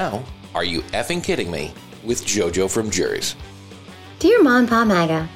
Now, 0.00 0.24
are 0.54 0.64
you 0.64 0.80
effing 0.96 1.22
kidding 1.22 1.50
me? 1.50 1.74
With 2.04 2.24
JoJo 2.24 2.70
from 2.70 2.90
Jerz. 2.90 3.34
Dear 4.18 4.42
Mon 4.42 4.66
Pa 4.66 4.82
Maga, 4.82 5.28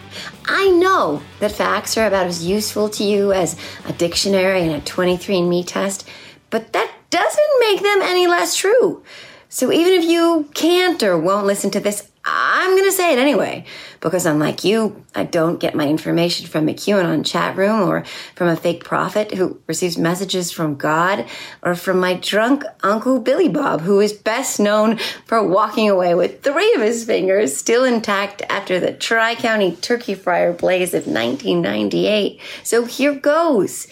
I 0.46 0.70
know 0.70 1.20
that 1.41 1.52
facts 1.52 1.98
are 1.98 2.06
about 2.06 2.28
as 2.28 2.46
useful 2.46 2.88
to 2.96 3.05
you 3.05 3.30
as 3.34 3.58
a 3.86 3.92
dictionary 3.92 4.62
and 4.62 4.72
a 4.72 4.80
23andMe 4.80 5.66
test, 5.66 6.08
but 6.48 6.72
that 6.72 6.91
doesn't 7.10 7.60
make 7.60 7.82
them 7.82 8.00
any 8.00 8.27
less 8.27 8.56
true. 8.56 9.02
So 9.50 9.70
even 9.70 9.92
if 9.92 10.05
you 10.06 10.48
can't 10.55 11.02
or 11.02 11.19
won't 11.19 11.46
listen 11.46 11.70
to 11.72 11.80
this, 11.80 12.10
I'm 12.27 12.70
going 12.70 12.84
to 12.84 12.92
say 12.92 13.12
it 13.12 13.19
anyway, 13.19 13.66
because 14.01 14.24
unlike 14.24 14.64
you, 14.64 15.05
I 15.14 15.24
don't 15.24 15.60
get 15.60 15.74
my 15.74 15.87
information 15.87 16.47
from 16.47 16.69
a 16.69 16.73
QAnon 16.73 17.24
chat 17.24 17.55
room 17.56 17.83
or 17.83 18.05
from 18.34 18.48
a 18.48 18.56
fake 18.56 18.83
prophet 18.83 19.34
who 19.34 19.60
receives 19.66 19.98
messages 19.98 20.50
from 20.50 20.77
God 20.77 21.27
or 21.62 21.74
from 21.74 22.00
my 22.00 22.14
drunk 22.14 22.64
Uncle 22.83 23.20
Billy 23.20 23.50
Bob, 23.50 23.83
who 23.83 24.00
is 24.00 24.14
best 24.14 24.58
known 24.58 24.97
for 25.27 25.47
walking 25.47 25.91
away 25.91 26.14
with 26.14 26.42
three 26.42 26.72
of 26.75 26.80
his 26.80 27.05
fingers 27.05 27.55
still 27.55 27.84
intact 27.84 28.41
after 28.48 28.80
the 28.80 28.92
Tri 28.92 29.34
County 29.34 29.77
turkey 29.77 30.14
fryer 30.14 30.55
blaze 30.55 30.95
of 30.95 31.06
1998. 31.06 32.41
So 32.62 32.86
here 32.86 33.14
goes. 33.14 33.86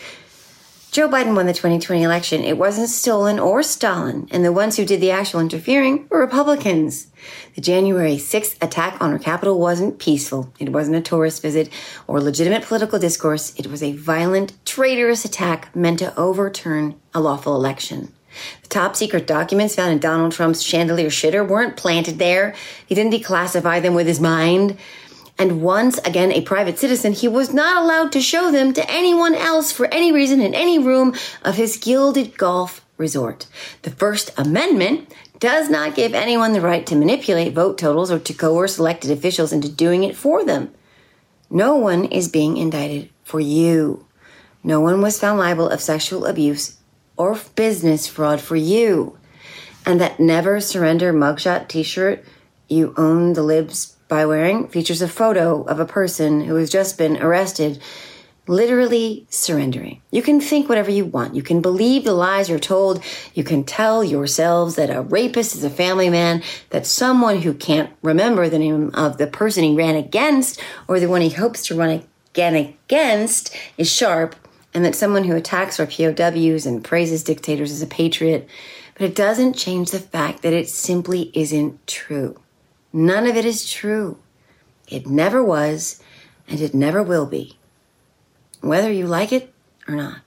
Joe 0.92 1.08
Biden 1.08 1.34
won 1.34 1.46
the 1.46 1.54
2020 1.54 2.02
election. 2.02 2.44
It 2.44 2.58
wasn't 2.58 2.90
stolen 2.90 3.38
or 3.38 3.62
Stalin, 3.62 4.28
and 4.30 4.44
the 4.44 4.52
ones 4.52 4.76
who 4.76 4.84
did 4.84 5.00
the 5.00 5.10
actual 5.10 5.40
interfering 5.40 6.06
were 6.10 6.20
Republicans. 6.20 7.06
The 7.54 7.62
January 7.62 8.16
6th 8.16 8.62
attack 8.62 9.00
on 9.00 9.10
our 9.10 9.18
Capitol 9.18 9.58
wasn't 9.58 9.98
peaceful. 9.98 10.52
It 10.58 10.68
wasn't 10.68 10.98
a 10.98 11.00
tourist 11.00 11.40
visit 11.40 11.70
or 12.06 12.20
legitimate 12.20 12.64
political 12.64 12.98
discourse. 12.98 13.58
It 13.58 13.68
was 13.68 13.82
a 13.82 13.94
violent, 13.94 14.52
traitorous 14.66 15.24
attack 15.24 15.74
meant 15.74 16.00
to 16.00 16.14
overturn 16.14 16.96
a 17.14 17.22
lawful 17.22 17.56
election. 17.56 18.12
The 18.60 18.68
top 18.68 18.94
secret 18.94 19.26
documents 19.26 19.74
found 19.74 19.92
in 19.92 19.98
Donald 19.98 20.32
Trump's 20.32 20.62
chandelier 20.62 21.08
shitter 21.08 21.46
weren't 21.46 21.78
planted 21.78 22.18
there. 22.18 22.54
He 22.86 22.94
didn't 22.94 23.14
declassify 23.14 23.80
them 23.80 23.94
with 23.94 24.06
his 24.06 24.20
mind 24.20 24.76
and 25.38 25.62
once 25.62 25.98
again 25.98 26.30
a 26.30 26.42
private 26.42 26.78
citizen, 26.78 27.12
he 27.12 27.28
was 27.28 27.52
not 27.52 27.82
allowed 27.82 28.12
to 28.12 28.20
show 28.20 28.50
them 28.50 28.72
to 28.74 28.90
anyone 28.90 29.34
else 29.34 29.72
for 29.72 29.86
any 29.86 30.12
reason 30.12 30.40
in 30.40 30.54
any 30.54 30.78
room 30.78 31.14
of 31.42 31.56
his 31.56 31.76
gilded 31.76 32.36
golf 32.36 32.84
resort. 32.96 33.46
The 33.82 33.90
First 33.90 34.30
Amendment 34.38 35.12
does 35.40 35.68
not 35.68 35.96
give 35.96 36.14
anyone 36.14 36.52
the 36.52 36.60
right 36.60 36.86
to 36.86 36.94
manipulate 36.94 37.52
vote 37.52 37.76
totals 37.76 38.12
or 38.12 38.18
to 38.20 38.32
coerce 38.32 38.78
elected 38.78 39.10
officials 39.10 39.52
into 39.52 39.68
doing 39.68 40.04
it 40.04 40.16
for 40.16 40.44
them. 40.44 40.72
No 41.50 41.76
one 41.76 42.04
is 42.04 42.28
being 42.28 42.56
indicted 42.56 43.10
for 43.24 43.40
you. 43.40 44.06
No 44.62 44.80
one 44.80 45.00
was 45.00 45.18
found 45.18 45.38
liable 45.40 45.68
of 45.68 45.80
sexual 45.80 46.26
abuse 46.26 46.78
or 47.16 47.36
business 47.56 48.06
fraud 48.06 48.40
for 48.40 48.56
you. 48.56 49.18
And 49.84 50.00
that 50.00 50.20
never 50.20 50.60
surrender 50.60 51.12
mugshot 51.12 51.66
t 51.66 51.82
shirt 51.82 52.24
you 52.68 52.94
own 52.96 53.32
the 53.32 53.42
libs 53.42 53.96
by 54.12 54.26
wearing 54.26 54.68
features 54.68 55.00
a 55.00 55.08
photo 55.08 55.62
of 55.62 55.80
a 55.80 55.86
person 55.86 56.42
who 56.42 56.56
has 56.56 56.68
just 56.68 56.98
been 56.98 57.16
arrested, 57.22 57.80
literally 58.46 59.26
surrendering. 59.30 60.02
You 60.10 60.20
can 60.20 60.38
think 60.38 60.68
whatever 60.68 60.90
you 60.90 61.06
want. 61.06 61.34
You 61.34 61.42
can 61.42 61.62
believe 61.62 62.04
the 62.04 62.12
lies 62.12 62.50
you're 62.50 62.58
told. 62.58 63.02
You 63.32 63.42
can 63.42 63.64
tell 63.64 64.04
yourselves 64.04 64.74
that 64.74 64.94
a 64.94 65.00
rapist 65.00 65.54
is 65.54 65.64
a 65.64 65.70
family 65.70 66.10
man, 66.10 66.42
that 66.68 66.84
someone 66.84 67.40
who 67.40 67.54
can't 67.54 67.88
remember 68.02 68.50
the 68.50 68.58
name 68.58 68.90
of 68.92 69.16
the 69.16 69.26
person 69.26 69.64
he 69.64 69.74
ran 69.74 69.96
against 69.96 70.60
or 70.88 71.00
the 71.00 71.08
one 71.08 71.22
he 71.22 71.30
hopes 71.30 71.64
to 71.68 71.74
run 71.74 72.02
again 72.34 72.54
against 72.54 73.56
is 73.78 73.90
sharp, 73.90 74.36
and 74.74 74.84
that 74.84 74.94
someone 74.94 75.24
who 75.24 75.36
attacks 75.36 75.80
our 75.80 75.86
POWs 75.86 76.66
and 76.66 76.84
praises 76.84 77.24
dictators 77.24 77.72
is 77.72 77.80
a 77.80 77.86
patriot. 77.86 78.46
But 78.92 79.06
it 79.06 79.14
doesn't 79.14 79.54
change 79.54 79.90
the 79.90 80.00
fact 80.00 80.42
that 80.42 80.52
it 80.52 80.68
simply 80.68 81.30
isn't 81.32 81.86
true. 81.86 82.41
None 82.92 83.26
of 83.26 83.36
it 83.36 83.44
is 83.44 83.70
true. 83.70 84.18
It 84.88 85.06
never 85.06 85.42
was, 85.42 86.02
and 86.48 86.60
it 86.60 86.74
never 86.74 87.02
will 87.02 87.26
be, 87.26 87.56
whether 88.60 88.92
you 88.92 89.06
like 89.06 89.32
it 89.32 89.52
or 89.88 89.94
not. 89.94 90.18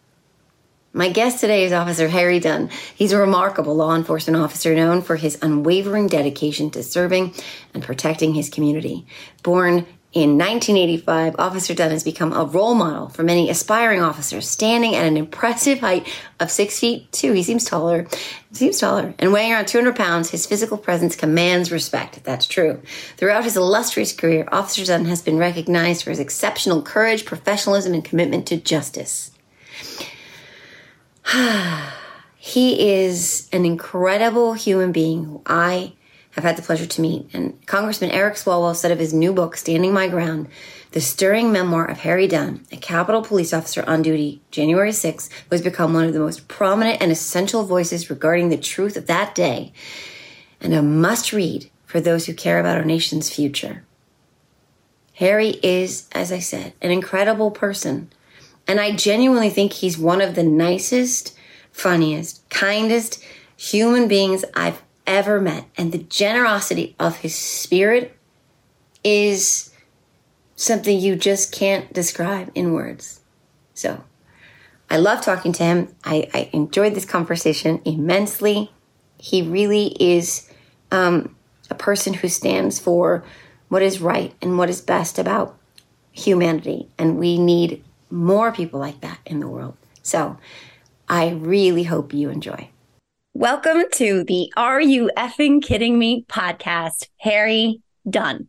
My 0.92 1.10
guest 1.10 1.42
today 1.42 1.66
is 1.66 1.74
Officer 1.74 2.08
Harry 2.08 2.40
Dunn. 2.40 2.70
He's 2.96 3.12
a 3.12 3.18
remarkable 3.18 3.76
law 3.76 3.96
enforcement 3.96 4.42
officer 4.42 4.74
known 4.74 5.02
for 5.02 5.18
his 5.18 5.38
unwavering 5.42 6.08
dedication 6.08 6.72
to 6.72 6.82
serving 6.84 7.34
and 7.74 7.84
protecting 7.84 8.34
his 8.34 8.50
community. 8.50 9.06
Born 9.44 9.86
in 10.16 10.38
1985, 10.38 11.36
Officer 11.38 11.74
Dunn 11.74 11.92
has 11.92 12.06
become 12.06 12.32
a 12.32 12.46
role 12.46 12.74
model 12.74 13.10
for 13.10 13.22
many 13.22 13.50
aspiring 13.50 14.00
officers, 14.02 14.50
standing 14.50 14.96
at 14.96 15.06
an 15.06 15.18
impressive 15.18 15.82
height 15.82 16.08
of 16.40 16.50
six 16.50 16.80
feet 16.80 17.12
two. 17.12 17.34
He 17.34 17.44
seems 17.44 17.66
taller, 17.66 18.08
he 18.50 18.56
seems 18.56 18.80
taller, 18.80 19.14
and 19.20 19.34
weighing 19.34 19.52
around 19.52 19.68
200 19.68 19.94
pounds. 19.94 20.30
His 20.30 20.46
physical 20.46 20.78
presence 20.78 21.18
commands 21.18 21.70
respect. 21.70 22.24
That's 22.24 22.48
true. 22.48 22.82
Throughout 23.18 23.44
his 23.44 23.58
illustrious 23.58 24.14
career, 24.14 24.48
Officer 24.54 24.86
Dunn 24.86 25.04
has 25.04 25.22
been 25.22 25.38
recognized 25.38 26.06
for 26.06 26.12
his 26.12 26.20
exceptional 26.20 26.82
courage, 26.82 27.26
professionalism, 27.26 27.94
and 27.94 28.06
commitment 28.06 28.48
to 28.48 28.56
justice. 28.56 29.32
he 32.38 32.90
is 32.90 33.50
an 33.52 33.66
incredible 33.66 34.54
human 34.54 34.94
being 34.94 35.26
who 35.26 35.42
I 35.46 35.92
have 36.36 36.44
had 36.44 36.58
the 36.58 36.62
pleasure 36.62 36.86
to 36.86 37.02
meet. 37.02 37.30
And 37.34 37.66
Congressman 37.66 38.12
Eric 38.12 38.36
Swalwell 38.36 38.76
said 38.76 38.92
of 38.92 39.00
his 39.00 39.14
new 39.14 39.34
book, 39.34 39.56
Standing 39.56 39.94
My 39.94 40.08
Ground, 40.08 40.48
the 40.92 41.02
stirring 41.02 41.52
memoir 41.52 41.86
of 41.86 42.00
Harry 42.00 42.28
Dunn, 42.28 42.66
a 42.72 42.78
Capitol 42.78 43.22
police 43.22 43.54
officer 43.54 43.84
on 43.88 44.02
duty 44.02 44.42
January 44.52 44.92
6th, 44.92 45.32
who 45.32 45.50
has 45.52 45.62
become 45.62 45.94
one 45.94 46.06
of 46.06 46.14
the 46.14 46.20
most 46.20 46.48
prominent 46.48 47.02
and 47.02 47.12
essential 47.12 47.64
voices 47.64 48.10
regarding 48.10 48.50
the 48.50 48.58
truth 48.58 48.98
of 48.98 49.08
that 49.08 49.34
day, 49.34 49.72
and 50.60 50.74
a 50.74 50.82
must 50.82 51.32
read 51.32 51.70
for 51.86 52.02
those 52.02 52.26
who 52.26 52.34
care 52.34 52.60
about 52.60 52.78
our 52.78 52.86
nation's 52.86 53.30
future. 53.30 53.86
Harry 55.14 55.52
is, 55.64 56.10
as 56.12 56.32
I 56.32 56.40
said, 56.40 56.74
an 56.82 56.92
incredible 56.92 57.50
person. 57.50 58.12
And 58.68 58.80
I 58.80 58.96
genuinely 58.96 59.50
think 59.50 59.72
he's 59.72 59.98
one 59.98 60.20
of 60.20 60.36
the 60.36 60.44
nicest, 60.44 61.38
funniest, 61.72 62.48
kindest 62.50 63.24
human 63.56 64.08
beings 64.10 64.44
I've 64.54 64.82
ever 65.08 65.40
met. 65.40 65.66
And 65.78 65.92
the 65.92 66.00
generosity 66.00 66.96
of 67.00 67.18
his 67.18 67.36
spirit 67.36 68.18
is 69.04 69.72
something 70.56 71.00
you 71.00 71.16
just 71.16 71.52
can't 71.52 71.92
describe 71.94 72.52
in 72.56 72.74
words. 72.74 73.22
So 73.74 74.04
I 74.90 74.98
love 74.98 75.22
talking 75.22 75.52
to 75.54 75.64
him. 75.64 75.96
I, 76.04 76.30
I 76.34 76.50
enjoyed 76.54 76.96
this 76.96 77.06
conversation 77.06 77.82
immensely. 77.86 78.72
He 79.18 79.42
really 79.42 79.88
is 80.00 80.50
um, 80.92 81.36
a 81.70 81.76
person 81.76 82.14
who 82.14 82.28
stands 82.28 82.80
for 82.80 83.24
what 83.70 83.82
is 83.82 84.02
right 84.02 84.34
and 84.42 84.58
what 84.58 84.70
is 84.70 84.82
best 84.82 85.18
about 85.18 85.58
humanity. 86.12 86.88
And 86.98 87.18
we 87.18 87.38
need 87.38 87.84
more 88.10 88.52
people 88.52 88.80
like 88.80 89.02
that 89.02 89.20
in 89.26 89.40
the 89.40 89.48
world. 89.48 89.76
So 90.04 90.38
I 91.10 91.30
really 91.32 91.84
hope 91.84 92.14
you 92.14 92.30
enjoy. 92.30 92.70
Welcome 93.38 93.84
to 93.96 94.24
the 94.24 94.50
Are 94.56 94.80
You 94.80 95.12
Effing 95.18 95.62
Kidding 95.62 96.00
Me 96.00 96.24
podcast, 96.30 97.10
Harry 97.18 97.82
Dunn. 98.10 98.48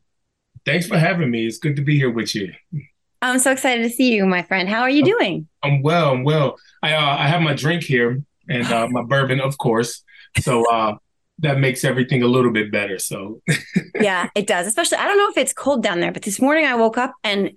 Thanks 0.64 0.86
for 0.86 0.96
having 0.96 1.28
me. 1.28 1.44
It's 1.44 1.58
good 1.58 1.74
to 1.74 1.82
be 1.82 1.96
here 1.96 2.08
with 2.08 2.36
you. 2.36 2.52
I'm 3.20 3.40
so 3.40 3.50
excited 3.50 3.82
to 3.82 3.90
see 3.90 4.14
you, 4.14 4.24
my 4.26 4.42
friend. 4.44 4.68
How 4.68 4.82
are 4.82 4.88
you 4.88 5.02
doing? 5.02 5.48
I'm 5.64 5.82
well. 5.82 6.12
I'm 6.12 6.22
well. 6.22 6.56
I 6.84 6.92
uh, 6.94 7.16
I 7.18 7.26
have 7.26 7.42
my 7.42 7.52
drink 7.52 7.82
here 7.82 8.22
and 8.48 8.64
uh, 8.68 8.86
my 8.86 9.02
bourbon, 9.02 9.40
of 9.40 9.58
course. 9.58 10.04
So 10.38 10.64
uh, 10.70 10.94
that 11.40 11.58
makes 11.58 11.82
everything 11.82 12.22
a 12.22 12.28
little 12.28 12.52
bit 12.52 12.70
better. 12.70 13.00
So 13.00 13.42
yeah, 14.00 14.30
it 14.36 14.46
does. 14.46 14.68
Especially, 14.68 14.98
I 14.98 15.08
don't 15.08 15.18
know 15.18 15.30
if 15.30 15.36
it's 15.36 15.52
cold 15.52 15.82
down 15.82 15.98
there, 15.98 16.12
but 16.12 16.22
this 16.22 16.40
morning 16.40 16.64
I 16.64 16.76
woke 16.76 16.96
up 16.96 17.12
and 17.24 17.50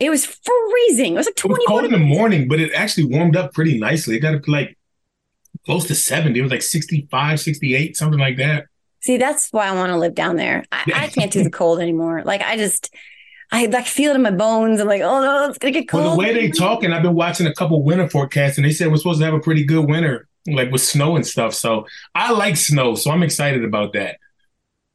it 0.00 0.10
was 0.10 0.26
freezing. 0.26 1.12
It 1.12 1.18
was 1.18 1.26
like 1.26 1.36
20 1.36 1.52
It 1.52 1.58
was 1.58 1.66
cold 1.68 1.84
in 1.84 1.92
the 1.92 1.98
morning, 1.98 2.48
but 2.48 2.58
it 2.58 2.72
actually 2.74 3.04
warmed 3.04 3.36
up 3.36 3.54
pretty 3.54 3.78
nicely. 3.78 4.16
It 4.16 4.20
got 4.20 4.48
like 4.48 4.76
close 5.64 5.86
to 5.86 5.94
70. 5.94 6.38
It 6.38 6.42
was 6.42 6.52
like 6.52 6.62
65, 6.62 7.40
68, 7.40 7.96
something 7.96 8.18
like 8.18 8.36
that. 8.38 8.66
See, 9.00 9.16
that's 9.16 9.50
why 9.50 9.66
I 9.66 9.74
want 9.74 9.90
to 9.90 9.98
live 9.98 10.14
down 10.14 10.36
there. 10.36 10.64
I, 10.70 10.84
I 10.94 11.08
can't 11.08 11.32
do 11.32 11.42
the 11.42 11.50
cold 11.58 11.80
anymore. 11.80 12.22
Like 12.24 12.42
I 12.42 12.56
just 12.56 12.94
I 13.50 13.66
like 13.66 13.86
feel 13.86 14.12
it 14.12 14.14
in 14.14 14.22
my 14.22 14.30
bones. 14.30 14.80
I'm 14.80 14.86
like, 14.86 15.02
oh 15.02 15.20
no, 15.20 15.48
it's 15.48 15.58
gonna 15.58 15.72
get 15.72 15.88
cold. 15.88 16.04
Well, 16.04 16.12
the 16.12 16.18
way 16.18 16.32
they 16.32 16.50
talk, 16.50 16.84
and 16.84 16.94
I've 16.94 17.02
been 17.02 17.14
watching 17.14 17.46
a 17.46 17.54
couple 17.54 17.82
winter 17.82 18.08
forecasts, 18.08 18.56
and 18.56 18.64
they 18.64 18.72
said 18.72 18.90
we're 18.90 18.96
supposed 18.96 19.18
to 19.20 19.24
have 19.24 19.34
a 19.34 19.40
pretty 19.40 19.64
good 19.64 19.88
winter, 19.88 20.26
like 20.46 20.70
with 20.70 20.80
snow 20.80 21.16
and 21.16 21.26
stuff. 21.26 21.52
So 21.52 21.86
I 22.14 22.32
like 22.32 22.56
snow, 22.56 22.94
so 22.94 23.10
I'm 23.10 23.22
excited 23.22 23.64
about 23.64 23.92
that. 23.92 24.18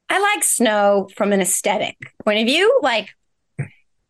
I 0.09 0.19
like 0.19 0.43
snow 0.43 1.09
from 1.15 1.33
an 1.33 1.41
aesthetic 1.41 1.97
point 2.23 2.39
of 2.39 2.47
view. 2.47 2.79
Like, 2.81 3.09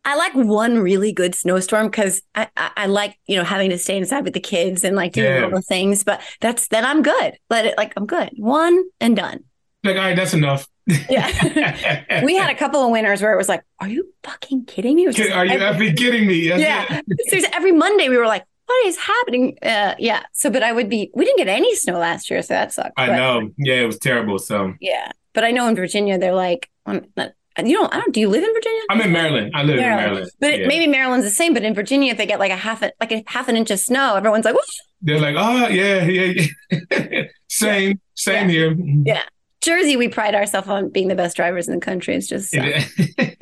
I 0.04 0.16
like 0.16 0.34
one 0.34 0.78
really 0.78 1.12
good 1.12 1.34
snowstorm 1.34 1.88
because 1.88 2.22
I, 2.34 2.48
I, 2.56 2.70
I, 2.76 2.86
like, 2.86 3.18
you 3.26 3.36
know, 3.36 3.44
having 3.44 3.70
to 3.70 3.78
stay 3.78 3.98
inside 3.98 4.24
with 4.24 4.32
the 4.32 4.40
kids 4.40 4.82
and 4.82 4.96
like 4.96 5.12
doing 5.12 5.26
yeah. 5.26 5.42
all 5.42 5.50
the 5.50 5.60
things. 5.60 6.02
But 6.02 6.22
that's 6.40 6.68
then 6.68 6.84
I'm 6.84 7.02
good. 7.02 7.36
Let 7.50 7.66
it 7.66 7.76
like 7.76 7.92
I'm 7.96 8.06
good. 8.06 8.30
One 8.36 8.84
and 9.00 9.16
done. 9.16 9.44
Like, 9.84 9.96
all 9.96 10.02
right, 10.02 10.16
that's 10.16 10.34
enough. 10.34 10.66
yeah. 11.10 12.22
we 12.24 12.34
had 12.34 12.50
a 12.50 12.54
couple 12.54 12.82
of 12.82 12.90
winters 12.90 13.20
where 13.20 13.32
it 13.32 13.36
was 13.36 13.48
like, 13.48 13.62
are 13.80 13.88
you 13.88 14.12
fucking 14.24 14.64
kidding 14.64 14.96
me? 14.96 15.06
Are 15.06 15.44
you 15.44 15.58
every, 15.58 15.92
kidding 15.92 16.26
me? 16.26 16.48
That's 16.48 16.62
yeah. 16.62 17.00
Seriously, 17.26 17.52
every 17.54 17.72
Monday 17.72 18.08
we 18.08 18.16
were 18.16 18.26
like, 18.26 18.44
what 18.66 18.86
is 18.86 18.96
happening? 18.96 19.58
Uh, 19.62 19.94
yeah. 19.98 20.22
So, 20.32 20.50
but 20.50 20.62
I 20.62 20.72
would 20.72 20.88
be, 20.88 21.10
we 21.14 21.24
didn't 21.24 21.38
get 21.38 21.48
any 21.48 21.74
snow 21.74 21.98
last 21.98 22.30
year. 22.30 22.42
So 22.42 22.54
that 22.54 22.72
sucked. 22.72 22.94
I 22.96 23.08
but, 23.08 23.16
know. 23.16 23.50
Yeah. 23.58 23.82
It 23.82 23.86
was 23.86 23.98
terrible. 23.98 24.38
So, 24.38 24.74
yeah. 24.80 25.12
But 25.34 25.44
I 25.44 25.50
know 25.50 25.68
in 25.68 25.76
Virginia, 25.76 26.18
they're 26.18 26.34
like, 26.34 26.68
you 27.66 27.76
don't, 27.76 27.92
I 27.92 27.98
don't, 27.98 28.12
do 28.12 28.20
you 28.20 28.28
live 28.28 28.44
in 28.44 28.52
Virginia? 28.52 28.82
I'm 28.90 29.00
in 29.00 29.12
Maryland. 29.12 29.52
I 29.54 29.62
live 29.62 29.76
Maryland. 29.76 30.00
in 30.00 30.06
Maryland. 30.06 30.30
But 30.40 30.60
yeah. 30.60 30.66
maybe 30.66 30.86
Maryland's 30.86 31.26
the 31.26 31.30
same. 31.30 31.54
But 31.54 31.64
in 31.64 31.74
Virginia, 31.74 32.12
if 32.12 32.18
they 32.18 32.26
get 32.26 32.38
like 32.38 32.52
a 32.52 32.56
half, 32.56 32.82
a, 32.82 32.92
like 33.00 33.12
a 33.12 33.24
half 33.26 33.48
an 33.48 33.56
inch 33.56 33.70
of 33.70 33.80
snow, 33.80 34.14
everyone's 34.16 34.44
like, 34.44 34.54
what? 34.54 34.64
They're 35.00 35.20
like, 35.20 35.36
oh, 35.38 35.68
yeah, 35.68 36.04
yeah. 36.04 36.46
yeah. 36.90 37.22
same, 37.48 38.00
same 38.14 38.48
yeah. 38.48 38.54
here. 38.54 38.70
Mm-hmm. 38.74 39.02
Yeah. 39.06 39.22
Jersey, 39.68 39.96
we 39.96 40.08
pride 40.08 40.34
ourselves 40.34 40.68
on 40.68 40.88
being 40.88 41.08
the 41.08 41.14
best 41.14 41.36
drivers 41.36 41.68
in 41.68 41.74
the 41.74 41.80
country. 41.80 42.14
It's 42.14 42.26
just 42.26 42.56
uh, 42.56 42.80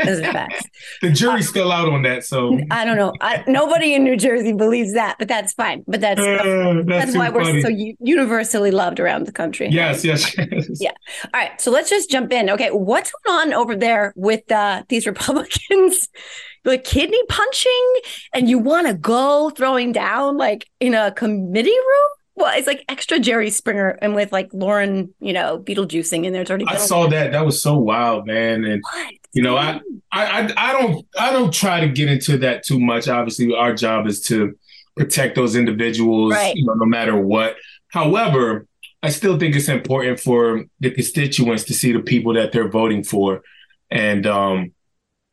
those 0.05 0.21
are 0.21 0.33
facts. 0.33 0.65
The 1.03 1.11
jury's 1.11 1.47
uh, 1.47 1.51
still 1.51 1.73
out 1.73 1.89
on 1.89 2.03
that, 2.03 2.25
so 2.25 2.59
I 2.71 2.85
don't 2.85 2.97
know. 2.97 3.13
I, 3.21 3.45
nobody 3.47 3.95
in 3.95 4.05
New 4.05 4.17
Jersey 4.17 4.53
believes 4.53 4.95
that, 4.95 5.17
but 5.19 5.29
that's 5.29 5.53
fine. 5.53 5.85
But 5.87 6.01
that's 6.01 6.21
uh, 6.21 6.83
that's, 6.85 6.87
that's 6.87 7.17
why 7.17 7.31
funny. 7.31 7.53
we're 7.53 7.61
so 7.63 7.95
universally 8.01 8.71
loved 8.71 8.99
around 8.99 9.27
the 9.27 9.33
country. 9.33 9.69
Yes, 9.71 10.05
yes, 10.05 10.37
yes, 10.51 10.69
Yeah. 10.81 10.93
All 11.25 11.41
right, 11.41 11.61
so 11.61 11.71
let's 11.71 11.91
just 11.91 12.11
jump 12.11 12.33
in. 12.33 12.51
Okay, 12.51 12.71
what's 12.71 13.13
going 13.25 13.49
on 13.49 13.55
over 13.55 13.77
there 13.77 14.13
with 14.17 14.51
uh, 14.51 14.85
these 14.89 15.07
Republicans? 15.07 16.09
like 16.65 16.85
kidney 16.85 17.23
punching, 17.29 17.93
and 18.35 18.49
you 18.49 18.59
want 18.59 18.89
to 18.89 18.95
go 18.95 19.51
throwing 19.51 19.93
down 19.93 20.37
like 20.37 20.69
in 20.81 20.95
a 20.95 21.13
committee 21.13 21.71
room? 21.71 22.11
Well, 22.37 22.53
it's 22.55 22.67
like 22.67 22.85
extra 22.89 23.19
Jerry 23.19 23.49
Springer 23.49 23.99
and 24.03 24.15
with 24.15 24.31
like 24.31 24.51
Lauren, 24.53 25.15
you 25.21 25.33
know, 25.33 25.59
Beetlejuicing 25.59 26.25
in 26.25 26.35
there. 26.35 26.43
It's 26.43 26.51
already. 26.51 26.67
I 26.69 26.77
saw 26.77 27.07
that. 27.09 27.33
That 27.33 27.47
was 27.47 27.63
so 27.63 27.79
wild, 27.79 28.27
man. 28.27 28.65
And 28.65 28.83
what? 28.83 29.15
you 29.33 29.43
know, 29.43 29.57
I, 29.57 29.81
I, 30.13 30.53
I 30.55 30.73
don't, 30.73 31.07
I 31.19 31.33
don't 31.33 31.53
try 31.53 31.81
to 31.81 31.89
get 31.89 32.11
into 32.11 32.37
that 32.39 32.63
too 32.63 32.79
much. 32.79 33.09
Obviously, 33.09 33.55
our 33.55 33.75
job 33.75 34.07
is 34.07 34.21
to 34.25 34.55
protect 34.97 35.35
those 35.35 35.57
individuals, 35.57 36.33
right. 36.35 36.55
you 36.55 36.67
know, 36.67 36.75
no 36.75 36.85
matter 36.85 37.17
what. 37.17 37.57
However, 37.89 38.67
I 39.03 39.09
still 39.09 39.39
think 39.39 39.57
it's 39.57 39.69
important 39.69 40.21
for 40.21 40.65
the 40.81 40.91
constituents 40.91 41.65
to 41.65 41.75
see 41.75 41.93
the 41.93 42.01
people 42.01 42.35
that 42.35 42.53
they're 42.53 42.69
voting 42.69 43.03
for, 43.03 43.43
and 43.91 44.27
um, 44.27 44.73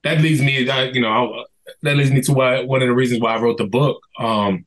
that 0.04 0.22
leads 0.22 0.42
me, 0.42 0.60
you 0.60 1.02
know, 1.02 1.46
that 1.82 1.98
leads 1.98 2.12
me 2.12 2.22
to 2.22 2.34
why 2.34 2.64
one 2.64 2.82
of 2.82 2.88
the 2.88 2.94
reasons 2.94 3.22
why 3.22 3.36
I 3.36 3.40
wrote 3.42 3.58
the 3.58 3.68
book. 3.68 4.02
Um, 4.20 4.66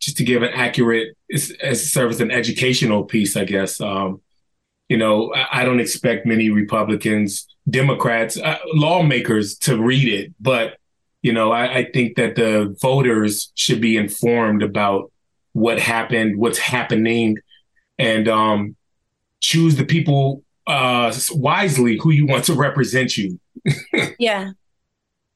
just 0.00 0.16
to 0.18 0.24
give 0.24 0.42
an 0.42 0.50
accurate, 0.54 1.16
as 1.30 1.90
serve 1.90 2.10
as 2.10 2.20
an 2.20 2.30
educational 2.30 3.04
piece, 3.04 3.36
I 3.36 3.44
guess. 3.44 3.80
Um, 3.80 4.20
you 4.88 4.96
know, 4.96 5.32
I, 5.34 5.62
I, 5.62 5.64
don't 5.64 5.80
expect 5.80 6.26
many 6.26 6.50
Republicans, 6.50 7.46
Democrats, 7.68 8.38
uh, 8.38 8.58
lawmakers 8.74 9.58
to 9.58 9.82
read 9.82 10.08
it, 10.08 10.32
but 10.40 10.76
you 11.22 11.32
know, 11.32 11.50
I, 11.50 11.78
I 11.78 11.90
think 11.90 12.16
that 12.16 12.36
the 12.36 12.76
voters 12.80 13.50
should 13.56 13.80
be 13.80 13.96
informed 13.96 14.62
about 14.62 15.10
what 15.54 15.80
happened, 15.80 16.38
what's 16.38 16.58
happening, 16.58 17.38
and 17.98 18.28
um, 18.28 18.76
choose 19.40 19.74
the 19.76 19.84
people 19.84 20.44
uh, 20.66 21.12
wisely 21.32 21.98
who 22.00 22.10
you 22.12 22.26
want 22.26 22.44
to 22.44 22.54
represent 22.54 23.16
you. 23.16 23.40
yeah. 24.18 24.50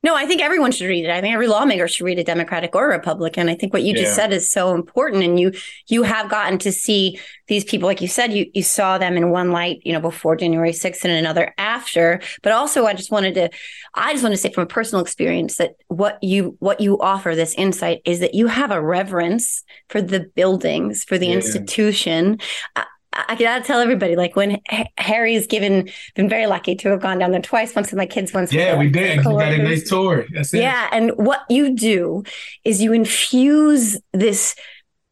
No, 0.03 0.17
I 0.17 0.25
think 0.25 0.41
everyone 0.41 0.73
should 0.73 0.89
read 0.89 1.05
it. 1.05 1.11
I 1.11 1.21
think 1.21 1.35
every 1.35 1.47
lawmaker 1.47 1.87
should 1.87 2.05
read 2.05 2.19
it, 2.19 2.25
Democratic 2.25 2.75
or 2.75 2.89
Republican. 2.89 3.51
I 3.51 3.55
think 3.55 3.75
what 3.75 3.83
you 3.83 3.95
yeah. 3.95 4.03
just 4.03 4.15
said 4.15 4.33
is 4.33 4.51
so 4.51 4.75
important. 4.75 5.23
And 5.23 5.39
you 5.39 5.53
you 5.89 6.05
have 6.05 6.31
gotten 6.31 6.59
to 6.61 6.73
see 6.73 7.21
these 7.49 7.65
people, 7.65 7.87
like 7.87 8.01
you 8.01 8.09
said, 8.09 8.33
you 8.33 8.51
you 8.55 8.63
saw 8.63 8.97
them 8.97 9.19
in 9.19 9.31
one 9.31 9.53
light, 9.53 9.83
you 9.85 9.93
know, 9.93 10.01
before 10.01 10.37
January 10.37 10.73
6th 10.73 11.05
and 11.05 11.13
another 11.13 11.53
after. 11.59 12.23
But 12.43 12.53
also 12.53 12.87
I 12.87 12.95
just 12.95 13.11
wanted 13.11 13.35
to 13.35 13.51
I 13.95 14.13
just 14.13 14.23
want 14.23 14.33
to 14.33 14.39
say 14.39 14.51
from 14.53 14.63
a 14.63 14.67
personal 14.67 15.03
experience 15.03 15.57
that 15.57 15.73
what 15.89 16.19
you 16.23 16.57
what 16.61 16.81
you 16.81 16.99
offer 17.01 17.35
this 17.35 17.55
insight 17.59 18.01
is 18.07 18.21
that 18.21 18.35
you 18.35 18.47
have 18.47 18.71
a 18.71 18.81
reverence 18.81 19.65
for 19.89 20.01
the 20.01 20.21
buildings, 20.21 21.05
for 21.05 21.19
the 21.19 21.27
yeah. 21.27 21.35
institution. 21.35 22.39
Uh, 22.75 22.85
I 23.13 23.35
gotta 23.35 23.65
tell 23.65 23.81
everybody, 23.81 24.15
like 24.15 24.37
when 24.37 24.61
Harry's 24.97 25.47
given, 25.47 25.91
been 26.15 26.29
very 26.29 26.47
lucky 26.47 26.77
to 26.77 26.91
have 26.91 27.01
gone 27.01 27.19
down 27.19 27.33
there 27.33 27.43
twice. 27.43 27.75
Once 27.75 27.91
with 27.91 27.99
my 27.99 28.07
kids, 28.07 28.33
once. 28.33 28.53
Yeah, 28.53 28.79
we 28.79 28.89
did. 28.89 29.19
We 29.19 29.25
got 29.25 29.53
a 29.53 29.59
nice 29.59 29.89
tour. 29.89 30.27
That's 30.33 30.55
yeah, 30.55 30.89
and 30.93 31.11
what 31.17 31.41
you 31.51 31.75
do 31.75 32.23
is 32.65 32.81
you 32.81 32.93
infuse 32.93 33.99
this 34.13 34.55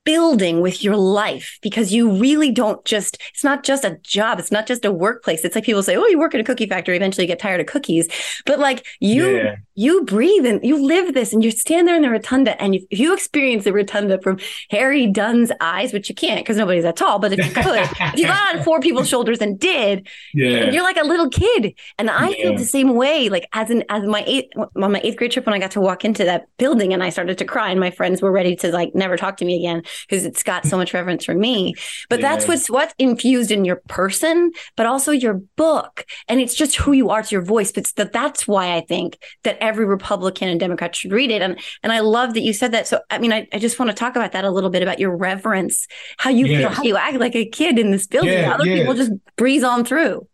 building 0.08 0.62
with 0.62 0.82
your 0.82 0.96
life 0.96 1.58
because 1.60 1.92
you 1.92 2.10
really 2.10 2.50
don't 2.50 2.82
just 2.86 3.18
it's 3.28 3.44
not 3.44 3.62
just 3.62 3.84
a 3.84 3.98
job 4.02 4.38
it's 4.38 4.50
not 4.50 4.66
just 4.66 4.82
a 4.86 4.90
workplace 4.90 5.44
it's 5.44 5.54
like 5.54 5.64
people 5.64 5.82
say 5.82 5.96
oh 5.96 6.06
you 6.06 6.18
work 6.18 6.32
in 6.32 6.40
a 6.40 6.44
cookie 6.44 6.66
factory 6.66 6.96
eventually 6.96 7.24
you 7.24 7.28
get 7.28 7.38
tired 7.38 7.60
of 7.60 7.66
cookies 7.66 8.08
but 8.46 8.58
like 8.58 8.86
you 9.00 9.36
yeah. 9.36 9.56
you 9.74 10.02
breathe 10.06 10.46
and 10.46 10.64
you 10.64 10.82
live 10.82 11.12
this 11.12 11.34
and 11.34 11.44
you 11.44 11.50
stand 11.50 11.86
there 11.86 11.94
in 11.94 12.00
the 12.00 12.08
rotunda 12.08 12.58
and 12.58 12.74
if 12.74 12.84
you 12.90 13.12
experience 13.12 13.64
the 13.64 13.72
rotunda 13.72 14.18
from 14.22 14.38
harry 14.70 15.06
dunn's 15.06 15.52
eyes 15.60 15.92
which 15.92 16.08
you 16.08 16.14
can't 16.14 16.40
because 16.40 16.56
nobody's 16.56 16.84
that 16.84 16.96
tall 16.96 17.18
but 17.18 17.34
if 17.34 17.44
you 17.44 17.52
could 17.52 17.76
if 17.76 18.18
you 18.18 18.24
got 18.24 18.56
on 18.56 18.62
four 18.62 18.80
people's 18.80 19.10
shoulders 19.10 19.42
and 19.42 19.60
did 19.60 20.08
yeah. 20.32 20.70
you're 20.70 20.82
like 20.82 20.96
a 20.96 21.04
little 21.04 21.28
kid 21.28 21.74
and 21.98 22.08
i 22.08 22.30
yeah. 22.30 22.44
feel 22.44 22.56
the 22.56 22.64
same 22.64 22.94
way 22.94 23.28
like 23.28 23.46
as 23.52 23.68
an 23.68 23.84
as 23.90 24.02
my 24.04 24.24
eighth 24.26 24.50
on 24.56 24.90
my 24.90 25.02
eighth 25.04 25.18
grade 25.18 25.32
trip 25.32 25.44
when 25.44 25.54
i 25.54 25.58
got 25.58 25.72
to 25.72 25.82
walk 25.82 26.02
into 26.02 26.24
that 26.24 26.46
building 26.56 26.94
and 26.94 27.02
i 27.02 27.10
started 27.10 27.36
to 27.36 27.44
cry 27.44 27.68
and 27.68 27.78
my 27.78 27.90
friends 27.90 28.22
were 28.22 28.32
ready 28.32 28.56
to 28.56 28.72
like 28.72 28.94
never 28.94 29.18
talk 29.18 29.36
to 29.36 29.44
me 29.44 29.54
again 29.54 29.82
because 30.08 30.24
it's 30.24 30.42
got 30.42 30.66
so 30.66 30.76
much 30.76 30.94
reverence 30.94 31.24
for 31.24 31.34
me. 31.34 31.74
But 32.08 32.20
yeah. 32.20 32.28
that's 32.28 32.48
what's 32.48 32.68
what's 32.68 32.94
infused 32.98 33.50
in 33.50 33.64
your 33.64 33.82
person, 33.88 34.52
but 34.76 34.86
also 34.86 35.12
your 35.12 35.34
book. 35.56 36.04
And 36.28 36.40
it's 36.40 36.54
just 36.54 36.76
who 36.76 36.92
you 36.92 37.10
are 37.10 37.22
to 37.22 37.34
your 37.34 37.42
voice. 37.42 37.72
But 37.72 37.92
that 37.96 38.12
that's 38.12 38.46
why 38.46 38.76
I 38.76 38.80
think 38.80 39.18
that 39.44 39.58
every 39.60 39.84
Republican 39.84 40.48
and 40.48 40.60
Democrat 40.60 40.94
should 40.94 41.12
read 41.12 41.30
it. 41.30 41.42
And 41.42 41.58
and 41.82 41.92
I 41.92 42.00
love 42.00 42.34
that 42.34 42.42
you 42.42 42.52
said 42.52 42.72
that. 42.72 42.86
So 42.86 43.00
I 43.10 43.18
mean, 43.18 43.32
I, 43.32 43.46
I 43.52 43.58
just 43.58 43.78
want 43.78 43.90
to 43.90 43.96
talk 43.96 44.16
about 44.16 44.32
that 44.32 44.44
a 44.44 44.50
little 44.50 44.70
bit 44.70 44.82
about 44.82 44.98
your 44.98 45.16
reverence, 45.16 45.86
how 46.18 46.30
you 46.30 46.46
yeah. 46.46 46.58
feel, 46.58 46.68
how 46.70 46.82
you 46.82 46.96
act 46.96 47.18
like 47.18 47.36
a 47.36 47.46
kid 47.46 47.78
in 47.78 47.90
this 47.90 48.06
building. 48.06 48.32
Yeah, 48.32 48.54
Other 48.54 48.64
people 48.64 48.94
just 48.94 49.12
breeze 49.36 49.64
on 49.64 49.84
through. 49.84 50.26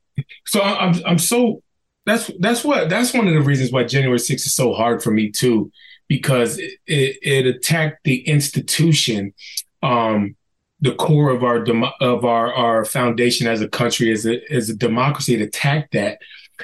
So 0.46 0.60
I'm 0.60 0.94
I'm 1.06 1.18
so 1.18 1.62
that's 2.06 2.30
that's 2.38 2.64
what 2.64 2.88
that's 2.88 3.14
one 3.14 3.26
of 3.26 3.34
the 3.34 3.40
reasons 3.40 3.72
why 3.72 3.84
January 3.84 4.18
6th 4.18 4.32
is 4.32 4.54
so 4.54 4.72
hard 4.72 5.02
for 5.02 5.10
me 5.10 5.30
too 5.30 5.70
because 6.08 6.58
it, 6.58 6.72
it, 6.86 7.18
it 7.22 7.46
attacked 7.46 8.04
the 8.04 8.26
institution, 8.28 9.32
um, 9.82 10.36
the 10.80 10.94
core 10.94 11.30
of 11.30 11.42
our 11.42 11.64
of 12.00 12.24
our 12.24 12.52
our 12.52 12.84
foundation 12.84 13.46
as 13.46 13.60
a 13.60 13.68
country, 13.68 14.12
as 14.12 14.26
a 14.26 14.40
as 14.52 14.68
a 14.68 14.76
democracy. 14.76 15.34
It 15.34 15.40
attacked 15.40 15.92
that, 15.92 16.18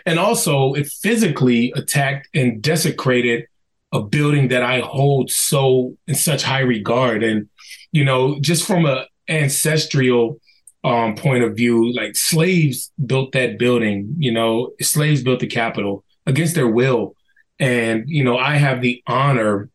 and 0.04 0.18
also 0.18 0.74
it 0.74 0.86
physically 0.86 1.72
attacked 1.74 2.28
and 2.34 2.60
desecrated 2.60 3.46
a 3.92 4.02
building 4.02 4.48
that 4.48 4.62
I 4.62 4.80
hold 4.80 5.30
so 5.30 5.96
in 6.06 6.14
such 6.14 6.42
high 6.42 6.60
regard. 6.60 7.22
And 7.22 7.48
you 7.92 8.04
know, 8.04 8.38
just 8.40 8.66
from 8.66 8.84
a 8.86 9.06
ancestral 9.28 10.38
um, 10.84 11.14
point 11.14 11.44
of 11.44 11.56
view, 11.56 11.92
like 11.94 12.16
slaves 12.16 12.92
built 13.04 13.32
that 13.32 13.58
building. 13.58 14.14
You 14.18 14.32
know, 14.32 14.72
slaves 14.80 15.22
built 15.22 15.40
the 15.40 15.46
Capitol 15.46 16.04
against 16.26 16.54
their 16.54 16.68
will 16.68 17.14
and 17.60 18.08
you 18.08 18.24
know 18.24 18.36
i 18.36 18.56
have 18.56 18.80
the 18.80 19.02
honor 19.06 19.68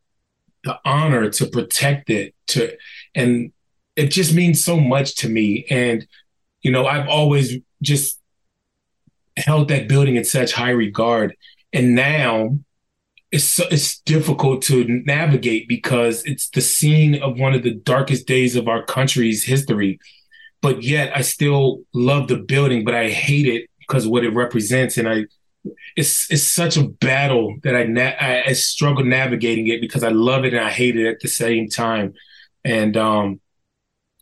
the 0.66 0.78
honor 0.84 1.30
to 1.30 1.46
protect 1.46 2.10
it 2.10 2.34
to 2.48 2.76
and 3.14 3.54
it 3.96 4.08
just 4.08 4.34
means 4.34 4.64
so 4.64 4.78
much 4.78 5.16
to 5.16 5.30
me. 5.30 5.66
And 5.70 6.06
you 6.62 6.72
know 6.72 6.86
i've 6.86 7.08
always 7.08 7.58
just 7.82 8.20
held 9.38 9.68
that 9.68 9.88
building 9.88 10.16
in 10.16 10.24
such 10.24 10.54
high 10.54 10.72
regard. 10.72 11.36
And 11.74 11.94
now 11.94 12.58
it's 13.32 13.60
it's 13.60 14.00
difficult 14.02 14.62
to 14.64 14.86
navigate 15.06 15.68
because 15.68 16.24
it's 16.26 16.50
the 16.50 16.62
scene 16.62 17.22
of 17.22 17.38
one 17.38 17.54
of 17.54 17.64
the 17.64 17.74
darkest 17.74 18.28
days 18.28 18.56
of 18.56 18.68
our 18.68 18.84
country's 18.84 19.44
history. 19.44 20.00
But 20.62 20.84
yet 20.84 21.16
i 21.16 21.22
still 21.22 21.82
love 21.94 22.28
the 22.28 22.38
building 22.38 22.84
but 22.84 22.96
i 22.96 23.10
hate 23.10 23.48
it 23.48 23.70
because 23.80 24.06
of 24.06 24.12
what 24.12 24.24
it 24.24 24.34
represents. 24.34 24.98
And 24.98 25.08
i 25.08 25.26
it's 25.96 26.32
it's 26.32 26.44
such 26.44 26.78
a 26.78 26.84
battle 26.88 27.56
that 27.64 27.76
I, 27.76 27.84
na- 27.84 28.16
I, 28.20 28.44
I 28.48 28.54
struggle 28.54 29.04
navigating 29.04 29.68
it 29.68 29.82
because 29.82 30.04
I 30.04 30.10
love 30.10 30.46
it 30.46 30.54
and 30.54 30.64
I 30.64 30.72
hate 30.72 30.98
it 30.98 31.08
at 31.08 31.20
the 31.22 31.28
same 31.28 31.70
time. 31.70 32.14
And 32.64 32.98
um, 32.98 33.40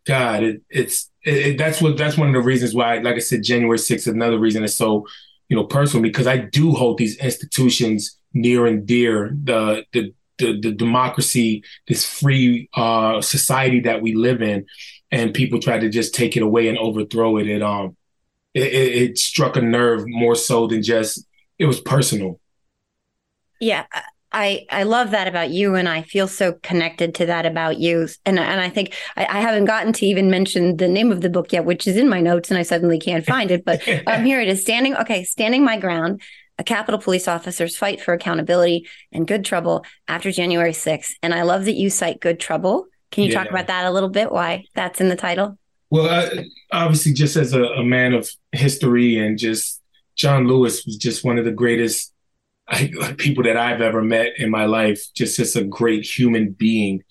God, 0.06 0.44
it, 0.44 0.62
it's 0.70 1.10
it, 1.24 1.58
that's 1.58 1.82
what 1.82 1.98
that's 1.98 2.18
one 2.18 2.28
of 2.28 2.34
the 2.34 2.42
reasons 2.42 2.74
why, 2.74 2.98
like 3.00 3.16
I 3.16 3.20
said, 3.20 3.44
January 3.44 3.78
6th 3.78 4.00
is 4.00 4.08
another 4.08 4.40
reason 4.40 4.64
it's 4.64 4.76
so 4.76 5.06
you 5.50 5.56
know 5.56 5.64
personal 5.64 6.04
because 6.04 6.28
I 6.28 6.38
do 6.38 6.72
hold 6.74 6.98
these 6.98 7.18
institutions 7.18 8.18
near 8.34 8.66
and 8.66 8.86
dear. 8.86 9.36
The 9.44 9.86
the 9.94 10.14
the, 10.40 10.60
the 10.60 10.72
democracy, 10.72 11.64
this 11.88 12.06
free 12.06 12.68
uh, 12.74 13.22
society 13.22 13.82
that 13.82 14.02
we 14.02 14.16
live 14.16 14.42
in, 14.42 14.66
and 15.12 15.34
people 15.34 15.60
try 15.60 15.78
to 15.78 15.90
just 15.90 16.16
take 16.16 16.36
it 16.36 16.42
away 16.42 16.68
and 16.68 16.78
overthrow 16.78 17.38
it. 17.38 17.48
It 17.48 17.62
um 17.62 17.96
it, 18.54 18.74
it, 18.74 19.02
it 19.04 19.18
struck 19.18 19.56
a 19.58 19.62
nerve 19.62 20.04
more 20.08 20.36
so 20.36 20.68
than 20.68 20.84
just 20.84 21.26
it 21.60 21.66
was 21.66 21.80
personal. 21.80 22.40
Yeah, 23.60 23.86
I 24.34 24.66
I 24.70 24.84
love 24.84 25.12
that 25.12 25.28
about 25.28 25.52
you, 25.52 25.76
and 25.76 25.88
I 25.88 26.02
feel 26.02 26.28
so 26.28 26.54
connected 26.64 27.16
to 27.16 27.26
that 27.28 27.46
about 27.46 27.78
you. 27.78 28.08
And 28.26 28.40
and 28.40 28.60
I 28.60 28.70
think 28.70 28.96
I, 29.16 29.26
I, 29.26 29.42
haven't 29.42 29.66
gotten 29.66 29.94
to 29.94 30.06
even 30.06 30.30
mention 30.30 30.78
the 30.78 30.88
name 30.88 31.12
of 31.12 31.22
the 31.22 31.30
book 31.30 31.54
yet, 31.54 31.66
which 31.66 31.88
is 31.88 31.96
in 31.96 32.10
my 32.10 32.20
notes, 32.20 32.50
and 32.50 32.58
I 32.58 32.64
suddenly 32.64 33.00
can't 33.00 33.26
find 33.26 33.52
it. 33.52 33.64
But 33.64 33.88
um, 34.08 34.26
here 34.26 34.42
it 34.42 34.48
is: 34.48 34.62
standing. 34.62 34.96
Okay, 34.96 35.24
standing 35.24 35.64
my 35.64 35.78
ground. 35.78 36.22
A 36.60 36.64
Capitol 36.64 37.00
Police 37.00 37.28
officer's 37.28 37.76
fight 37.76 38.00
for 38.00 38.14
accountability 38.14 38.88
and 39.12 39.28
good 39.28 39.44
trouble 39.44 39.84
after 40.08 40.32
January 40.32 40.72
6th. 40.72 41.14
And 41.24 41.34
I 41.34 41.42
love 41.42 41.66
that 41.66 41.74
you 41.74 41.90
cite 41.90 42.20
good 42.20 42.40
trouble. 42.40 42.86
Can 43.10 43.24
you 43.24 43.32
yeah. 43.32 43.40
talk 43.40 43.50
about 43.50 43.66
that 43.68 43.88
a 43.88 43.92
little 43.92 44.08
bit? 44.10 44.32
Why 44.32 44.66
that's 44.76 45.02
in 45.02 45.10
the 45.10 45.16
title? 45.16 45.58
Well, 45.90 46.08
I, 46.08 46.46
obviously, 46.72 47.14
just 47.14 47.36
as 47.36 47.54
a, 47.54 47.64
a 47.64 47.84
man 47.84 48.14
of 48.14 48.30
history 48.52 49.18
and 49.18 49.36
just 49.36 49.82
John 50.16 50.48
Lewis 50.48 50.86
was 50.86 50.98
just 50.98 51.24
one 51.24 51.38
of 51.38 51.46
the 51.46 51.52
greatest 51.52 52.14
I, 52.68 52.92
people 53.18 53.44
that 53.44 53.58
I've 53.58 53.82
ever 53.82 54.02
met 54.02 54.34
in 54.38 54.50
my 54.50 54.66
life, 54.66 55.06
just 55.14 55.40
as 55.40 55.56
a 55.56 55.64
great 55.64 56.06
human 56.06 56.52
being. 56.52 57.04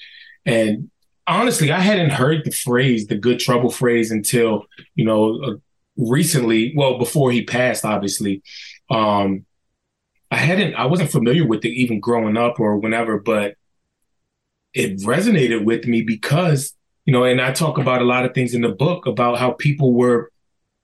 And 0.46 0.90
honestly, 1.26 1.70
I 1.70 1.80
hadn't 1.80 2.10
heard 2.10 2.44
the 2.44 2.50
phrase, 2.50 3.06
the 3.06 3.16
good 3.16 3.38
trouble 3.38 3.70
phrase, 3.70 4.10
until, 4.10 4.66
you 4.94 5.04
know, 5.04 5.42
uh, 5.42 5.54
recently, 5.96 6.72
well, 6.76 6.98
before 6.98 7.30
he 7.30 7.44
passed, 7.44 7.84
obviously. 7.84 8.42
Um, 8.90 9.44
I 10.30 10.36
hadn't, 10.36 10.74
I 10.74 10.86
wasn't 10.86 11.10
familiar 11.10 11.46
with 11.46 11.64
it 11.64 11.72
even 11.72 12.00
growing 12.00 12.38
up 12.38 12.58
or 12.58 12.78
whenever, 12.78 13.20
but 13.20 13.56
it 14.72 15.00
resonated 15.00 15.64
with 15.64 15.86
me 15.86 16.00
because, 16.00 16.74
you 17.04 17.12
know, 17.12 17.24
and 17.24 17.40
I 17.40 17.52
talk 17.52 17.76
about 17.76 18.00
a 18.00 18.06
lot 18.06 18.24
of 18.24 18.32
things 18.32 18.54
in 18.54 18.62
the 18.62 18.70
book 18.70 19.04
about 19.06 19.38
how 19.38 19.52
people 19.52 19.92
were 19.92 20.31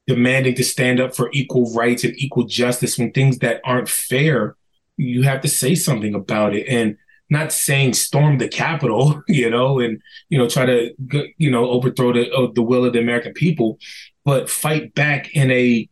demanding 0.09 0.57
to 0.57 0.65
stand 0.65 0.99
up 0.99 1.15
for 1.15 1.31
equal 1.33 1.73
rights 1.75 2.03
and 2.03 2.19
equal 2.19 2.45
justice 2.45 2.99
when 2.99 3.13
things 3.13 3.39
that 3.39 3.61
aren't 3.65 3.89
fair 3.89 4.57
you 4.99 5.23
have 5.23 5.41
to 5.41 5.49
say 5.49 5.75
something 5.75 6.15
about 6.15 6.55
it 6.55 6.67
and 6.69 6.97
not 7.31 7.53
saying 7.53 7.93
storm 7.95 8.39
the 8.39 8.49
Capitol, 8.49 9.23
you 9.29 9.49
know, 9.49 9.79
and 9.81 10.03
you 10.29 10.37
know 10.37 10.49
try 10.49 10.67
to 10.67 10.95
you 11.39 11.51
know 11.51 11.71
overthrow 11.71 12.13
the 12.13 12.31
uh, 12.33 12.51
the 12.55 12.63
will 12.63 12.85
of 12.85 12.93
the 12.93 13.01
American 13.01 13.33
people, 13.33 13.79
but 14.25 14.51
fight 14.51 14.95
back 14.95 15.35
in 15.35 15.51
a 15.51 15.89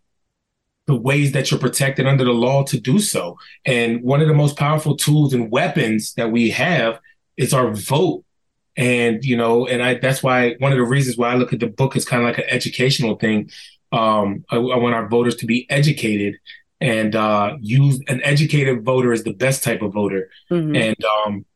the 0.87 0.97
ways 0.97 1.33
that 1.33 1.51
you're 1.51 1.59
protected 1.59 2.07
under 2.07 2.25
the 2.25 2.33
law 2.33 2.63
to 2.63 2.79
do 2.79 3.01
so. 3.01 3.37
And 3.65 4.03
one 4.03 4.21
of 4.21 4.29
the 4.29 4.35
most 4.35 4.57
powerful 4.57 4.97
tools 4.97 5.35
and 5.35 5.51
weapons 5.51 6.15
that 6.15 6.31
we 6.31 6.51
have 6.51 7.01
is 7.37 7.53
our 7.53 7.75
vote. 7.75 8.25
And 8.77 9.25
you 9.25 9.37
know, 9.37 9.67
and 9.67 9.83
I 9.83 9.95
that's 9.95 10.23
why 10.23 10.55
one 10.59 10.73
of 10.73 10.79
the 10.79 10.85
reasons 10.85 11.17
why 11.17 11.31
I 11.31 11.37
look 11.37 11.53
at 11.53 11.61
the 11.61 11.67
book 11.67 11.97
is 11.97 12.05
kind 12.05 12.23
of 12.23 12.29
like 12.29 12.39
an 12.39 12.45
educational 12.49 13.17
thing. 13.17 13.51
Um, 13.93 14.45
I, 14.51 14.57
I 14.57 14.77
want 14.77 14.95
our 14.95 15.09
voters 15.09 15.37
to 15.37 15.47
be 15.47 15.69
educated 15.71 16.37
and 16.81 17.17
uh, 17.17 17.57
use 17.61 18.01
an 18.09 18.21
educated 18.23 18.85
voter 18.85 19.13
is 19.13 19.25
the 19.25 19.33
best 19.33 19.63
type 19.63 19.83
of 19.83 19.93
voter. 19.93 20.31
Mm-hmm. 20.51 20.77
And 20.77 21.05
um, 21.05 21.47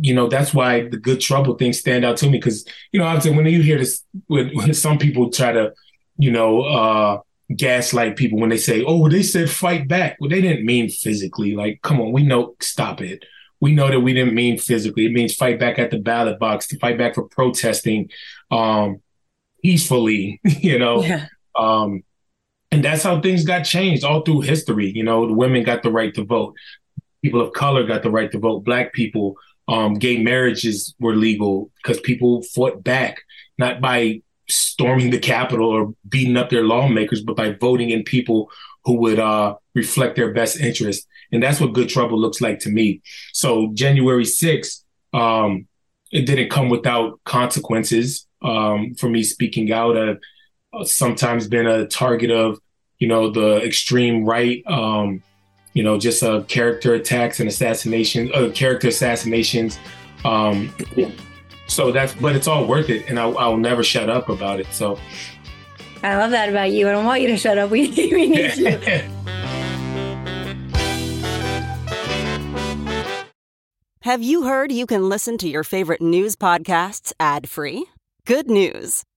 you 0.00 0.14
know 0.14 0.26
that's 0.26 0.54
why 0.54 0.88
the 0.88 0.96
good 0.96 1.20
trouble 1.20 1.54
things 1.54 1.78
stand 1.78 2.04
out 2.04 2.16
to 2.18 2.26
me 2.26 2.38
because 2.38 2.64
you 2.92 2.98
know 2.98 3.06
obviously 3.06 3.36
when 3.36 3.46
you 3.46 3.62
hear 3.62 3.78
this, 3.78 4.02
when, 4.26 4.50
when 4.54 4.74
some 4.74 4.98
people 4.98 5.30
try 5.30 5.52
to 5.52 5.72
you 6.18 6.30
know 6.30 6.62
uh, 6.62 7.18
gaslight 7.56 8.16
people 8.16 8.38
when 8.38 8.50
they 8.50 8.56
say, 8.56 8.84
"Oh, 8.84 9.08
they 9.08 9.22
said 9.22 9.50
fight 9.50 9.88
back," 9.88 10.16
well, 10.20 10.30
they 10.30 10.40
didn't 10.40 10.64
mean 10.64 10.88
physically. 10.88 11.54
Like, 11.54 11.80
come 11.82 12.00
on, 12.00 12.12
we 12.12 12.22
know. 12.22 12.54
Stop 12.60 13.00
it. 13.00 13.24
We 13.60 13.74
know 13.74 13.88
that 13.88 14.00
we 14.00 14.12
didn't 14.12 14.34
mean 14.34 14.58
physically. 14.58 15.06
It 15.06 15.12
means 15.12 15.34
fight 15.34 15.60
back 15.60 15.78
at 15.78 15.90
the 15.90 15.98
ballot 15.98 16.38
box, 16.38 16.66
to 16.68 16.78
fight 16.78 16.98
back 16.98 17.14
for 17.14 17.28
protesting 17.28 18.10
um, 18.50 19.00
peacefully. 19.62 20.40
You 20.60 20.78
know. 20.78 21.02
Yeah. 21.02 21.26
Um, 21.58 22.02
and 22.70 22.82
that's 22.82 23.02
how 23.02 23.20
things 23.20 23.44
got 23.44 23.62
changed 23.62 24.02
all 24.02 24.22
through 24.22 24.40
history. 24.40 24.90
You 24.90 25.04
know, 25.04 25.26
the 25.26 25.34
women 25.34 25.62
got 25.62 25.82
the 25.82 25.90
right 25.90 26.12
to 26.14 26.24
vote. 26.24 26.54
People 27.22 27.40
of 27.40 27.52
color 27.52 27.84
got 27.84 28.02
the 28.02 28.10
right 28.10 28.30
to 28.32 28.38
vote. 28.38 28.64
Black 28.64 28.92
people, 28.94 29.36
um, 29.68 29.94
gay 29.94 30.22
marriages 30.22 30.94
were 30.98 31.14
legal 31.14 31.70
because 31.82 32.00
people 32.00 32.42
fought 32.42 32.82
back, 32.82 33.20
not 33.58 33.80
by 33.80 34.22
storming 34.48 35.10
the 35.10 35.18
Capitol 35.18 35.68
or 35.68 35.94
beating 36.08 36.36
up 36.36 36.50
their 36.50 36.64
lawmakers, 36.64 37.22
but 37.22 37.36
by 37.36 37.52
voting 37.52 37.90
in 37.90 38.02
people 38.04 38.50
who 38.84 38.96
would 38.96 39.18
uh, 39.18 39.54
reflect 39.74 40.16
their 40.16 40.32
best 40.32 40.58
interest. 40.58 41.06
And 41.30 41.42
that's 41.42 41.60
what 41.60 41.72
good 41.72 41.88
trouble 41.88 42.18
looks 42.18 42.40
like 42.40 42.58
to 42.60 42.70
me. 42.70 43.00
So 43.32 43.70
January 43.74 44.24
6th, 44.24 44.82
um, 45.12 45.66
it 46.10 46.26
didn't 46.26 46.50
come 46.50 46.68
without 46.68 47.20
consequences 47.24 48.26
um, 48.42 48.94
for 48.94 49.08
me 49.08 49.22
speaking 49.22 49.72
out. 49.72 49.96
Uh, 49.96 50.14
sometimes 50.84 51.48
been 51.48 51.66
a 51.66 51.86
target 51.86 52.30
of, 52.30 52.58
you 52.98 53.08
know, 53.08 53.30
the 53.30 53.62
extreme 53.64 54.24
right, 54.24 54.62
um, 54.66 55.22
you 55.74 55.82
know, 55.82 55.98
just 55.98 56.22
uh, 56.22 56.42
character 56.42 56.94
attacks 56.94 57.40
and 57.40 57.48
assassinations, 57.48 58.30
uh, 58.32 58.50
character 58.54 58.88
assassinations. 58.88 59.78
Um, 60.24 60.74
so 61.66 61.92
that's, 61.92 62.14
but 62.14 62.36
it's 62.36 62.46
all 62.46 62.66
worth 62.66 62.90
it, 62.90 63.08
and 63.08 63.18
I'll, 63.18 63.36
I'll 63.38 63.56
never 63.56 63.82
shut 63.82 64.10
up 64.10 64.28
about 64.28 64.60
it. 64.60 64.66
So. 64.72 64.98
I 66.02 66.16
love 66.16 66.32
that 66.32 66.48
about 66.48 66.72
you. 66.72 66.88
I 66.88 66.92
don't 66.92 67.04
want 67.04 67.22
you 67.22 67.28
to 67.28 67.36
shut 67.36 67.58
up. 67.58 67.70
We, 67.72 67.88
we 67.90 68.28
need 68.28 68.56
you. 68.56 69.02
Have 74.02 74.20
you 74.20 74.42
heard 74.42 74.72
you 74.72 74.84
can 74.86 75.08
listen 75.08 75.38
to 75.38 75.48
your 75.48 75.62
favorite 75.62 76.02
news 76.02 76.34
podcasts 76.34 77.12
ad 77.20 77.48
free? 77.48 77.86
Good 78.26 78.50
news. 78.50 79.04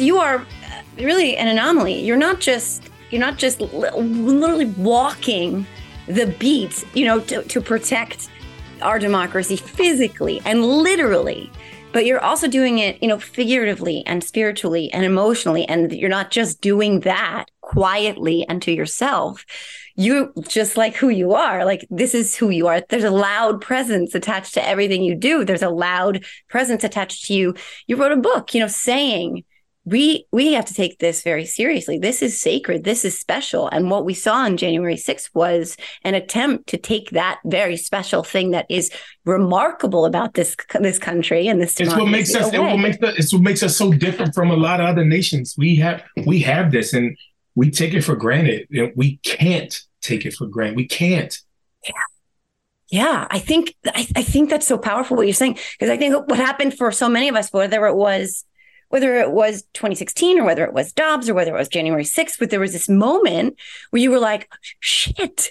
You 0.00 0.18
are 0.18 0.36
uh, 0.36 0.44
really 0.96 1.36
an 1.36 1.48
anomaly. 1.48 2.00
You're 2.00 2.16
not 2.16 2.40
just 2.40 2.90
you're 3.10 3.20
not 3.20 3.38
just 3.38 3.60
literally 3.60 4.66
walking 4.66 5.66
the 6.06 6.26
beat, 6.38 6.84
you 6.94 7.04
know, 7.04 7.20
to, 7.20 7.42
to 7.44 7.60
protect 7.60 8.28
our 8.82 8.98
democracy 8.98 9.56
physically 9.56 10.40
and 10.44 10.64
literally, 10.64 11.50
but 11.92 12.06
you're 12.06 12.20
also 12.20 12.46
doing 12.48 12.78
it, 12.78 13.00
you 13.02 13.08
know, 13.08 13.18
figuratively 13.18 14.04
and 14.06 14.22
spiritually 14.22 14.92
and 14.92 15.04
emotionally. 15.04 15.64
And 15.66 15.92
you're 15.92 16.08
not 16.08 16.30
just 16.30 16.60
doing 16.60 17.00
that 17.00 17.46
quietly 17.60 18.46
and 18.48 18.62
to 18.62 18.72
yourself. 18.72 19.44
You 19.96 20.32
just 20.48 20.76
like 20.76 20.94
who 20.96 21.08
you 21.08 21.34
are. 21.34 21.64
Like 21.64 21.86
this 21.90 22.14
is 22.14 22.36
who 22.36 22.50
you 22.50 22.68
are. 22.68 22.82
There's 22.88 23.04
a 23.04 23.10
loud 23.10 23.60
presence 23.60 24.14
attached 24.14 24.54
to 24.54 24.66
everything 24.66 25.02
you 25.02 25.14
do. 25.14 25.44
There's 25.44 25.62
a 25.62 25.68
loud 25.68 26.24
presence 26.48 26.84
attached 26.84 27.26
to 27.26 27.34
you. 27.34 27.54
You 27.86 27.96
wrote 27.96 28.12
a 28.12 28.16
book, 28.16 28.54
you 28.54 28.60
know, 28.60 28.68
saying 28.68 29.44
we 29.90 30.24
we 30.30 30.52
have 30.52 30.64
to 30.66 30.74
take 30.74 30.98
this 31.00 31.22
very 31.22 31.44
seriously. 31.44 31.98
This 31.98 32.22
is 32.22 32.40
sacred. 32.40 32.84
This 32.84 33.04
is 33.04 33.18
special. 33.18 33.68
And 33.68 33.90
what 33.90 34.04
we 34.04 34.14
saw 34.14 34.36
on 34.36 34.56
january 34.56 34.94
6th 34.94 35.30
was 35.34 35.76
an 36.04 36.14
attempt 36.14 36.68
to 36.68 36.76
take 36.76 37.10
that 37.10 37.40
very 37.44 37.76
special 37.76 38.22
thing 38.22 38.52
that 38.52 38.66
is 38.68 38.90
remarkable 39.24 40.04
about 40.06 40.34
this 40.34 40.56
this 40.78 40.98
country 40.98 41.48
and 41.48 41.60
this 41.60 41.78
it's 41.80 41.94
what 41.94 42.08
makes 42.08 42.34
us 42.34 42.52
it 42.52 42.60
what 42.60 42.76
makes 42.76 43.02
us, 43.02 43.14
it's 43.18 43.32
what 43.32 43.42
makes 43.42 43.62
us 43.62 43.76
so 43.76 43.92
different 43.92 44.34
from 44.34 44.50
a 44.50 44.56
lot 44.56 44.80
of 44.80 44.86
other 44.86 45.04
nations. 45.04 45.54
We 45.58 45.76
have 45.76 46.04
we 46.24 46.40
have 46.40 46.70
this 46.70 46.92
and 46.92 47.16
we 47.56 47.70
take 47.70 47.92
it 47.92 48.02
for 48.02 48.14
granted. 48.14 48.68
We 48.94 49.16
can't 49.18 49.76
take 50.02 50.24
it 50.24 50.34
for 50.34 50.46
granted. 50.46 50.76
We 50.76 50.86
can't. 50.86 51.36
Yeah. 51.84 51.92
Yeah, 52.92 53.28
I 53.30 53.38
think 53.38 53.76
I, 53.86 54.06
I 54.16 54.22
think 54.22 54.50
that's 54.50 54.66
so 54.66 54.76
powerful 54.76 55.16
what 55.16 55.26
you're 55.26 55.32
saying. 55.32 55.58
Because 55.78 55.90
I 55.90 55.96
think 55.96 56.28
what 56.28 56.38
happened 56.38 56.76
for 56.76 56.90
so 56.90 57.08
many 57.08 57.28
of 57.28 57.36
us, 57.36 57.52
whether 57.52 57.86
it 57.86 57.94
was 57.94 58.44
whether 58.90 59.16
it 59.16 59.30
was 59.32 59.62
2016 59.74 60.38
or 60.38 60.44
whether 60.44 60.64
it 60.64 60.72
was 60.74 60.92
Dobbs 60.92 61.28
or 61.28 61.34
whether 61.34 61.54
it 61.54 61.58
was 61.58 61.68
January 61.68 62.04
6th, 62.04 62.38
but 62.38 62.50
there 62.50 62.60
was 62.60 62.72
this 62.72 62.88
moment 62.88 63.56
where 63.90 64.02
you 64.02 64.10
were 64.10 64.18
like, 64.18 64.48
shit, 64.80 65.50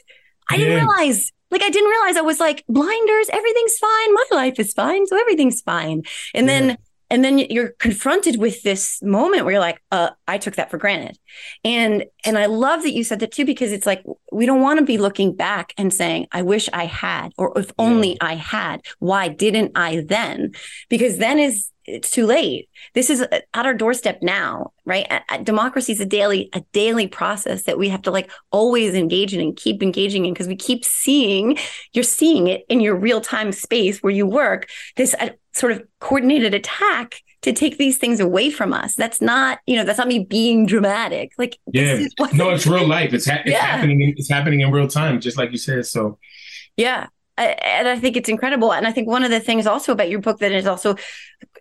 I 0.50 0.58
didn't 0.58 0.74
Yeah. 0.74 0.86
realize. 0.86 1.32
Like 1.52 1.64
I 1.64 1.70
didn't 1.70 1.90
realize 1.90 2.16
I 2.16 2.22
was 2.22 2.40
like 2.40 2.64
blinders, 2.70 3.30
everything's 3.34 3.78
fine, 3.80 4.14
my 4.14 4.26
life 4.32 4.60
is 4.60 4.72
fine, 4.74 5.08
so 5.08 5.20
everything's 5.20 5.62
fine. 5.62 6.04
And 6.36 6.48
Yeah. 6.48 6.60
then 6.60 6.78
and 7.12 7.26
then 7.26 7.40
you're 7.40 7.70
confronted 7.80 8.40
with 8.40 8.62
this 8.62 9.02
moment 9.02 9.44
where 9.44 9.54
you're 9.54 9.60
like, 9.60 9.82
uh, 9.92 10.12
I 10.28 10.38
took 10.38 10.58
that 10.58 10.70
for 10.70 10.78
granted. 10.78 11.18
And 11.64 12.06
and 12.24 12.38
I 12.38 12.46
love 12.46 12.84
that 12.84 12.94
you 12.94 13.04
said 13.04 13.20
that 13.22 13.32
too, 13.32 13.46
because 13.46 13.72
it's 13.72 13.88
like 13.88 14.04
we 14.32 14.46
don't 14.46 14.62
want 14.62 14.78
to 14.80 14.86
be 14.86 15.00
looking 15.00 15.36
back 15.36 15.74
and 15.76 15.92
saying, 15.92 16.28
I 16.32 16.44
wish 16.44 16.70
I 16.72 16.86
had, 16.86 17.32
or 17.36 17.58
if 17.58 17.72
only 17.80 18.16
I 18.22 18.36
had. 18.36 18.82
Why 19.00 19.28
didn't 19.28 19.72
I 19.74 20.04
then? 20.08 20.52
Because 20.88 21.18
then 21.18 21.40
is 21.40 21.72
it's 21.96 22.12
too 22.12 22.26
late. 22.26 22.70
This 22.94 23.10
is 23.10 23.22
at 23.22 23.46
our 23.54 23.74
doorstep 23.74 24.20
now, 24.22 24.72
right? 24.86 25.08
Democracy 25.44 25.92
is 25.94 26.00
a 26.00 26.06
daily, 26.06 26.50
a 26.54 26.62
daily 26.74 27.08
process 27.08 27.64
that 27.64 27.78
we 27.78 27.90
have 27.90 28.02
to 28.04 28.12
like 28.12 28.32
always 28.52 28.94
engage 28.94 29.34
in 29.34 29.40
and 29.42 29.56
keep 29.56 29.82
engaging 29.84 30.26
in 30.26 30.34
because 30.34 30.48
we 30.48 30.56
keep 30.56 30.86
seeing, 30.86 31.58
you're 31.94 32.04
seeing 32.04 32.48
it 32.48 32.66
in 32.70 32.80
your 32.82 32.96
real 32.96 33.22
time 33.22 33.52
space 33.52 34.02
where 34.04 34.14
you 34.14 34.26
work, 34.26 34.68
this 34.96 35.14
uh, 35.20 35.30
sort 35.54 35.72
of 35.72 35.84
coordinated 36.00 36.54
attack 36.54 37.16
to 37.42 37.54
take 37.54 37.78
these 37.78 37.98
things 37.98 38.20
away 38.20 38.50
from 38.50 38.74
us. 38.74 38.96
That's 38.96 39.22
not, 39.22 39.60
you 39.66 39.76
know, 39.78 39.84
that's 39.86 39.98
not 39.98 40.08
me 40.08 40.20
being 40.20 40.66
dramatic. 40.66 41.32
Like, 41.38 41.58
Yeah, 41.72 41.96
this 41.96 42.08
is 42.20 42.34
no, 42.34 42.50
it's 42.50 42.68
real 42.68 42.86
life. 42.98 43.14
It's, 43.14 43.26
ha- 43.30 43.42
it's 43.46 43.52
Yeah. 43.52 43.60
happening. 43.62 44.02
In, 44.02 44.10
it's 44.18 44.30
happening 44.30 44.60
in 44.62 44.72
real 44.72 44.88
time, 44.88 45.22
just 45.22 45.38
like 45.38 45.52
you 45.52 45.58
said. 45.58 45.86
So 45.86 46.20
Yeah. 46.76 47.08
I- 47.38 47.56
And 47.64 47.88
I 47.88 47.98
think 47.98 48.18
it's 48.18 48.28
incredible. 48.28 48.74
And 48.74 48.86
I 48.86 48.92
think 48.92 49.08
one 49.08 49.24
of 49.24 49.32
the 49.32 49.40
things 49.40 49.66
also 49.66 49.94
about 49.94 50.10
your 50.10 50.20
book 50.20 50.40
that 50.40 50.52
is 50.52 50.68
also 50.68 50.98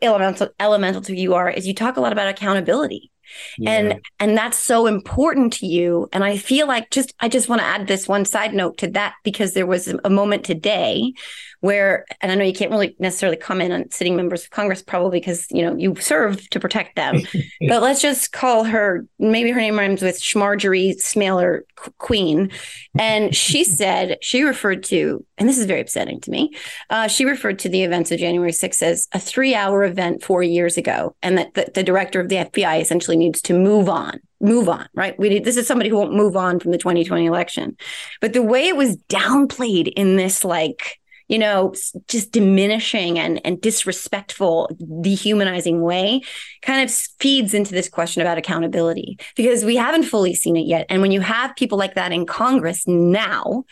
elemental 0.03 0.49
elemental 0.59 1.03
to 1.03 1.17
you 1.17 1.35
are 1.35 1.51
is 1.51 1.67
you 1.67 1.75
talk 1.75 1.97
a 1.97 2.01
lot 2.01 2.13
about 2.13 2.29
accountability. 2.29 3.11
yeah. 3.59 3.71
And 3.71 4.01
and 4.19 4.37
that's 4.37 4.59
so 4.59 4.87
important 4.87 5.53
to 5.55 5.67
you. 5.67 6.09
And 6.13 6.25
I 6.25 6.37
feel 6.37 6.67
like 6.67 6.91
just 6.91 7.15
I 7.21 7.29
just 7.29 7.49
want 7.49 7.61
to 7.61 7.67
add 7.67 7.87
this 7.87 8.09
one 8.09 8.25
side 8.25 8.55
note 8.55 8.79
to 8.79 8.91
that 8.93 9.15
because 9.25 9.55
there 9.55 9.67
was 9.67 9.89
a 9.89 10.11
moment 10.11 10.45
today 10.45 11.13
where 11.61 12.05
and 12.21 12.31
I 12.31 12.35
know 12.35 12.45
you 12.45 12.53
can't 12.53 12.71
really 12.71 12.95
necessarily 12.99 13.37
comment 13.37 13.73
on 13.73 13.91
sitting 13.91 14.17
members 14.17 14.45
of 14.45 14.51
Congress 14.51 14.83
probably 14.83 15.21
because 15.21 15.47
you 15.51 15.63
know 15.63 15.77
you 15.77 15.95
serve 15.97 16.49
to 16.51 16.61
protect 16.61 16.97
them. 16.97 17.21
but 17.69 17.83
let's 17.83 18.01
just 18.01 18.33
call 18.33 18.65
her 18.65 19.07
maybe 19.19 19.51
her 19.51 19.61
name 19.61 19.79
rhymes 19.79 20.03
with 20.03 20.21
Schmarjorie 20.21 20.99
Smaller 21.01 21.65
Queen. 21.99 22.51
And 22.99 23.35
she 23.35 23.65
said 23.79 24.19
she 24.23 24.43
referred 24.43 24.85
to, 24.85 25.25
and 25.37 25.49
this 25.49 25.59
is 25.59 25.67
very 25.67 25.81
upsetting 25.81 26.21
to 26.21 26.31
me, 26.31 26.53
uh, 26.91 27.09
she 27.09 27.25
referred 27.25 27.59
to 27.61 27.69
the 27.69 27.83
events 27.83 28.11
of 28.11 28.19
January 28.19 28.53
6th 28.53 28.83
as 28.83 29.09
a 29.13 29.19
three 29.19 29.55
hour 29.55 29.85
event 29.85 30.23
four 30.23 30.43
years 30.43 30.77
ago, 30.77 31.17
and 31.23 31.39
that 31.39 31.55
the, 31.55 31.71
the 31.75 31.83
director 31.83 32.21
of 32.21 32.29
the 32.29 32.37
FBI 32.37 32.81
essentially 32.81 33.17
needs 33.17 33.41
to 33.43 33.55
move 33.55 33.89
on. 33.89 34.21
Move 34.41 34.69
on, 34.69 34.89
right? 34.95 35.19
We 35.19 35.31
need, 35.31 35.45
this 35.45 35.57
is 35.57 35.67
somebody 35.67 35.91
who 35.91 35.97
won't 35.97 36.15
move 36.15 36.37
on 36.37 36.61
from 36.61 36.71
the 36.71 36.79
2020 36.79 37.27
election. 37.27 37.77
But 38.21 38.35
the 38.35 38.43
way 38.43 38.69
it 38.69 38.77
was 38.77 38.97
downplayed 39.09 39.93
in 39.97 40.15
this, 40.15 40.45
like, 40.45 40.98
you 41.29 41.39
know, 41.39 41.75
just 42.09 42.33
diminishing 42.33 43.19
and, 43.19 43.41
and 43.45 43.61
disrespectful, 43.61 44.71
dehumanizing 45.03 45.83
way 45.83 46.23
kind 46.63 46.83
of 46.83 46.91
feeds 47.21 47.55
into 47.55 47.73
this 47.73 47.89
question 47.89 48.23
about 48.23 48.39
accountability 48.39 49.19
because 49.37 49.65
we 49.65 49.77
haven't 49.77 50.05
fully 50.05 50.35
seen 50.35 50.57
it 50.57 50.67
yet. 50.67 50.87
And 50.89 51.03
when 51.03 51.13
you 51.13 51.21
have 51.21 51.55
people 51.57 51.79
like 51.79 51.95
that 51.95 52.13
in 52.13 52.27
Congress 52.27 52.87
now, 52.87 53.65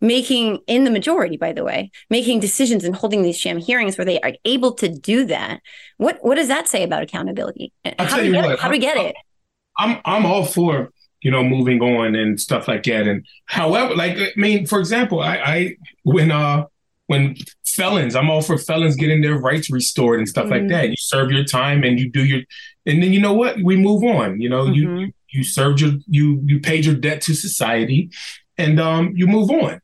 making 0.00 0.58
in 0.66 0.84
the 0.84 0.90
majority, 0.90 1.36
by 1.36 1.52
the 1.52 1.64
way, 1.64 1.90
making 2.10 2.40
decisions 2.40 2.84
and 2.84 2.94
holding 2.94 3.22
these 3.22 3.38
sham 3.38 3.58
hearings 3.58 3.96
where 3.96 4.04
they 4.04 4.20
are 4.20 4.32
able 4.44 4.72
to 4.74 4.88
do 4.88 5.24
that, 5.26 5.60
what 5.98 6.18
what 6.22 6.34
does 6.34 6.48
that 6.48 6.68
say 6.68 6.82
about 6.82 7.02
accountability? 7.02 7.72
I'll 7.84 8.06
How 8.06 8.06
tell 8.06 8.16
do 8.16 8.22
we 8.22 8.28
you 8.28 8.32
get 8.34 8.44
what, 8.44 8.52
it? 8.54 8.60
How 8.60 8.68
do 8.68 8.72
we 8.72 8.78
get 8.78 8.96
I'm- 8.96 9.06
it? 9.06 9.16
I'm 9.76 10.00
I'm 10.04 10.26
all 10.26 10.44
for 10.44 10.90
you 11.22 11.30
know 11.30 11.42
moving 11.42 11.80
on 11.82 12.14
and 12.14 12.40
stuff 12.40 12.68
like 12.68 12.84
that. 12.84 13.06
And 13.08 13.24
however, 13.46 13.94
like 13.96 14.16
I 14.16 14.28
mean, 14.36 14.66
for 14.66 14.78
example, 14.78 15.20
I, 15.20 15.36
I 15.38 15.76
when 16.02 16.30
uh 16.30 16.66
when 17.06 17.36
felons, 17.66 18.14
I'm 18.16 18.30
all 18.30 18.40
for 18.42 18.56
felons 18.56 18.96
getting 18.96 19.20
their 19.20 19.34
rights 19.36 19.70
restored 19.70 20.18
and 20.20 20.28
stuff 20.28 20.48
like 20.50 20.62
Mhm. 20.62 20.68
that. 20.70 20.88
You 20.88 20.96
serve 20.98 21.30
your 21.30 21.44
time 21.44 21.84
and 21.84 21.98
you 22.00 22.10
do 22.10 22.24
your, 22.24 22.40
and 22.86 23.02
then 23.02 23.12
you 23.12 23.20
know 23.20 23.34
what? 23.34 23.58
We 23.62 23.76
move 23.76 24.02
on. 24.04 24.40
You 24.40 24.48
know, 24.48 24.66
you 24.66 24.86
Mhm. 24.88 25.00
you 25.00 25.12
you 25.30 25.42
served 25.44 25.80
your 25.80 25.92
you 26.08 26.40
you 26.46 26.60
paid 26.60 26.84
your 26.84 26.94
debt 26.94 27.20
to 27.22 27.34
society, 27.34 28.10
and 28.56 28.78
um 28.80 29.12
you 29.16 29.26
move 29.26 29.50
on. 29.50 29.80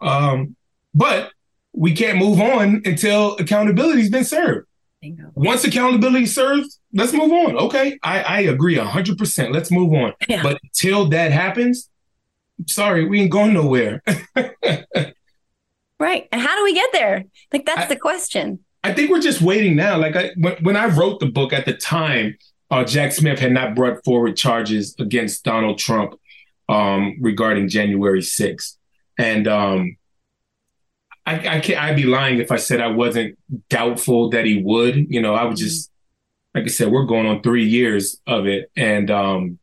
Um, 0.00 0.56
but 0.94 1.30
we 1.72 1.92
can't 1.94 2.18
move 2.18 2.40
on 2.40 2.82
until 2.84 3.36
accountability's 3.36 4.10
been 4.10 4.24
served. 4.24 4.66
Bingo. 5.02 5.30
Once 5.34 5.64
accountability 5.64 6.24
serves, 6.26 6.80
let's 6.94 7.12
move 7.12 7.30
on. 7.32 7.56
Okay, 7.56 7.98
I, 8.02 8.20
I 8.22 8.40
agree 8.40 8.76
hundred 8.76 9.18
percent. 9.18 9.52
Let's 9.52 9.70
move 9.70 9.92
on. 9.92 10.12
Yeah. 10.28 10.42
But 10.42 10.58
until 10.62 11.08
that 11.10 11.30
happens, 11.32 11.88
sorry, 12.66 13.04
we 13.06 13.20
ain't 13.20 13.30
going 13.30 13.52
nowhere. 13.52 14.02
Right. 16.00 16.28
And 16.32 16.40
how 16.40 16.56
do 16.56 16.64
we 16.64 16.74
get 16.74 16.90
there? 16.92 17.24
Like 17.52 17.66
that's 17.66 17.82
I- 17.82 17.86
the 17.86 17.96
question. 17.96 18.60
I 18.82 18.92
think 18.92 19.10
we're 19.10 19.20
just 19.20 19.40
waiting 19.40 19.76
now. 19.76 19.96
Like 19.96 20.14
I, 20.14 20.32
when, 20.36 20.56
when 20.62 20.76
I 20.76 20.86
wrote 20.86 21.18
the 21.18 21.26
book 21.26 21.54
at 21.54 21.64
the 21.64 21.72
time, 21.72 22.36
uh, 22.70 22.84
Jack 22.84 23.12
Smith 23.12 23.38
had 23.38 23.52
not 23.52 23.74
brought 23.74 24.04
forward 24.04 24.36
charges 24.36 24.94
against 24.98 25.42
Donald 25.42 25.78
Trump 25.78 26.20
um, 26.68 27.16
regarding 27.20 27.68
January 27.68 28.20
6th. 28.20 28.76
And 29.16 29.48
um, 29.48 29.96
I, 31.24 31.56
I 31.56 31.60
can't, 31.60 31.82
I'd 31.82 31.96
be 31.96 32.04
lying 32.04 32.38
if 32.38 32.52
I 32.52 32.56
said 32.56 32.82
I 32.82 32.88
wasn't 32.88 33.38
doubtful 33.70 34.28
that 34.30 34.44
he 34.44 34.62
would. 34.62 34.96
You 35.08 35.22
know, 35.22 35.34
I 35.34 35.44
would 35.44 35.56
just, 35.56 35.90
like 36.54 36.64
I 36.64 36.68
said, 36.68 36.90
we're 36.92 37.06
going 37.06 37.26
on 37.26 37.42
three 37.42 37.64
years 37.64 38.20
of 38.26 38.46
it. 38.46 38.70
And 38.76 39.10
um, 39.10 39.58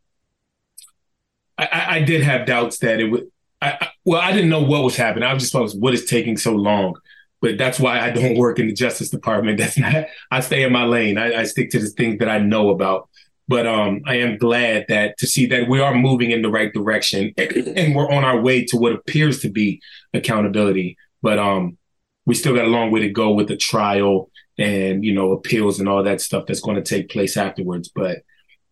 I, 1.60 1.66
I, 1.72 1.96
I 1.98 2.02
did 2.02 2.24
have 2.24 2.48
doubts 2.48 2.80
that 2.80 3.00
it 3.00 3.06
would. 3.06 3.31
I, 3.62 3.78
I, 3.82 3.88
well, 4.06 4.22
I 4.22 4.32
didn't 4.32 4.50
know 4.50 4.64
what 4.64 4.84
was 4.84 4.96
happening. 4.96 5.28
I 5.28 5.34
was 5.34 5.44
just 5.44 5.54
was 5.54 5.76
what 5.76 5.94
is 5.94 6.06
taking 6.06 6.38
so 6.38 6.54
long 6.54 6.96
but 7.42 7.58
that's 7.58 7.80
why 7.80 8.00
I 8.00 8.12
don't 8.12 8.38
work 8.38 8.60
in 8.60 8.68
the 8.68 8.74
Justice 8.74 9.10
Department. 9.10 9.58
That's 9.60 9.78
not. 9.78 10.06
I 10.30 10.40
stay 10.40 10.64
in 10.64 10.72
my 10.72 10.86
lane. 10.86 11.18
I, 11.18 11.42
I 11.42 11.44
stick 11.44 11.72
to 11.72 11.80
the 11.80 11.88
things 11.88 12.20
that 12.20 12.30
I 12.30 12.38
know 12.38 12.70
about. 12.70 13.10
But 13.48 13.68
um, 13.68 14.02
I 14.06 14.16
am 14.16 14.38
glad 14.38 14.86
that 14.88 15.18
to 15.18 15.28
see 15.28 15.46
that 15.48 15.68
we 15.68 15.82
are 15.82 15.94
moving 15.94 16.32
in 16.32 16.42
the 16.42 16.50
right 16.50 16.72
direction 16.72 17.34
and 17.38 17.96
we're 17.96 18.10
on 18.10 18.24
our 18.24 18.40
way 18.40 18.64
to 18.66 18.78
what 18.78 18.94
appears 18.94 19.42
to 19.42 19.50
be 19.50 19.82
accountability. 20.14 20.96
But 21.22 21.38
um, 21.38 21.78
we 22.26 22.36
still 22.36 22.56
got 22.56 22.66
a 22.66 22.70
long 22.70 22.92
way 22.92 23.02
to 23.02 23.10
go 23.10 23.32
with 23.34 23.50
the 23.50 23.58
trial 23.58 24.30
and 24.58 25.04
you 25.04 25.14
know 25.14 25.32
appeals 25.32 25.80
and 25.80 25.90
all 25.90 26.04
that 26.04 26.22
stuff 26.22 26.46
that's 26.46 26.62
going 26.62 26.76
to 26.76 26.84
take 26.84 27.10
place 27.10 27.36
afterwards. 27.36 27.90
But 27.94 28.20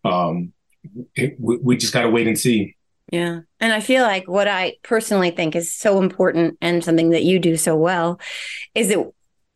um, 0.04 0.54
it, 1.14 1.36
we, 1.38 1.56
we 1.56 1.76
just 1.76 1.92
got 1.92 2.02
to 2.02 2.10
wait 2.10 2.28
and 2.28 2.38
see. 2.38 2.76
Yeah. 3.10 3.40
And 3.58 3.72
I 3.72 3.80
feel 3.80 4.02
like 4.04 4.28
what 4.28 4.46
I 4.46 4.76
personally 4.82 5.32
think 5.32 5.56
is 5.56 5.74
so 5.74 6.00
important 6.00 6.56
and 6.60 6.84
something 6.84 7.10
that 7.10 7.24
you 7.24 7.40
do 7.40 7.56
so 7.56 7.76
well 7.76 8.20
is 8.74 8.88
that 8.88 9.04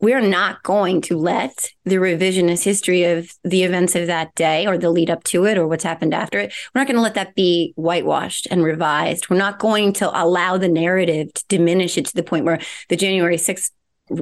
we're 0.01 0.21
not 0.21 0.62
going 0.64 1.01
to 1.01 1.17
let 1.17 1.71
the 1.85 1.97
revisionist 1.97 2.64
history 2.64 3.05
of 3.05 3.31
the 3.45 3.62
events 3.62 3.95
of 3.95 4.09
that 4.09 4.35
day 4.35 4.67
or 4.67 4.77
the 4.77 4.90
lead 4.90 5.09
up 5.09 5.23
to 5.25 5.47
it 5.47 5.57
or 5.57 5.69
what's 5.69 5.85
happened 5.85 6.12
after 6.12 6.40
it, 6.40 6.53
we're 6.75 6.81
not 6.81 6.88
going 6.88 6.97
to 6.97 7.03
let 7.03 7.14
that 7.14 7.35
be 7.37 7.73
whitewashed 7.77 8.49
and 8.51 8.64
revised. 8.64 9.31
We're 9.31 9.37
not 9.37 9.61
going 9.61 9.93
to 9.95 10.11
allow 10.23 10.59
the 10.59 10.69
narrative 10.69 11.33
to 11.33 11.45
diminish 11.49 11.97
it 11.97 12.07
to 12.07 12.14
the 12.14 12.25
point 12.25 12.45
where 12.45 12.61
the 12.88 12.97
January 12.97 13.37
6th 13.37 13.71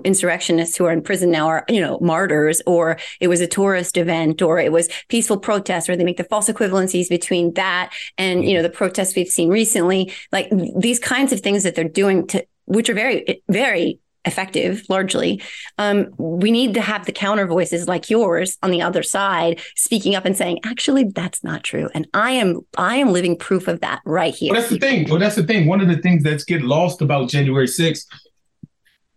insurrectionists 0.05 0.77
who 0.77 0.85
are 0.85 0.93
in 0.93 1.03
prison 1.03 1.31
now 1.31 1.49
are, 1.49 1.65
you 1.69 1.81
know, 1.81 1.99
martyrs, 2.01 2.63
or 2.67 2.99
it 3.21 3.29
was 3.29 3.41
a 3.41 3.47
tourist 3.47 3.97
event, 3.97 4.43
or 4.43 4.59
it 4.59 4.73
was 4.73 4.89
peaceful 5.09 5.39
protests, 5.39 5.89
or 5.89 5.97
they 5.97 6.05
make 6.05 6.17
the 6.17 6.25
false 6.25 6.49
equivalencies 6.49 7.09
between 7.09 7.53
that 7.55 7.93
and, 8.19 8.45
you 8.45 8.55
know, 8.55 8.63
the 8.63 8.71
protests 8.71 9.17
we've 9.17 9.29
seen 9.29 9.49
recently. 9.49 10.13
Like 10.31 10.49
these 10.79 10.99
kinds 10.99 11.33
of 11.33 11.41
things 11.41 11.63
that 11.65 11.75
they're 11.75 11.85
doing 11.85 12.27
to, 12.29 12.47
which 12.67 12.89
are 12.89 12.95
very, 12.95 13.43
very 13.49 13.99
effective 14.25 14.85
largely 14.89 15.43
um, 15.79 16.07
we 16.17 16.53
need 16.53 16.75
to 16.75 16.81
have 16.81 17.07
the 17.07 17.13
counter 17.13 17.47
voices 17.47 17.89
like 17.89 18.09
yours 18.09 18.57
on 18.63 18.71
the 18.71 18.81
other 18.81 19.03
side 19.03 19.61
speaking 19.75 20.15
up 20.15 20.25
and 20.25 20.37
saying 20.37 20.61
actually 20.65 21.05
that's 21.05 21.43
not 21.43 21.65
true 21.65 21.89
and 21.95 22.07
i 22.15 22.31
am 22.31 22.61
i 22.79 22.97
am 22.97 23.13
living 23.13 23.37
proof 23.37 23.67
of 23.67 23.81
that 23.81 24.01
right 24.05 24.35
here 24.35 24.53
Well, 24.53 24.61
that's 24.61 24.73
the 24.73 24.79
thing. 24.79 25.09
Well, 25.09 25.19
that's 25.19 25.35
the 25.35 25.43
thing. 25.43 25.67
One 25.67 25.81
of 25.81 25.89
the 25.89 25.97
things 25.97 26.23
that's 26.23 26.45
get 26.45 26.63
lost 26.63 27.03
about 27.03 27.31
January 27.31 27.67
6th, 27.67 28.07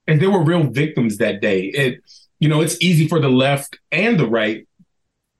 and 0.07 0.21
there 0.21 0.29
were 0.31 0.43
real 0.43 0.63
victims 0.63 1.17
that 1.17 1.41
day. 1.41 1.65
It, 1.65 2.01
you 2.39 2.49
know, 2.49 2.61
it's 2.61 2.79
easy 2.81 3.07
for 3.07 3.19
the 3.19 3.29
left 3.29 3.77
and 3.91 4.19
the 4.19 4.27
right 4.27 4.67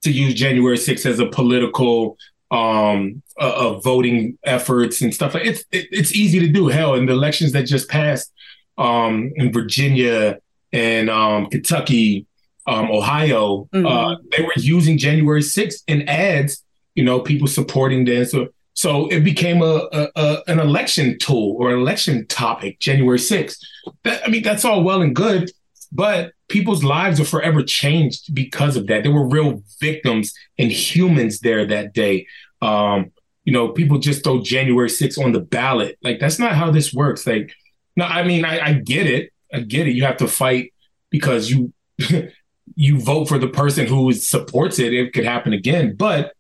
to 0.04 0.12
use 0.12 0.34
January 0.34 0.78
6th 0.78 1.06
as 1.06 1.20
a 1.20 1.26
political 1.26 2.18
um 2.52 3.24
uh, 3.42 3.54
uh, 3.56 3.80
voting 3.80 4.38
efforts 4.44 5.02
and 5.02 5.14
stuff 5.14 5.34
like 5.34 5.46
it's 5.46 5.62
it, 5.72 5.88
it's 5.92 6.14
easy 6.14 6.40
to 6.40 6.48
do 6.48 6.68
hell 6.68 6.94
in 6.94 7.08
the 7.08 7.12
elections 7.12 7.52
that 7.54 7.64
just 7.64 7.90
passed 7.90 8.32
um 8.78 9.32
in 9.36 9.52
Virginia 9.52 10.38
and 10.72 11.10
um 11.10 11.48
Kentucky 11.48 12.28
um 12.68 12.92
Ohio 12.92 13.68
uh 13.74 13.78
Mhm. 13.78 14.18
they 14.38 14.44
were 14.44 14.54
using 14.58 15.00
January 15.00 15.42
6th 15.42 15.82
in 15.88 16.08
ads 16.08 16.64
you 16.94 17.04
know 17.04 17.20
people 17.20 17.48
supporting 17.48 18.06
this 18.06 18.30
so 18.32 18.48
So 18.76 19.08
it 19.08 19.22
became 19.22 19.62
a, 19.62 19.88
a, 19.92 20.10
a, 20.16 20.44
an 20.48 20.60
election 20.60 21.18
tool 21.18 21.56
or 21.58 21.72
an 21.72 21.80
election 21.80 22.28
topic, 22.28 22.80
January 22.80 23.18
6th. 23.18 23.58
That, 24.04 24.22
I 24.26 24.30
mean, 24.30 24.44
that's 24.44 24.66
all 24.66 24.84
well 24.84 25.02
and 25.02 25.16
good, 25.16 25.50
but 25.94 26.34
people's 26.50 26.84
lives 26.84 27.20
are 27.22 27.26
forever 27.26 27.64
changed 27.64 28.36
because 28.36 28.76
of 28.76 28.88
that. 28.88 29.04
There 29.04 29.14
were 29.14 29.28
real 29.28 29.64
victims 29.80 30.34
and 30.60 30.72
humans 30.72 31.40
there 31.40 31.66
that 31.66 31.94
day. 31.94 32.28
Um, 32.62 33.12
you 33.46 33.54
know, 33.54 33.70
people 33.70 33.98
just 33.98 34.26
throw 34.26 34.42
January 34.42 34.90
6th 34.90 35.24
on 35.24 35.32
the 35.32 35.40
ballot. 35.40 35.98
Like, 36.04 36.20
that's 36.20 36.38
not 36.38 36.54
how 36.54 36.70
this 36.70 36.94
works. 36.94 37.26
Like, 37.26 37.54
no, 37.96 38.04
I 38.04 38.24
mean, 38.24 38.44
I, 38.44 38.60
I 38.60 38.74
get 38.74 39.08
it. 39.08 39.32
I 39.54 39.62
get 39.62 39.88
it. 39.88 39.92
You 39.92 40.04
have 40.04 40.18
to 40.18 40.28
fight 40.28 40.74
because 41.12 41.50
you 41.50 41.72
you 42.76 43.00
vote 43.00 43.30
for 43.30 43.38
the 43.38 43.48
person 43.48 43.86
who 43.88 44.12
supports 44.12 44.80
it. 44.80 44.94
It 44.94 45.14
could 45.14 45.24
happen 45.24 45.54
again. 45.54 45.96
But, 45.96 46.34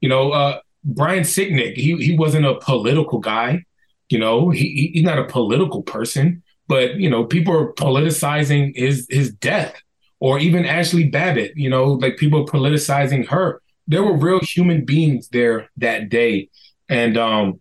you 0.00 0.08
know, 0.08 0.30
uh, 0.30 0.60
Brian 0.84 1.22
Sicknick, 1.22 1.76
he 1.76 1.96
he 1.96 2.16
wasn't 2.16 2.46
a 2.46 2.56
political 2.56 3.18
guy. 3.18 3.64
You 4.08 4.18
know, 4.18 4.50
he 4.50 4.90
he's 4.92 5.04
not 5.04 5.18
a 5.18 5.24
political 5.24 5.82
person, 5.82 6.42
but 6.68 6.96
you 6.96 7.08
know, 7.08 7.24
people 7.24 7.56
are 7.56 7.72
politicizing 7.74 8.72
his 8.76 9.06
his 9.08 9.32
death, 9.32 9.80
or 10.20 10.38
even 10.38 10.66
Ashley 10.66 11.08
Babbitt. 11.08 11.52
You 11.56 11.70
know, 11.70 11.92
like 11.92 12.16
people 12.16 12.42
are 12.42 12.46
politicizing 12.46 13.26
her. 13.28 13.62
There 13.86 14.02
were 14.02 14.16
real 14.16 14.40
human 14.40 14.84
beings 14.84 15.28
there 15.28 15.70
that 15.78 16.08
day, 16.08 16.50
and 16.88 17.16
um, 17.16 17.60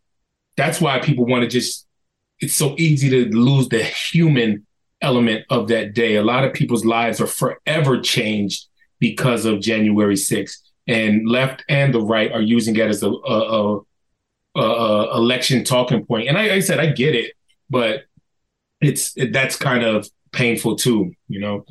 that's 0.58 0.82
why 0.82 1.00
people 1.00 1.26
want 1.26 1.44
to 1.44 1.50
just. 1.50 1.88
It's 2.40 2.56
so 2.56 2.74
easy 2.80 3.08
to 3.12 3.30
lose 3.38 3.70
the 3.70 3.84
human 3.84 4.66
element 5.00 5.46
of 5.52 5.68
that 5.68 5.94
day. 5.94 6.16
A 6.16 6.24
lot 6.24 6.44
of 6.44 6.54
people's 6.54 6.84
lives 6.84 7.22
are 7.22 7.28
forever 7.28 8.02
changed 8.02 8.66
because 9.00 9.46
of 9.46 9.62
January 9.62 10.16
6th 10.16 10.58
and 10.88 11.28
left 11.28 11.64
and 11.70 11.94
the 11.94 12.02
right 12.02 12.32
are 12.32 12.42
using 12.42 12.76
it 12.76 12.88
as 12.88 13.04
a, 13.04 13.10
a, 13.10 13.80
a, 14.56 14.62
a 14.62 15.18
election 15.18 15.64
talking 15.64 16.06
point. 16.06 16.28
And 16.28 16.38
I, 16.38 16.56
I, 16.56 16.60
said, 16.60 16.80
I 16.80 16.88
get 16.88 17.16
it, 17.16 17.34
but 17.70 18.04
it's 18.82 19.16
it, 19.16 19.32
that's 19.32 19.56
kind 19.56 19.84
of 19.84 20.10
painful 20.32 20.76
too, 20.76 21.14
you 21.28 21.40
know. 21.40 21.66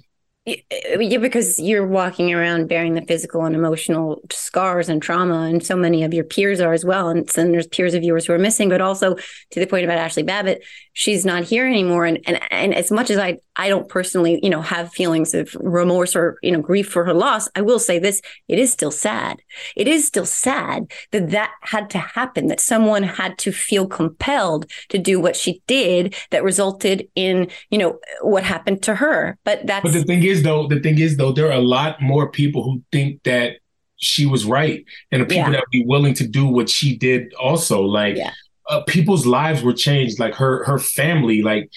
Yeah, 0.46 1.18
because 1.18 1.58
you're 1.58 1.86
walking 1.86 2.32
around 2.32 2.68
bearing 2.68 2.94
the 2.94 3.02
physical 3.02 3.44
and 3.44 3.54
emotional 3.54 4.22
scars 4.30 4.88
and 4.88 5.02
trauma, 5.02 5.42
and 5.42 5.64
so 5.64 5.76
many 5.76 6.02
of 6.02 6.14
your 6.14 6.24
peers 6.24 6.60
are 6.60 6.72
as 6.72 6.84
well. 6.84 7.08
And, 7.10 7.30
and 7.36 7.52
there's 7.52 7.66
peers 7.66 7.92
of 7.92 8.02
yours 8.02 8.24
who 8.24 8.32
are 8.32 8.38
missing, 8.38 8.70
but 8.70 8.80
also 8.80 9.16
to 9.16 9.60
the 9.60 9.66
point 9.66 9.84
about 9.84 9.98
Ashley 9.98 10.22
Babbitt, 10.22 10.64
she's 10.94 11.26
not 11.26 11.44
here 11.44 11.66
anymore. 11.66 12.06
And 12.06 12.20
and 12.26 12.40
and 12.50 12.74
as 12.74 12.90
much 12.90 13.10
as 13.10 13.18
I 13.18 13.38
I 13.60 13.68
don't 13.68 13.90
personally, 13.90 14.40
you 14.42 14.48
know, 14.48 14.62
have 14.62 14.90
feelings 14.90 15.34
of 15.34 15.54
remorse 15.60 16.16
or, 16.16 16.38
you 16.42 16.50
know, 16.50 16.62
grief 16.62 16.88
for 16.88 17.04
her 17.04 17.12
loss. 17.12 17.46
I 17.54 17.60
will 17.60 17.78
say 17.78 17.98
this, 17.98 18.22
it 18.48 18.58
is 18.58 18.72
still 18.72 18.90
sad. 18.90 19.42
It 19.76 19.86
is 19.86 20.06
still 20.06 20.24
sad 20.24 20.90
that 21.10 21.28
that 21.32 21.50
had 21.60 21.90
to 21.90 21.98
happen, 21.98 22.46
that 22.46 22.58
someone 22.58 23.02
had 23.02 23.36
to 23.40 23.52
feel 23.52 23.86
compelled 23.86 24.64
to 24.88 24.96
do 24.96 25.20
what 25.20 25.36
she 25.36 25.60
did 25.66 26.14
that 26.30 26.42
resulted 26.42 27.06
in, 27.14 27.50
you 27.70 27.76
know, 27.76 27.98
what 28.22 28.44
happened 28.44 28.82
to 28.84 28.94
her. 28.94 29.36
But 29.44 29.66
that's 29.66 29.82
But 29.82 29.92
the 29.92 30.04
thing 30.04 30.22
is 30.22 30.42
though, 30.42 30.66
the 30.66 30.80
thing 30.80 30.98
is 30.98 31.18
though, 31.18 31.32
there 31.32 31.48
are 31.48 31.52
a 31.52 31.60
lot 31.60 32.00
more 32.00 32.30
people 32.30 32.62
who 32.62 32.82
think 32.90 33.22
that 33.24 33.58
she 33.96 34.24
was 34.24 34.46
right 34.46 34.86
and 35.12 35.20
the 35.20 35.26
people 35.26 35.42
yeah. 35.42 35.50
that 35.50 35.60
would 35.60 35.70
be 35.70 35.84
willing 35.84 36.14
to 36.14 36.26
do 36.26 36.46
what 36.46 36.70
she 36.70 36.96
did 36.96 37.34
also 37.34 37.82
like 37.82 38.16
yeah. 38.16 38.32
uh, 38.70 38.80
people's 38.84 39.26
lives 39.26 39.62
were 39.62 39.74
changed 39.74 40.18
like 40.18 40.34
her 40.34 40.64
her 40.64 40.78
family 40.78 41.42
like 41.42 41.70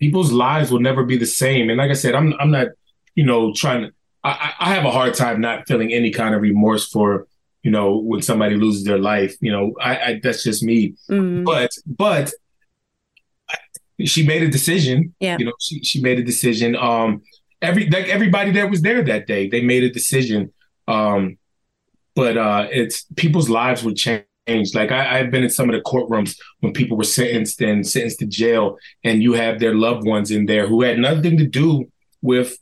people's 0.00 0.32
lives 0.32 0.72
will 0.72 0.80
never 0.80 1.04
be 1.04 1.16
the 1.16 1.26
same. 1.26 1.68
And 1.70 1.78
like 1.78 1.90
I 1.90 1.94
said, 1.94 2.14
I'm 2.14 2.34
I'm 2.40 2.50
not, 2.50 2.68
you 3.14 3.24
know, 3.24 3.52
trying 3.54 3.82
to. 3.82 3.92
I, 4.22 4.52
I 4.60 4.74
have 4.74 4.84
a 4.84 4.90
hard 4.90 5.14
time 5.14 5.40
not 5.40 5.66
feeling 5.66 5.92
any 5.92 6.10
kind 6.10 6.34
of 6.34 6.42
remorse 6.42 6.86
for, 6.88 7.26
you 7.62 7.70
know, 7.70 7.96
when 7.96 8.20
somebody 8.20 8.56
loses 8.56 8.84
their 8.84 8.98
life. 8.98 9.36
You 9.40 9.52
know, 9.52 9.74
I, 9.80 9.96
I 9.98 10.20
that's 10.22 10.42
just 10.42 10.62
me. 10.62 10.94
Mm-hmm. 11.08 11.44
But 11.44 11.70
but 11.86 12.32
she 14.04 14.26
made 14.26 14.42
a 14.42 14.48
decision. 14.48 15.14
Yeah. 15.20 15.36
You 15.38 15.46
know, 15.46 15.52
she 15.60 15.82
she 15.84 16.02
made 16.02 16.18
a 16.18 16.24
decision. 16.24 16.76
Um, 16.76 17.22
every 17.62 17.88
like 17.88 18.08
everybody 18.08 18.50
that 18.52 18.70
was 18.70 18.82
there 18.82 19.02
that 19.02 19.26
day, 19.26 19.48
they 19.48 19.62
made 19.62 19.84
a 19.84 19.90
decision. 19.90 20.52
Um, 20.88 21.38
but 22.14 22.36
uh, 22.36 22.66
it's 22.70 23.04
people's 23.16 23.48
lives 23.48 23.84
would 23.84 23.96
change 23.96 24.24
changed. 24.50 24.74
Like 24.74 24.90
I, 24.90 25.18
have 25.18 25.30
been 25.30 25.44
in 25.44 25.50
some 25.50 25.68
of 25.68 25.74
the 25.74 25.82
courtrooms 25.82 26.38
when 26.60 26.72
people 26.72 26.96
were 26.96 27.04
sentenced 27.04 27.60
and 27.60 27.86
sentenced 27.86 28.18
to 28.20 28.26
jail, 28.26 28.78
and 29.04 29.22
you 29.22 29.32
have 29.34 29.58
their 29.58 29.74
loved 29.74 30.06
ones 30.06 30.30
in 30.30 30.46
there 30.46 30.66
who 30.66 30.82
had 30.82 30.98
nothing 30.98 31.38
to 31.38 31.46
do 31.46 31.90
with 32.22 32.58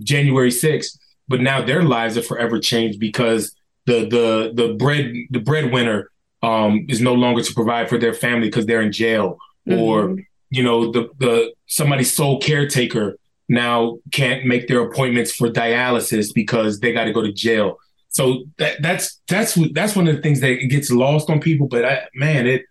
January 0.00 0.50
6th, 0.50 0.98
but 1.28 1.40
now 1.40 1.64
their 1.64 1.82
lives 1.82 2.16
are 2.16 2.22
forever 2.22 2.58
changed 2.58 3.00
because 3.00 3.54
the 3.86 4.06
the 4.08 4.52
the 4.54 4.74
bread 4.74 5.12
the 5.30 5.40
breadwinner 5.40 6.10
um, 6.42 6.86
is 6.88 7.00
no 7.00 7.14
longer 7.14 7.42
to 7.42 7.54
provide 7.54 7.88
for 7.88 7.98
their 7.98 8.14
family 8.14 8.48
because 8.48 8.66
they're 8.66 8.82
in 8.82 8.92
jail, 8.92 9.38
mm-hmm. 9.68 9.80
or 9.80 10.18
you 10.50 10.62
know 10.62 10.92
the 10.92 11.08
the 11.18 11.52
somebody's 11.66 12.12
sole 12.12 12.40
caretaker 12.40 13.16
now 13.48 13.98
can't 14.10 14.44
make 14.44 14.66
their 14.66 14.80
appointments 14.80 15.32
for 15.32 15.48
dialysis 15.48 16.34
because 16.34 16.80
they 16.80 16.92
got 16.92 17.04
to 17.04 17.12
go 17.12 17.22
to 17.22 17.32
jail. 17.32 17.78
So 18.16 18.44
that 18.56 18.80
that's 18.80 19.20
that's 19.28 19.58
that's 19.74 19.94
one 19.94 20.08
of 20.08 20.16
the 20.16 20.22
things 20.22 20.40
that 20.40 20.54
gets 20.70 20.90
lost 20.90 21.28
on 21.28 21.38
people. 21.38 21.68
But 21.68 21.84
I, 21.84 22.06
man, 22.14 22.46
it 22.46 22.62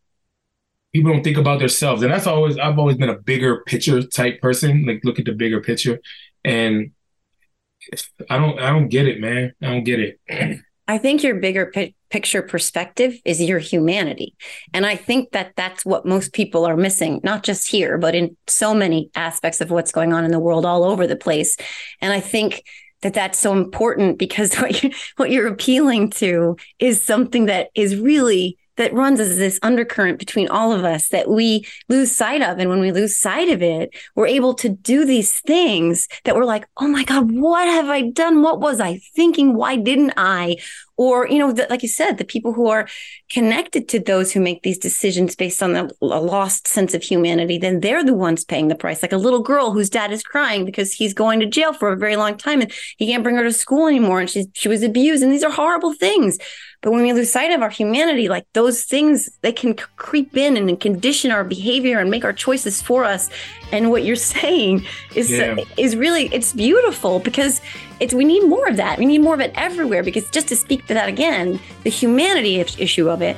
people 0.92 1.14
don't 1.14 1.24
think 1.24 1.38
about 1.38 1.60
themselves, 1.60 2.02
and 2.02 2.12
that's 2.12 2.26
always 2.26 2.58
I've 2.58 2.80
always 2.80 2.98
been 2.98 3.10
a 3.10 3.20
bigger 3.20 3.62
picture 3.68 4.02
type 4.02 4.42
person. 4.42 4.88
Like 4.88 5.02
look 5.04 5.20
at 5.20 5.26
the 5.26 5.34
bigger 5.34 5.62
picture, 5.62 6.00
and 6.44 6.94
I 8.28 8.40
don't 8.40 8.60
I 8.60 8.72
don't 8.72 8.88
get 8.88 9.08
it, 9.08 9.22
man. 9.22 9.54
I 9.62 9.68
don't 9.68 9.84
get 9.84 10.00
it. 10.00 10.20
I 10.88 10.98
think 10.98 11.22
your 11.22 11.36
bigger 11.36 11.68
pi- 11.68 11.94
picture 12.10 12.42
perspective 12.42 13.16
is 13.24 13.40
your 13.42 13.60
humanity. 13.60 14.36
And 14.74 14.86
I 14.86 14.96
think 14.96 15.32
that 15.32 15.54
that's 15.56 15.84
what 15.84 16.06
most 16.06 16.32
people 16.34 16.66
are 16.66 16.78
missing, 16.78 17.22
not 17.24 17.44
just 17.44 17.68
here, 17.68 17.98
but 17.98 18.14
in 18.14 18.38
so 18.48 18.74
many 18.76 19.10
aspects 19.16 19.62
of 19.62 19.72
what's 19.72 19.92
going 19.92 20.14
on 20.14 20.26
in 20.26 20.32
the 20.32 20.40
world 20.40 20.64
all 20.64 20.84
over 20.84 21.08
the 21.08 21.16
place. 21.16 21.58
And 22.02 22.14
I 22.14 22.20
think 22.20 22.64
that 23.02 23.14
that's 23.14 23.40
so 23.40 23.54
important 23.54 24.18
because 24.18 24.56
what 24.60 24.84
you 24.84 24.92
what 25.18 25.32
you're 25.32 25.48
appealing 25.48 26.10
to 26.12 26.58
is 26.80 27.04
something 27.04 27.46
that 27.46 27.70
is 27.76 27.96
really 27.96 28.58
that 28.78 28.94
runs 28.94 29.20
as 29.20 29.38
this 29.38 29.60
undercurrent 29.64 30.20
between 30.20 30.48
all 30.50 30.72
of 30.72 30.84
us 30.84 31.10
that 31.10 31.30
we 31.30 31.66
lose 31.90 32.16
sight 32.16 32.42
of. 32.42 32.60
And 32.60 32.70
when 32.70 32.80
we 32.80 32.92
lose 32.92 33.18
sight 33.18 33.50
of 33.50 33.62
it, 33.62 33.94
we're 34.16 34.28
able 34.28 34.54
to 34.56 34.70
do 34.70 35.06
these 35.06 35.40
things 35.42 36.08
that 36.24 36.36
we're 36.36 36.46
like, 36.46 36.68
oh 36.78 36.88
my 36.88 37.04
God, 37.04 37.32
what 37.32 37.68
have 37.68 37.88
I 37.88 38.10
done? 38.10 38.42
What 38.42 38.60
was 38.60 38.80
I 38.80 39.00
thinking? 39.16 39.56
Why 39.56 39.76
didn't 39.76 40.14
I? 40.18 40.58
or 40.98 41.28
you 41.28 41.38
know 41.38 41.52
the, 41.52 41.68
like 41.70 41.84
you 41.84 41.90
said 41.90 42.18
the 42.18 42.26
people 42.26 42.54
who 42.54 42.68
are 42.68 42.88
connected 43.30 43.88
to 43.90 44.00
those 44.00 44.32
who 44.32 44.40
make 44.40 44.64
these 44.64 44.78
decisions 44.78 45.36
based 45.36 45.62
on 45.62 45.74
the, 45.74 45.94
a 46.02 46.06
lost 46.06 46.68
sense 46.68 46.94
of 46.94 47.04
humanity 47.04 47.58
then 47.58 47.80
they're 47.80 48.04
the 48.04 48.14
ones 48.14 48.46
paying 48.46 48.68
the 48.68 48.76
price 48.76 49.02
like 49.02 49.12
a 49.12 49.18
little 49.18 49.42
girl 49.42 49.72
whose 49.72 49.90
dad 49.90 50.12
is 50.12 50.24
crying 50.24 50.66
because 50.66 50.94
he's 50.94 51.14
going 51.14 51.40
to 51.40 51.46
jail 51.46 51.74
for 51.74 51.92
a 51.92 51.98
very 51.98 52.16
long 52.16 52.38
time 52.38 52.62
and 52.62 52.72
he 52.98 53.08
can't 53.08 53.24
bring 53.24 53.36
her 53.36 53.44
to 53.44 53.54
school 53.54 53.88
anymore 53.88 54.20
and 54.20 54.30
she 54.30 54.46
she 54.54 54.70
was 54.70 54.84
abused 54.84 55.24
and 55.24 55.32
these 55.32 55.44
are 55.44 55.52
horrible 55.52 55.94
things 55.94 56.38
but 56.86 56.92
when 56.92 57.02
we 57.02 57.12
lose 57.14 57.32
sight 57.32 57.50
of 57.50 57.64
our 57.64 57.70
humanity 57.72 58.30
like 58.30 58.46
those 58.54 58.84
things 58.84 59.28
they 59.42 59.52
can 59.52 59.74
creep 59.74 60.38
in 60.38 60.56
and 60.56 60.80
condition 60.80 61.32
our 61.32 61.44
behavior 61.44 61.98
and 61.98 62.12
make 62.12 62.24
our 62.24 62.32
choices 62.32 62.80
for 62.80 63.04
us 63.04 63.28
and 63.72 63.90
what 63.90 64.04
you're 64.04 64.16
saying 64.38 64.86
is 65.16 65.32
yeah. 65.32 65.56
is 65.78 65.96
really 65.96 66.28
it's 66.28 66.54
beautiful 66.54 67.20
because 67.20 67.60
it's 68.00 68.14
we 68.14 68.26
need 68.26 68.44
more 68.44 68.68
of 68.68 68.78
that. 68.78 69.00
We 69.00 69.06
need 69.06 69.20
more 69.20 69.34
of 69.34 69.40
it 69.40 69.52
everywhere 69.56 70.04
because 70.04 70.30
just 70.30 70.48
to 70.50 70.56
speak 70.56 70.86
to 70.88 70.94
that 70.94 71.08
again, 71.08 71.60
the 71.84 71.90
humanity 71.90 72.60
issue 72.60 73.10
of 73.10 73.22
it. 73.22 73.38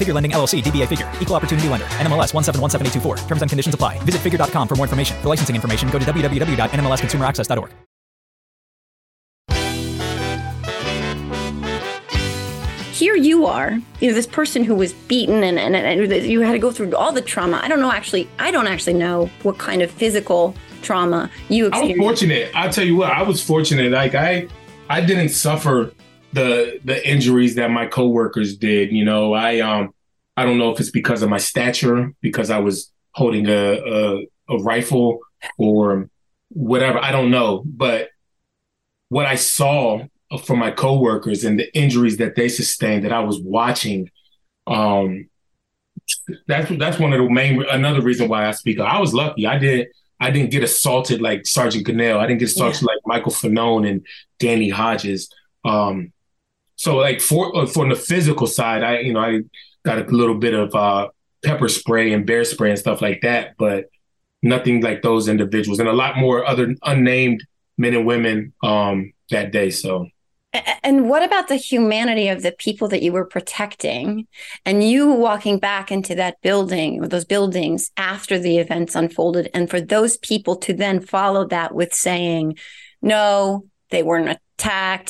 Figure 0.00 0.14
Lending 0.14 0.32
LLC, 0.32 0.62
DBA 0.62 0.88
Figure, 0.88 1.10
Equal 1.20 1.36
Opportunity 1.36 1.68
Lender, 1.68 1.86
NMLS 2.00 2.32
1717824. 2.32 3.28
Terms 3.28 3.42
and 3.42 3.50
conditions 3.50 3.74
apply. 3.74 3.98
Visit 4.04 4.22
figure.com 4.22 4.66
for 4.66 4.74
more 4.76 4.86
information. 4.86 5.20
For 5.20 5.28
licensing 5.28 5.54
information, 5.54 5.90
go 5.90 5.98
to 5.98 6.04
www.nmlsconsumeraccess.org. 6.06 7.70
Here 13.00 13.16
you 13.16 13.46
are, 13.46 13.78
you 14.00 14.08
know, 14.08 14.14
this 14.14 14.26
person 14.26 14.62
who 14.62 14.74
was 14.74 14.92
beaten 14.92 15.42
and, 15.42 15.58
and, 15.58 15.74
and 15.74 16.26
you 16.26 16.40
had 16.40 16.52
to 16.52 16.58
go 16.58 16.70
through 16.70 16.94
all 16.94 17.12
the 17.12 17.22
trauma. 17.22 17.58
I 17.62 17.68
don't 17.68 17.80
know 17.80 17.90
actually, 17.90 18.28
I 18.38 18.50
don't 18.50 18.66
actually 18.66 18.94
know 18.94 19.30
what 19.42 19.58
kind 19.58 19.80
of 19.80 19.90
physical 19.90 20.54
trauma 20.82 21.30
you 21.48 21.66
experienced. 21.66 21.74
I 21.74 21.78
experienced. 21.78 21.98
was 21.98 22.20
fortunate. 22.20 22.50
I'll 22.54 22.72
tell 22.72 22.84
you 22.84 22.96
what, 22.96 23.10
I 23.10 23.22
was 23.22 23.42
fortunate. 23.42 23.90
Like 23.90 24.14
I 24.14 24.48
I 24.90 25.00
didn't 25.00 25.30
suffer 25.30 25.94
the 26.32 26.80
the 26.84 27.08
injuries 27.08 27.56
that 27.56 27.70
my 27.70 27.86
coworkers 27.86 28.56
did. 28.56 28.92
You 28.92 29.04
know, 29.04 29.34
I 29.34 29.60
um 29.60 29.94
I 30.36 30.44
don't 30.44 30.58
know 30.58 30.72
if 30.72 30.80
it's 30.80 30.90
because 30.90 31.22
of 31.22 31.30
my 31.30 31.38
stature, 31.38 32.12
because 32.20 32.50
I 32.50 32.58
was 32.58 32.92
holding 33.12 33.48
a 33.48 33.52
a, 33.52 34.26
a 34.48 34.58
rifle 34.58 35.20
or 35.58 36.08
whatever. 36.48 36.98
I 36.98 37.12
don't 37.12 37.30
know. 37.30 37.62
But 37.64 38.10
what 39.08 39.26
I 39.26 39.34
saw 39.34 40.04
from 40.44 40.60
my 40.60 40.70
coworkers 40.70 41.44
and 41.44 41.58
the 41.58 41.74
injuries 41.76 42.18
that 42.18 42.36
they 42.36 42.48
sustained 42.48 43.04
that 43.04 43.12
I 43.12 43.20
was 43.20 43.40
watching, 43.40 44.10
um 44.66 45.28
that's 46.46 46.70
that's 46.78 46.98
one 46.98 47.12
of 47.12 47.18
the 47.18 47.30
main 47.30 47.62
another 47.70 48.02
reason 48.02 48.28
why 48.28 48.46
I 48.46 48.52
speak. 48.52 48.80
I 48.80 48.98
was 48.98 49.12
lucky. 49.14 49.46
I 49.46 49.58
didn't 49.58 49.88
I 50.20 50.30
didn't 50.30 50.50
get 50.50 50.62
assaulted 50.62 51.20
like 51.20 51.46
Sergeant 51.46 51.86
Gonell. 51.86 52.18
I 52.18 52.26
didn't 52.26 52.40
get 52.40 52.50
assaulted 52.50 52.82
like 52.82 52.98
Michael 53.06 53.32
Fanone 53.32 53.88
and 53.88 54.06
Danny 54.38 54.68
Hodges. 54.68 55.30
Um, 55.64 56.12
so 56.80 56.96
like 56.96 57.20
for 57.20 57.54
uh, 57.54 57.66
for 57.66 57.86
the 57.86 57.94
physical 57.94 58.46
side, 58.46 58.82
I 58.82 59.00
you 59.00 59.12
know 59.12 59.20
I 59.20 59.40
got 59.84 59.98
a 59.98 60.04
little 60.04 60.36
bit 60.36 60.54
of 60.54 60.74
uh, 60.74 61.08
pepper 61.44 61.68
spray 61.68 62.14
and 62.14 62.24
bear 62.24 62.42
spray 62.42 62.70
and 62.70 62.78
stuff 62.78 63.02
like 63.02 63.20
that, 63.20 63.54
but 63.58 63.90
nothing 64.42 64.80
like 64.80 65.02
those 65.02 65.28
individuals, 65.28 65.78
and 65.78 65.90
a 65.90 65.92
lot 65.92 66.16
more 66.16 66.46
other 66.46 66.74
unnamed 66.82 67.44
men 67.76 67.92
and 67.92 68.06
women 68.06 68.54
um, 68.62 69.12
that 69.28 69.52
day. 69.52 69.68
So 69.68 70.06
And 70.82 71.10
what 71.10 71.22
about 71.22 71.48
the 71.48 71.56
humanity 71.56 72.28
of 72.28 72.40
the 72.40 72.52
people 72.52 72.88
that 72.88 73.02
you 73.02 73.12
were 73.12 73.26
protecting 73.26 74.26
and 74.64 74.82
you 74.82 75.12
walking 75.12 75.58
back 75.58 75.92
into 75.92 76.14
that 76.14 76.40
building 76.40 77.04
or 77.04 77.08
those 77.08 77.26
buildings 77.26 77.90
after 77.98 78.38
the 78.38 78.56
events 78.56 78.94
unfolded? 78.94 79.50
And 79.52 79.68
for 79.68 79.82
those 79.82 80.16
people 80.16 80.56
to 80.56 80.72
then 80.72 81.00
follow 81.00 81.46
that 81.48 81.74
with 81.74 81.92
saying, 81.92 82.56
no, 83.02 83.66
they 83.90 84.02
weren't 84.02 84.38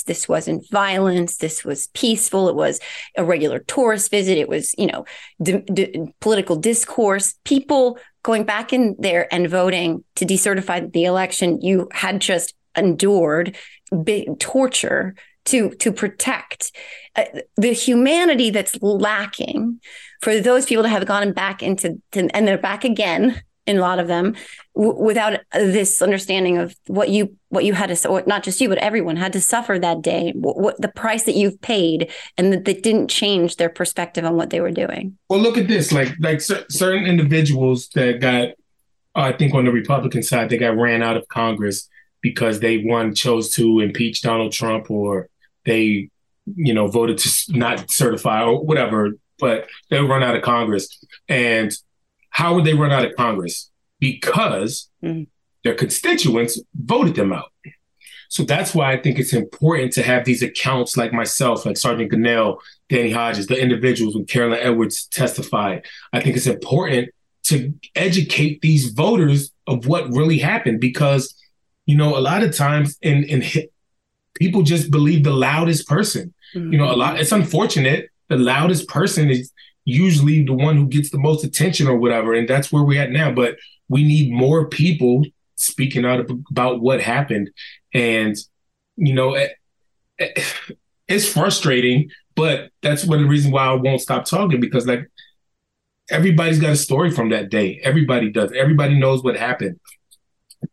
This 0.07 0.29
wasn't 0.29 0.69
violence. 0.71 1.37
This 1.37 1.65
was 1.65 1.89
peaceful. 1.89 2.49
It 2.49 2.55
was 2.55 2.81
a 3.17 3.25
regular 3.25 3.59
tourist 3.61 4.11
visit. 4.11 4.39
It 4.39 4.49
was, 4.49 4.75
you 4.79 4.87
know, 4.87 5.05
d- 5.43 5.65
d- 5.73 6.13
political 6.21 6.57
discourse. 6.57 7.35
People 7.45 7.99
going 8.23 8.45
back 8.45 8.73
in 8.73 8.97
there 8.99 9.33
and 9.33 9.49
voting 9.49 10.05
to 10.17 10.25
decertify 10.25 10.93
the 10.93 11.05
election. 11.05 11.61
You 11.61 11.89
had 11.93 12.21
just 12.21 12.55
endured 12.77 13.57
big 14.05 14.39
torture 14.39 15.15
to 15.47 15.71
to 15.71 15.93
protect 15.93 16.73
uh, 17.17 17.25
the 17.57 17.73
humanity 17.73 18.51
that's 18.51 18.81
lacking 18.83 19.81
for 20.23 20.39
those 20.39 20.67
people 20.67 20.85
to 20.85 20.89
have 20.89 21.07
gone 21.07 21.33
back 21.33 21.63
into 21.63 22.01
to, 22.13 22.29
and 22.37 22.47
they're 22.47 22.59
back 22.59 22.85
again 22.85 23.43
in 23.71 23.79
a 23.79 23.81
lot 23.81 23.99
of 23.99 24.09
them 24.09 24.35
w- 24.75 24.99
without 25.01 25.41
this 25.53 26.03
understanding 26.03 26.59
of 26.59 26.77
what 26.87 27.09
you 27.09 27.37
what 27.49 27.65
you 27.65 27.73
had 27.73 27.95
to 27.95 28.25
not 28.27 28.43
just 28.43 28.61
you 28.61 28.69
but 28.69 28.79
everyone 28.79 29.17
had 29.17 29.33
to 29.33 29.41
suffer 29.41 29.79
that 29.79 30.03
day 30.03 30.33
what, 30.35 30.59
what 30.59 30.81
the 30.81 30.89
price 30.89 31.25
that 31.25 31.35
you've 31.35 31.61
paid 31.61 32.11
and 32.37 32.53
that, 32.53 32.65
that 32.65 32.83
didn't 32.83 33.09
change 33.09 33.57
their 33.57 33.69
perspective 33.69 34.25
on 34.25 34.37
what 34.37 34.51
they 34.51 34.61
were 34.61 34.71
doing 34.71 35.17
Well, 35.29 35.41
look 35.41 35.57
at 35.57 35.69
this. 35.69 35.93
Like 35.93 36.13
like 36.21 36.41
cer- 36.41 36.67
certain 36.69 37.07
individuals 37.07 37.89
that 37.95 38.21
got, 38.21 38.49
uh, 39.15 39.31
I 39.31 39.33
think 39.33 39.55
on 39.55 39.65
the 39.65 39.73
Republican 39.73 40.23
side, 40.23 40.51
they 40.51 40.59
got 40.59 40.77
ran 40.77 41.03
out 41.03 41.17
of 41.17 41.27
Congress 41.29 41.89
because 42.21 42.61
they 42.61 42.79
one 42.79 43.15
chose 43.15 43.51
to 43.53 43.81
impeach 43.81 44.23
Donald 44.23 44.53
Trump 44.53 44.91
or 44.91 45.29
they, 45.65 46.11
you 46.57 46.75
know, 46.75 46.87
voted 46.87 47.19
to 47.19 47.29
not 47.49 47.91
certify 47.91 48.43
or 48.43 48.65
whatever. 48.65 49.13
But 49.39 49.67
they 49.89 49.99
run 50.01 50.23
out 50.23 50.37
of 50.37 50.43
Congress. 50.43 51.03
And 51.29 51.73
how 52.31 52.55
would 52.55 52.65
they 52.65 52.75
run 52.75 52.93
out 52.93 53.05
of 53.05 53.15
Congress? 53.17 53.71
Because 53.99 54.89
mm-hmm. 55.03 55.25
their 55.65 55.75
constituents 55.75 56.61
voted 56.75 57.15
them 57.15 57.33
out. 57.33 57.53
So 58.29 58.45
that's 58.45 58.75
why 58.75 58.93
I 58.93 58.97
think 58.97 59.19
it's 59.19 59.33
important 59.33 59.93
to 59.95 60.03
have 60.03 60.25
these 60.25 60.43
accounts 60.43 60.97
like 60.97 61.13
myself, 61.13 61.67
like 61.67 61.77
Sergeant 61.77 62.13
Gonell, 62.13 62.59
Danny 62.89 63.11
Hodges, 63.11 63.49
the 63.49 63.61
individuals 63.61 64.15
when 64.15 64.25
Caroline 64.25 64.61
Edwards 64.63 65.07
testified. 65.09 65.85
I 66.13 66.21
think 66.21 66.37
it's 66.37 66.47
important 66.47 67.11
to 67.45 67.75
educate 67.97 68.61
these 68.61 68.91
voters 68.91 69.51
of 69.67 69.87
what 69.87 70.09
really 70.11 70.39
happened 70.39 70.81
because, 70.81 71.35
you 71.87 71.97
know, 71.97 72.17
a 72.17 72.21
lot 72.21 72.45
of 72.45 72.55
times 72.55 72.97
in 73.03 73.25
in 73.25 73.43
people 74.35 74.63
just 74.63 74.93
believe 74.93 75.25
the 75.25 75.33
loudest 75.33 75.89
person. 75.89 76.33
You 76.55 76.79
know, 76.79 76.93
a 76.93 76.97
lot. 76.97 77.21
It's 77.21 77.33
unfortunate. 77.33 78.11
The 78.29 78.37
loudest 78.37 78.89
person 78.89 79.31
is 79.31 79.53
usually 79.85 80.45
the 80.45 80.53
one 80.53 80.77
who 80.77 80.87
gets 80.87 81.11
the 81.11 81.19
most 81.19 81.45
attention 81.45 81.87
or 81.89 81.97
whatever, 81.97 82.35
and 82.35 82.49
that's 82.49 82.71
where 82.73 82.83
we're 82.83 83.01
at 83.03 83.11
now. 83.11 83.31
But 83.33 83.57
we 83.89 84.05
need 84.05 84.33
more 84.33 84.69
people 84.69 85.25
speaking 85.57 86.05
out 86.05 86.29
about 86.51 86.81
what 86.81 87.01
happened, 87.01 87.51
and 87.95 88.37
you 88.97 89.15
know, 89.15 89.35
it, 89.35 89.53
it- 90.19 90.45
it's 91.09 91.27
frustrating. 91.31 92.09
But 92.37 92.71
that's 92.83 93.05
one 93.05 93.19
of 93.19 93.25
the 93.25 93.29
reasons 93.29 93.53
why 93.53 93.65
I 93.65 93.73
won't 93.73 94.01
stop 94.01 94.25
talking 94.27 94.61
because 94.61 94.87
like 94.87 95.11
everybody's 96.09 96.61
got 96.61 96.71
a 96.71 96.77
story 96.77 97.11
from 97.11 97.31
that 97.31 97.51
day. 97.51 97.81
Everybody 97.83 98.31
does. 98.31 98.53
Everybody 98.53 98.99
knows 98.99 99.23
what 99.23 99.37
happened. 99.37 99.79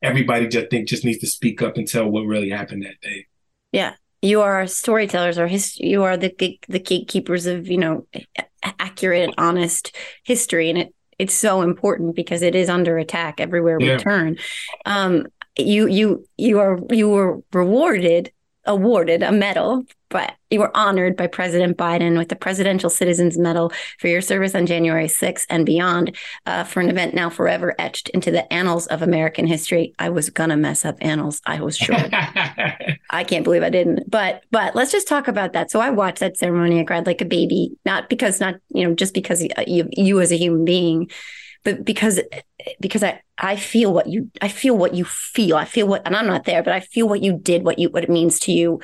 Everybody 0.04 0.48
just 0.48 0.70
think 0.70 0.88
just 0.88 1.04
needs 1.06 1.20
to 1.20 1.28
speak 1.28 1.62
up 1.62 1.78
and 1.78 1.88
tell 1.88 2.08
what 2.08 2.22
really 2.22 2.50
happened 2.50 2.84
that 2.84 3.00
day. 3.02 3.26
yeah 3.72 3.94
you 4.22 4.42
are 4.42 4.66
storytellers 4.66 5.38
or 5.38 5.48
his, 5.48 5.78
you 5.78 6.04
are 6.04 6.18
the 6.18 6.34
the 6.68 6.80
gatekeepers 6.80 7.46
of 7.46 7.68
you 7.68 7.78
know 7.78 8.06
accurate 8.80 9.34
honest 9.38 9.96
history 10.24 10.70
and 10.70 10.80
it 10.80 10.94
it's 11.20 11.34
so 11.34 11.62
important 11.64 12.16
because 12.16 12.42
it 12.44 12.54
is 12.56 12.70
under 12.70 12.98
attack 12.98 13.40
everywhere 13.40 13.80
we 13.80 13.88
Yeah. 13.88 13.98
turn 13.98 14.38
um 14.86 15.26
you 15.58 15.88
you 15.88 16.26
you 16.38 16.60
are 16.60 16.80
you 16.92 17.10
were 17.10 17.40
rewarded 17.54 18.32
awarded 18.68 19.24
a 19.24 19.32
medal 19.32 19.86
but 20.10 20.34
you 20.50 20.60
were 20.60 20.76
honored 20.76 21.18
by 21.18 21.28
President 21.28 21.78
Biden 21.78 22.18
with 22.18 22.30
the 22.30 22.36
Presidential 22.36 22.90
Citizens 22.90 23.38
Medal 23.38 23.72
for 24.00 24.08
your 24.08 24.22
service 24.22 24.56
on 24.56 24.66
January 24.66 25.08
6th 25.08 25.46
and 25.50 25.66
beyond 25.66 26.16
uh, 26.46 26.64
for 26.64 26.80
an 26.80 26.90
event 26.90 27.14
now 27.14 27.30
forever 27.30 27.76
etched 27.78 28.10
into 28.10 28.32
the 28.32 28.52
annals 28.52 28.88
of 28.88 29.02
American 29.02 29.46
history. 29.46 29.94
I 30.00 30.10
was 30.10 30.30
gonna 30.30 30.58
mess 30.58 30.86
up 30.86 30.98
annals, 31.02 31.42
I 31.46 31.62
was 31.62 31.78
sure. 31.78 31.96
I 33.10 33.24
can't 33.26 33.44
believe 33.44 33.64
I 33.64 33.70
didn't. 33.70 34.10
But 34.10 34.44
but 34.52 34.76
let's 34.76 34.92
just 34.92 35.08
talk 35.08 35.28
about 35.28 35.54
that. 35.54 35.72
So 35.72 35.80
I 35.80 35.90
watched 35.90 36.20
that 36.20 36.38
ceremony. 36.38 36.80
I 36.80 36.84
cried 36.84 37.06
like 37.06 37.22
a 37.22 37.26
baby, 37.26 37.72
not 37.86 38.10
because 38.10 38.40
not 38.40 38.56
you 38.70 38.88
know 38.88 38.94
just 38.94 39.14
because 39.14 39.46
you 39.68 39.90
you 39.92 40.22
as 40.22 40.32
a 40.32 40.38
human 40.38 40.64
being, 40.64 41.10
but 41.64 41.86
because 41.86 42.20
because 42.80 43.04
I 43.04 43.22
I 43.38 43.56
feel 43.56 43.94
what 43.94 44.08
you 44.08 44.32
I 44.42 44.48
feel 44.48 44.78
what 44.78 44.94
you 44.94 45.06
feel. 45.06 45.56
I 45.56 45.66
feel 45.66 45.88
what 45.88 46.02
and 46.06 46.16
I'm 46.16 46.28
not 46.28 46.46
there, 46.46 46.64
but 46.64 46.74
I 46.74 46.80
feel 46.82 47.08
what 47.08 47.22
you 47.24 47.38
did, 47.38 47.64
what 47.64 47.80
you 47.80 47.90
what 47.90 48.04
it 48.04 48.10
means 48.10 48.40
to 48.42 48.52
you. 48.52 48.82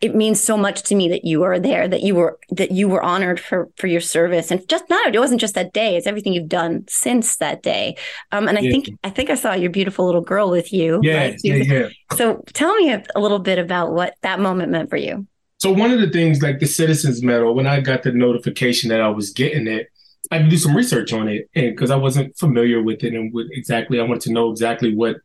It 0.00 0.14
means 0.14 0.40
so 0.40 0.56
much 0.56 0.82
to 0.84 0.94
me 0.94 1.08
that 1.10 1.24
you 1.24 1.42
are 1.42 1.58
there, 1.58 1.86
that 1.86 2.02
you 2.02 2.14
were 2.14 2.38
that 2.50 2.70
you 2.70 2.88
were 2.88 3.02
honored 3.02 3.38
for 3.38 3.68
for 3.76 3.86
your 3.86 4.00
service, 4.00 4.50
and 4.50 4.66
just 4.68 4.88
not 4.88 5.14
it 5.14 5.18
wasn't 5.18 5.40
just 5.40 5.54
that 5.54 5.72
day; 5.74 5.96
it's 5.96 6.06
everything 6.06 6.32
you've 6.32 6.48
done 6.48 6.84
since 6.88 7.36
that 7.36 7.62
day. 7.62 7.96
Um, 8.32 8.48
and 8.48 8.56
I 8.58 8.62
Yeah. 8.62 8.70
think 8.70 8.90
I 9.04 9.10
think 9.10 9.28
I 9.28 9.34
saw 9.34 9.52
your 9.52 9.70
beautiful 9.70 10.06
little 10.06 10.22
girl 10.22 10.50
with 10.50 10.72
you. 10.72 11.00
Yeah, 11.02 11.14
right? 11.14 11.40
yeah, 11.42 11.56
yeah. 11.56 11.88
So 12.16 12.42
tell 12.54 12.74
me 12.76 12.92
a, 12.92 13.02
a 13.14 13.20
little 13.20 13.38
bit 13.38 13.58
about 13.58 13.92
what 13.92 14.14
that 14.22 14.40
moment 14.40 14.72
meant 14.72 14.88
for 14.88 14.96
you. 14.96 15.26
So 15.58 15.70
one 15.70 15.90
of 15.90 16.00
the 16.00 16.08
things, 16.08 16.40
like 16.40 16.58
the 16.58 16.66
Citizens 16.66 17.22
Medal, 17.22 17.54
when 17.54 17.66
I 17.66 17.80
got 17.80 18.02
the 18.02 18.12
notification 18.12 18.88
that 18.88 19.02
I 19.02 19.08
was 19.08 19.30
getting 19.30 19.66
it, 19.66 19.88
I 20.30 20.36
had 20.36 20.44
to 20.44 20.50
do 20.50 20.56
some 20.56 20.76
research 20.76 21.12
on 21.12 21.28
it, 21.28 21.48
and 21.54 21.74
because 21.74 21.90
I 21.90 21.96
wasn't 21.96 22.36
familiar 22.38 22.82
with 22.82 23.02
it 23.02 23.14
and 23.14 23.32
what 23.32 23.46
exactly 23.50 23.98
I 23.98 24.04
wanted 24.04 24.22
to 24.22 24.32
know 24.32 24.50
exactly 24.50 24.94
what 24.94 25.16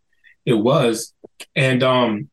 it 0.46 0.54
was, 0.54 1.14
and 1.56 1.84
um, 1.84 2.30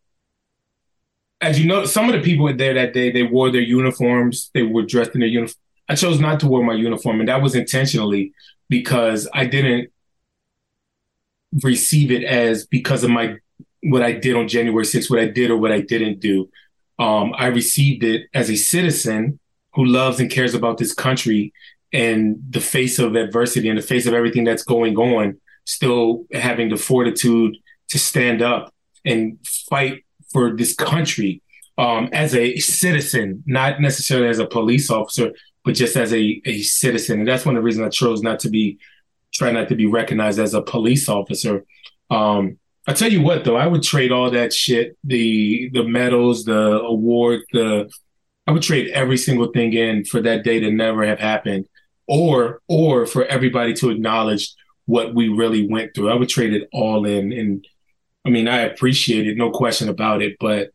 as 1.41 1.59
you 1.61 1.67
know, 1.67 1.85
some 1.85 2.09
of 2.09 2.15
the 2.15 2.23
people 2.23 2.55
there 2.57 2.75
that 2.75 2.95
day 2.95 3.11
they 3.11 3.25
wore 3.25 3.51
their 3.51 3.61
uniforms, 3.61 4.51
they 4.55 4.63
were 4.63 4.83
dressed 4.83 5.15
in 5.15 5.21
their 5.21 5.29
uniform. 5.29 5.57
I 5.89 5.97
chose 5.97 6.21
not 6.21 6.41
to 6.41 6.49
wear 6.49 6.63
my 6.63 6.75
uniform, 6.75 7.21
and 7.21 7.29
that 7.29 7.43
was 7.43 7.55
intentionally 7.55 8.33
because 8.69 9.29
I 9.35 9.45
didn't 9.45 9.91
receive 11.63 12.11
it 12.11 12.25
as 12.25 12.67
because 12.67 13.05
of 13.05 13.11
my 13.11 13.37
what 13.83 14.03
I 14.03 14.13
did 14.13 14.37
on 14.37 14.49
January 14.49 14.85
6th, 14.85 15.11
what 15.11 15.19
I 15.19 15.27
did 15.27 15.51
or 15.51 15.57
what 15.57 15.73
I 15.73 15.81
didn't 15.81 16.21
do. 16.21 16.49
Um, 16.99 17.35
I 17.37 17.47
received 17.47 18.05
it 18.05 18.29
as 18.33 18.49
a 18.49 18.57
citizen 18.57 19.41
who 19.75 19.85
loves 19.85 20.21
and 20.21 20.31
cares 20.31 20.55
about 20.55 20.79
this 20.79 20.95
country 20.95 21.53
and 21.93 22.37
the 22.51 22.61
face 22.61 22.99
of 22.99 23.17
adversity 23.17 23.69
and 23.69 23.79
the 23.79 23.83
face 23.83 24.07
of 24.07 24.15
everything 24.15 24.45
that's 24.45 24.63
going 24.63 24.97
on, 24.97 25.41
still 25.65 26.25
having 26.33 26.69
the 26.69 26.77
fortitude 26.77 27.57
to 27.91 27.99
stand 27.99 28.43
up 28.43 28.73
and 29.05 29.39
fight 29.69 30.05
for 30.33 30.57
this 30.57 30.75
country 30.75 31.43
um, 31.79 32.09
as 32.13 32.35
a 32.35 32.57
citizen, 32.59 33.43
not 33.47 33.81
necessarily 33.81 34.29
as 34.29 34.39
a 34.39 34.47
police 34.47 34.91
officer, 34.91 35.33
but 35.65 35.75
just 35.75 35.97
as 35.97 36.13
a, 36.13 36.41
a 36.45 36.63
citizen. 36.63 37.21
And 37.21 37.29
that's 37.29 37.45
one 37.45 37.57
of 37.57 37.61
the 37.61 37.65
reasons 37.65 37.87
I 37.87 37.91
chose 37.91 38.23
not 38.23 38.41
to 38.41 38.51
be, 38.51 38.79
try 39.33 39.51
not 39.51 39.69
to 39.69 39.75
be 39.75 39.87
recognized 39.87 40.39
as 40.39 40.55
a 40.55 40.63
police 40.63 41.09
officer. 41.09 41.65
Um, 42.11 42.59
I 42.87 42.95
tell 42.95 43.13
you 43.13 43.23
what, 43.23 43.45
though, 43.45 43.57
I 43.57 43.67
would 43.67 43.83
trade 43.83 44.11
all 44.11 44.31
that 44.31 44.53
shit, 44.53 44.97
the 45.05 45.71
the 45.73 45.85
medals, 45.85 46.45
the 46.45 46.81
award, 46.81 47.43
the 47.53 47.89
I 48.47 48.51
would 48.51 48.63
trade 48.63 48.89
every 48.89 49.17
single 49.17 49.53
thing 49.53 49.73
in 49.73 50.05
for 50.05 50.21
that 50.23 50.43
day 50.43 50.59
to 50.59 50.71
never 50.71 51.07
have 51.07 51.21
happened, 51.21 51.67
or 52.07 52.61
or 52.69 53.07
for 53.07 53.25
everybody 53.25 53.75
to 53.75 53.91
acknowledge 53.91 54.55
what 54.87 55.15
we 55.15 55.29
really 55.29 55.69
went 55.69 55.95
through. 55.95 56.11
I 56.11 56.15
would 56.15 56.29
trade 56.29 56.53
it 56.53 56.69
all 56.73 57.05
in, 57.07 57.33
and 57.33 57.67
I 58.25 58.31
mean, 58.31 58.49
I 58.49 58.61
appreciate 58.61 59.27
it, 59.27 59.37
no 59.37 59.51
question 59.51 59.89
about 59.89 60.23
it. 60.23 60.37
But 60.41 60.71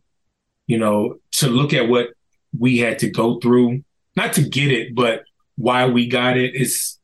you 0.67 0.77
know, 0.77 1.19
to 1.33 1.47
look 1.47 1.73
at 1.73 1.89
what 1.89 2.09
we 2.57 2.77
had 2.79 2.99
to 2.99 3.09
go 3.09 3.39
through, 3.39 3.83
not 4.15 4.33
to 4.33 4.41
get 4.41 4.71
it, 4.71 4.95
but 4.95 5.23
why 5.55 5.85
we 5.85 6.07
got 6.07 6.37
it, 6.37 6.55
it's 6.55 6.99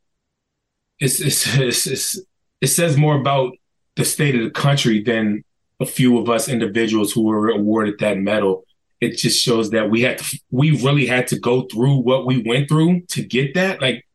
it's 1.00 1.20
it's, 1.20 1.58
it's, 1.58 1.88
it's 1.88 2.20
it 2.62 2.68
says 2.68 2.98
more 2.98 3.20
about 3.20 3.54
the 3.96 4.06
state 4.06 4.36
of 4.36 4.44
the 4.44 4.50
country 4.50 5.02
than 5.02 5.44
a 5.80 5.86
few 5.86 6.18
of 6.18 6.30
us 6.30 6.50
individuals 6.50 7.12
who 7.12 7.24
were 7.24 7.50
awarded 7.50 8.00
that 8.00 8.18
medal. 8.18 8.66
It 9.02 9.18
just 9.18 9.44
shows 9.44 9.72
that 9.72 9.90
we 9.90 10.02
had 10.02 10.20
to, 10.20 10.40
we 10.50 10.82
really 10.82 11.06
had 11.06 11.28
to 11.28 11.40
go 11.40 11.64
through 11.64 11.98
what 11.98 12.26
we 12.26 12.42
went 12.42 12.70
through 12.70 13.02
to 13.10 13.22
get 13.22 13.54
that. 13.56 13.82
Like 13.82 14.06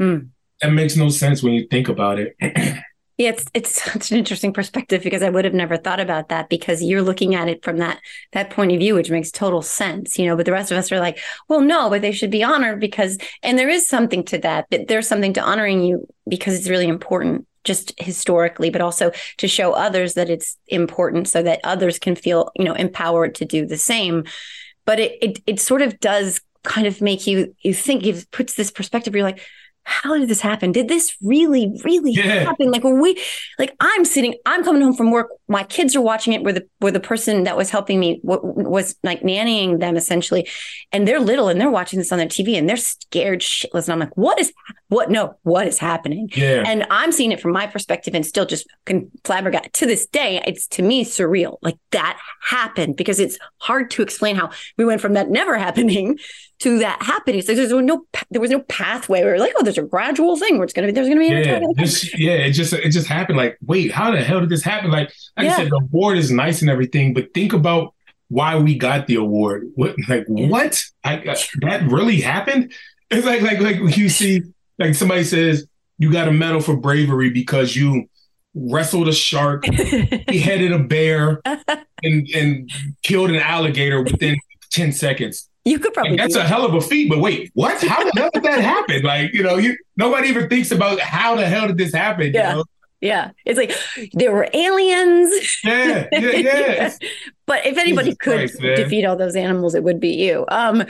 Mm. 0.00 0.30
that 0.60 0.72
makes 0.72 0.96
no 0.96 1.08
sense 1.08 1.42
when 1.42 1.54
you 1.54 1.66
think 1.68 1.88
about 1.88 2.18
it. 2.18 2.36
Yeah, 3.18 3.30
it's 3.30 3.46
it's 3.54 3.82
such 3.82 4.10
an 4.10 4.18
interesting 4.18 4.52
perspective 4.52 5.02
because 5.02 5.22
I 5.22 5.30
would 5.30 5.46
have 5.46 5.54
never 5.54 5.78
thought 5.78 6.00
about 6.00 6.28
that 6.28 6.50
because 6.50 6.82
you're 6.82 7.00
looking 7.00 7.34
at 7.34 7.48
it 7.48 7.64
from 7.64 7.78
that 7.78 7.98
that 8.32 8.50
point 8.50 8.72
of 8.72 8.78
view, 8.78 8.94
which 8.94 9.10
makes 9.10 9.30
total 9.30 9.62
sense, 9.62 10.18
you 10.18 10.26
know. 10.26 10.36
But 10.36 10.44
the 10.44 10.52
rest 10.52 10.70
of 10.70 10.76
us 10.76 10.92
are 10.92 11.00
like, 11.00 11.18
well, 11.48 11.62
no, 11.62 11.88
but 11.88 12.02
they 12.02 12.12
should 12.12 12.30
be 12.30 12.44
honored 12.44 12.78
because, 12.78 13.16
and 13.42 13.58
there 13.58 13.70
is 13.70 13.88
something 13.88 14.22
to 14.24 14.38
that. 14.40 14.66
That 14.70 14.88
there's 14.88 15.08
something 15.08 15.32
to 15.32 15.40
honoring 15.40 15.82
you 15.82 16.06
because 16.28 16.58
it's 16.58 16.68
really 16.68 16.88
important, 16.88 17.46
just 17.64 17.94
historically, 17.96 18.68
but 18.68 18.82
also 18.82 19.12
to 19.38 19.48
show 19.48 19.72
others 19.72 20.12
that 20.12 20.28
it's 20.28 20.58
important, 20.68 21.26
so 21.26 21.42
that 21.42 21.60
others 21.64 21.98
can 21.98 22.16
feel, 22.16 22.50
you 22.54 22.64
know, 22.66 22.74
empowered 22.74 23.34
to 23.36 23.46
do 23.46 23.64
the 23.64 23.78
same. 23.78 24.24
But 24.84 25.00
it 25.00 25.16
it 25.22 25.42
it 25.46 25.60
sort 25.60 25.80
of 25.80 25.98
does 26.00 26.42
kind 26.64 26.86
of 26.86 27.00
make 27.00 27.26
you 27.26 27.54
you 27.62 27.72
think 27.72 28.04
it 28.04 28.30
puts 28.30 28.56
this 28.56 28.70
perspective. 28.70 29.14
You're 29.14 29.24
like 29.24 29.40
how 29.88 30.18
did 30.18 30.28
this 30.28 30.40
happen? 30.40 30.72
Did 30.72 30.88
this 30.88 31.16
really, 31.22 31.72
really 31.84 32.10
Yeah. 32.10 32.44
happen? 32.44 32.72
Like 32.72 32.82
when 32.82 33.00
we, 33.00 33.22
like 33.58 33.72
I'm 33.78 34.04
sitting, 34.04 34.34
I'm 34.44 34.64
coming 34.64 34.82
home 34.82 34.94
from 34.94 35.12
work. 35.12 35.28
My 35.46 35.62
kids 35.62 35.94
are 35.94 36.00
watching 36.00 36.32
it. 36.32 36.42
Where 36.42 36.52
the 36.52 36.66
where 36.78 36.90
the 36.90 36.98
person 37.00 37.44
that 37.44 37.56
was 37.56 37.70
helping 37.70 38.00
me 38.00 38.20
w- 38.26 38.40
was 38.68 38.96
like 39.04 39.20
nannying 39.22 39.78
them 39.78 39.96
essentially, 39.96 40.48
and 40.90 41.06
they're 41.06 41.20
little 41.20 41.48
and 41.48 41.60
they're 41.60 41.70
watching 41.70 42.00
this 42.00 42.10
on 42.10 42.18
their 42.18 42.26
TV 42.26 42.58
and 42.58 42.68
they're 42.68 42.76
scared 42.76 43.40
shitless. 43.42 43.84
And 43.84 43.92
I'm 43.92 44.00
like, 44.00 44.16
what 44.16 44.40
is 44.40 44.52
what? 44.88 45.08
No, 45.08 45.34
what 45.44 45.68
is 45.68 45.78
happening? 45.78 46.30
Yeah. 46.34 46.64
And 46.66 46.84
I'm 46.90 47.12
seeing 47.12 47.30
it 47.30 47.40
from 47.40 47.52
my 47.52 47.68
perspective 47.68 48.12
and 48.14 48.26
still 48.26 48.44
just 48.44 48.66
con- 48.86 49.08
flabbergasted. 49.24 49.72
To 49.74 49.86
this 49.86 50.06
day, 50.06 50.42
it's 50.46 50.66
to 50.68 50.82
me 50.82 51.04
surreal. 51.04 51.58
Like 51.62 51.76
that 51.92 52.18
happened 52.42 52.96
because 52.96 53.20
it's 53.20 53.38
hard 53.58 53.90
to 53.92 54.02
explain 54.02 54.34
how 54.34 54.50
we 54.76 54.84
went 54.84 55.00
from 55.00 55.12
that 55.14 55.30
never 55.30 55.56
happening 55.56 56.18
to 56.60 56.78
that 56.78 57.02
happening. 57.02 57.42
So 57.42 57.54
there's 57.54 57.70
no 57.72 58.06
there 58.30 58.40
was 58.40 58.50
no 58.50 58.60
pathway. 58.60 59.22
We 59.22 59.30
were 59.30 59.38
like, 59.38 59.52
oh, 59.58 59.62
there's 59.62 59.78
a 59.78 59.82
gradual 59.82 60.36
thing 60.36 60.56
where 60.56 60.64
it's 60.64 60.72
gonna 60.72 60.88
be 60.88 60.92
there's 60.92 61.08
gonna 61.08 61.20
be 61.20 61.28
an 61.28 61.44
yeah, 61.44 61.60
this, 61.76 62.18
yeah, 62.18 62.32
it 62.32 62.52
just 62.52 62.72
it 62.72 62.90
just 62.90 63.06
happened. 63.06 63.36
Like, 63.36 63.58
wait, 63.64 63.92
how 63.92 64.10
the 64.10 64.22
hell 64.22 64.40
did 64.40 64.48
this 64.48 64.62
happen? 64.62 64.90
Like, 64.90 65.12
like 65.36 65.46
Yeah. 65.46 65.54
I 65.54 65.56
said, 65.56 65.70
the 65.70 65.76
award 65.76 66.18
is 66.18 66.30
nice 66.30 66.62
and 66.62 66.70
everything, 66.70 67.12
but 67.14 67.34
think 67.34 67.52
about 67.52 67.94
why 68.28 68.56
we 68.56 68.76
got 68.76 69.06
the 69.06 69.16
award. 69.16 69.68
What, 69.74 69.94
like, 70.08 70.24
what? 70.26 70.82
I, 71.04 71.14
I- 71.14 71.36
that 71.60 71.82
really 71.90 72.20
happened? 72.20 72.72
It's 73.08 73.24
like, 73.24 73.40
like, 73.40 73.60
like 73.60 73.96
you 73.96 74.08
see, 74.08 74.42
like 74.80 74.96
somebody 74.96 75.22
says 75.22 75.64
you 75.96 76.10
got 76.10 76.26
a 76.26 76.32
medal 76.32 76.60
for 76.60 76.76
bravery 76.76 77.30
because 77.30 77.76
you 77.76 78.08
wrestled 78.52 79.06
a 79.06 79.12
shark, 79.12 79.62
beheaded 80.26 80.72
a 80.72 80.80
bear, 80.80 81.40
and 82.02 82.28
and 82.34 82.68
killed 83.04 83.30
an 83.30 83.36
alligator 83.36 84.02
within 84.02 84.36
ten 84.72 84.90
seconds. 84.90 85.48
You 85.66 85.80
could 85.80 85.92
probably 85.92 86.12
Like, 86.12 86.20
that's 86.20 86.36
a 86.36 86.44
hell 86.44 86.64
of 86.64 86.74
a 86.74 86.80
feat, 86.80 87.08
but 87.10 87.18
wait, 87.18 87.50
what? 87.54 87.82
How 87.82 88.04
the 88.04 88.12
hell 88.16 88.30
did 88.32 88.44
that 88.44 88.60
happen? 88.60 89.02
Like, 89.02 89.34
you 89.34 89.42
know, 89.42 89.56
you 89.56 89.76
nobody 89.96 90.28
even 90.28 90.48
thinks 90.48 90.70
about 90.70 91.00
how 91.00 91.34
the 91.34 91.44
hell 91.44 91.66
did 91.66 91.76
this 91.76 91.92
happen. 91.92 92.32
Yeah. 92.32 92.50
You 92.50 92.56
know? 92.58 92.64
Yeah, 93.00 93.30
it's 93.44 93.58
like 93.58 93.72
there 94.14 94.32
were 94.32 94.48
aliens. 94.54 95.58
Yeah, 95.64 96.06
yeah, 96.12 96.30
yeah. 96.36 96.92
but 97.46 97.66
if 97.66 97.76
anybody 97.76 98.10
Jesus 98.10 98.18
could 98.18 98.60
Christ, 98.60 98.60
defeat 98.60 99.04
all 99.04 99.16
those 99.16 99.36
animals, 99.36 99.74
it 99.74 99.82
would 99.82 100.00
be 100.00 100.14
you. 100.14 100.46
Um, 100.48 100.84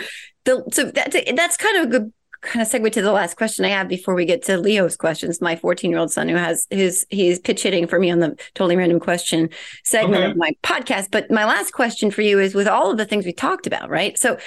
the 0.45 0.62
so 0.73 0.91
that's 0.91 1.17
that's 1.35 1.57
kind 1.57 1.79
of 1.79 1.85
a 1.85 1.87
good 1.89 2.12
kind 2.42 2.62
of 2.62 2.68
segue 2.68 2.92
to 2.92 3.03
the 3.03 3.12
last 3.12 3.37
question 3.37 3.64
I 3.64 3.68
have 3.68 3.88
before 3.88 4.14
we 4.14 4.25
get 4.25 4.42
to 4.44 4.57
Leo's 4.59 4.96
questions. 4.96 5.40
My 5.40 5.57
14 5.57 5.90
year 5.90 5.99
old 6.01 6.12
son 6.12 6.29
who 6.29 6.37
has 6.37 6.66
his 6.70 7.07
he's 7.11 7.38
pitch 7.38 7.62
hitting 7.62 7.87
for 7.87 7.99
me 7.99 8.11
on 8.11 8.20
the 8.20 8.37
totally 8.55 8.77
random 8.77 9.01
question 9.01 9.51
segment 9.85 10.22
Okay. 10.22 10.31
of 10.31 10.37
my 10.37 10.53
podcast. 10.62 11.09
But 11.11 11.31
my 11.31 11.44
last 11.44 11.72
question 11.72 12.11
for 12.11 12.22
you 12.22 12.38
is 12.38 12.55
with 12.55 12.68
all 12.68 12.90
of 12.90 12.99
the 12.99 13.05
things 13.07 13.25
we 13.25 13.33
talked 13.33 13.66
about, 13.66 13.90
right? 13.90 14.18
So 14.18 14.38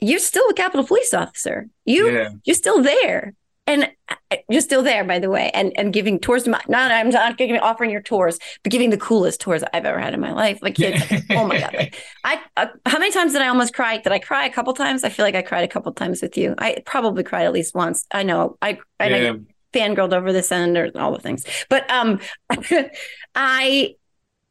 you're 0.00 0.18
still 0.18 0.48
a 0.48 0.54
Capitol 0.54 0.86
police 0.86 1.12
officer. 1.14 1.68
You 1.84 2.10
Yeah. 2.10 2.28
you're 2.44 2.56
still 2.56 2.82
there. 2.82 3.34
And 3.70 3.88
uh, 4.08 4.36
you're 4.48 4.60
still 4.60 4.82
there, 4.82 5.04
by 5.04 5.20
the 5.20 5.30
way, 5.30 5.50
and 5.54 5.72
and 5.76 5.92
giving 5.92 6.18
tours 6.18 6.42
to 6.42 6.50
my. 6.50 6.60
Not 6.66 6.90
I'm 6.90 7.10
not 7.10 7.38
giving 7.38 7.56
offering 7.58 7.90
your 7.90 8.02
tours, 8.02 8.36
but 8.64 8.72
giving 8.72 8.90
the 8.90 8.96
coolest 8.98 9.40
tours 9.40 9.62
I've 9.72 9.84
ever 9.84 10.00
had 10.00 10.12
in 10.12 10.18
my 10.20 10.32
life. 10.32 10.58
My 10.60 10.72
kids, 10.72 11.00
oh 11.30 11.46
my 11.46 11.60
god! 11.60 11.74
Like, 11.74 11.96
I 12.24 12.40
uh, 12.56 12.66
how 12.84 12.98
many 12.98 13.12
times 13.12 13.32
did 13.32 13.42
I 13.42 13.46
almost 13.48 13.72
cry? 13.72 13.98
Did 13.98 14.12
I 14.12 14.18
cry 14.18 14.44
a 14.44 14.50
couple 14.50 14.72
times? 14.74 15.04
I 15.04 15.08
feel 15.08 15.24
like 15.24 15.36
I 15.36 15.42
cried 15.42 15.62
a 15.62 15.68
couple 15.68 15.92
times 15.92 16.20
with 16.20 16.36
you. 16.36 16.54
I 16.58 16.78
probably 16.84 17.22
cried 17.22 17.44
at 17.44 17.52
least 17.52 17.74
once. 17.76 18.06
I 18.10 18.24
know. 18.24 18.56
I 18.60 18.78
and 18.98 19.14
Yeah. 19.14 19.32
I 19.32 19.78
fangirled 19.78 20.12
over 20.12 20.32
this 20.32 20.50
end 20.50 20.76
or 20.76 20.90
all 20.96 21.12
the 21.12 21.20
things. 21.20 21.44
But 21.68 21.88
um, 21.90 22.18
I 23.36 23.94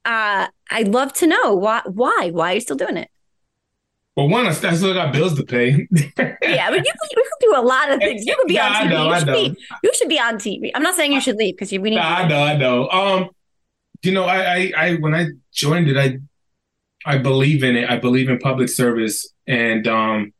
uh 0.05 0.47
I'd 0.71 0.88
love 0.88 1.12
to 1.13 1.27
know 1.27 1.55
why 1.55 1.82
why 1.86 2.29
why 2.32 2.51
are 2.51 2.55
you 2.55 2.62
still 2.62 2.77
doing 2.77 2.95
it? 2.95 3.10
Well, 4.19 4.27
one, 4.27 4.47
I 4.47 4.51
st- 4.51 4.73
I 4.73 4.75
still 4.75 4.93
got 4.93 5.13
bills 5.13 5.34
to 5.36 5.43
pay. 5.45 5.88
Yeah, 6.41 6.69
but 6.71 6.77
you 6.86 6.91
could, 6.99 7.10
you 7.12 7.23
could 7.23 7.39
do 7.39 7.53
a 7.55 7.62
lot 7.62 7.89
of 7.89 7.99
things. 7.99 8.25
You 8.25 8.36
could 8.36 8.47
be 8.49 8.55
Yeah, 8.55 8.67
on 8.67 8.88
TV. 8.88 8.89
know, 8.89 9.13
you, 9.13 9.19
should. 9.19 9.27
Be, 9.55 9.65
you 9.82 9.91
should 9.93 10.10
be 10.10 10.19
on 10.19 10.36
TV. 10.36 10.71
I'm 10.75 10.84
not 10.84 10.95
saying 10.95 11.13
you 11.13 11.21
should 11.21 11.38
leave 11.38 11.55
because 11.55 11.71
we 11.71 11.77
need. 11.77 11.95
Nah, 11.95 12.01
I 12.17 12.27
know, 12.27 12.43
I 12.43 12.58
know. 12.58 12.89
Um, 12.89 13.29
you 14.03 14.12
know, 14.12 14.25
I, 14.25 14.38
I, 14.41 14.73
I, 14.75 14.93
when 14.95 15.15
I 15.15 15.27
joined 15.53 15.88
it, 15.88 15.95
I, 15.95 16.19
I 17.05 17.17
believe 17.17 17.63
in 17.63 17.77
it. 17.77 17.89
I 17.89 17.97
believe 17.97 18.27
in 18.29 18.39
public 18.39 18.67
service, 18.67 19.25
and 19.47 19.88
um, 19.88 20.34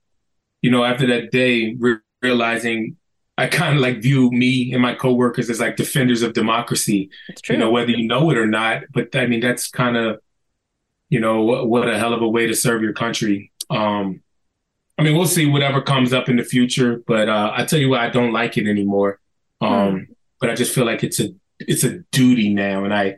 you 0.62 0.72
know, 0.72 0.84
after 0.84 1.08
that 1.08 1.32
day, 1.32 1.76
re- 1.80 2.00
realizing 2.22 2.98
I 3.38 3.48
kind 3.48 3.76
of 3.76 3.82
like 3.82 4.02
view 4.02 4.30
me 4.32 4.74
and 4.74 4.82
my 4.82 4.94
coworkers 4.94 5.50
as 5.50 5.62
like 5.62 5.78
defenders 5.78 6.22
of 6.22 6.34
democracy. 6.34 7.10
It's 7.30 7.40
true. 7.40 7.56
You 7.56 7.60
know, 7.60 7.72
whether 7.72 7.92
you 7.92 8.06
know 8.06 8.30
it 8.30 8.38
or 8.38 8.46
not. 8.46 8.84
But 8.94 9.16
I 9.16 9.26
mean, 9.28 9.40
that's 9.40 9.70
kind 9.70 9.96
of, 9.96 10.20
you 11.08 11.22
know, 11.22 11.44
what, 11.44 11.70
what 11.70 11.88
a 11.88 11.98
hell 11.98 12.14
of 12.14 12.22
a 12.22 12.28
way 12.28 12.48
to 12.48 12.54
serve 12.54 12.82
your 12.82 12.92
country. 12.92 13.54
Um, 13.70 14.22
I 14.98 15.04
mean, 15.04 15.16
we'll 15.16 15.28
see 15.28 15.46
whatever 15.46 15.82
comes 15.82 16.14
up 16.14 16.30
in 16.30 16.38
the 16.38 16.44
future. 16.44 17.02
But 17.08 17.30
uh, 17.30 17.54
I 17.56 17.66
tell 17.66 17.80
you 17.80 17.90
what, 17.90 18.02
I 18.02 18.10
don't 18.10 18.34
like 18.34 18.58
it 18.58 18.68
anymore. 18.68 19.20
Um, 19.62 20.08
But 20.42 20.50
I 20.50 20.56
just 20.56 20.74
feel 20.74 20.86
like 20.86 21.04
it's 21.04 21.20
a 21.20 21.30
it's 21.60 21.84
a 21.84 22.00
duty 22.12 22.54
now, 22.54 22.86
and 22.86 22.94
I, 22.94 23.18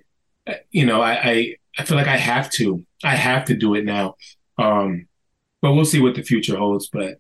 you 0.71 0.85
know, 0.85 1.01
I 1.01 1.13
I, 1.31 1.55
I 1.77 1.83
feel 1.85 1.97
like 1.97 2.07
I 2.07 2.17
have 2.17 2.49
to. 2.53 2.83
I 3.03 3.15
have 3.15 3.45
to 3.45 3.55
do 3.55 3.75
it 3.75 3.85
now. 3.85 4.15
Um, 4.57 5.07
but 5.61 5.73
we'll 5.73 5.85
see 5.85 6.01
what 6.01 6.15
the 6.15 6.23
future 6.23 6.57
holds. 6.57 6.89
But 6.89 7.17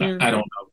Mm. 0.00 0.22
I, 0.22 0.28
I 0.28 0.30
don't 0.30 0.40
know. 0.40 0.70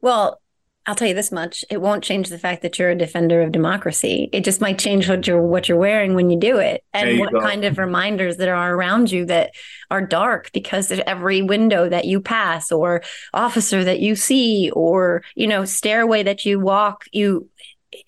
Well, 0.00 0.41
I'll 0.84 0.96
tell 0.96 1.06
you 1.06 1.14
this 1.14 1.30
much: 1.30 1.64
it 1.70 1.80
won't 1.80 2.02
change 2.02 2.28
the 2.28 2.38
fact 2.38 2.62
that 2.62 2.78
you're 2.78 2.90
a 2.90 2.98
defender 2.98 3.40
of 3.42 3.52
democracy. 3.52 4.28
It 4.32 4.42
just 4.42 4.60
might 4.60 4.78
change 4.78 5.08
what 5.08 5.26
you're 5.26 5.40
what 5.40 5.68
you're 5.68 5.78
wearing 5.78 6.14
when 6.14 6.28
you 6.28 6.38
do 6.38 6.58
it, 6.58 6.82
and 6.92 7.20
what 7.20 7.32
go. 7.32 7.40
kind 7.40 7.64
of 7.64 7.78
reminders 7.78 8.36
there 8.36 8.56
are 8.56 8.74
around 8.74 9.12
you 9.12 9.24
that 9.26 9.52
are 9.90 10.04
dark 10.04 10.50
because 10.52 10.88
there's 10.88 11.00
every 11.06 11.40
window 11.42 11.88
that 11.88 12.06
you 12.06 12.20
pass, 12.20 12.72
or 12.72 13.02
officer 13.32 13.84
that 13.84 14.00
you 14.00 14.16
see, 14.16 14.70
or 14.72 15.22
you 15.36 15.46
know 15.46 15.64
stairway 15.64 16.24
that 16.24 16.44
you 16.44 16.58
walk. 16.58 17.04
You 17.12 17.48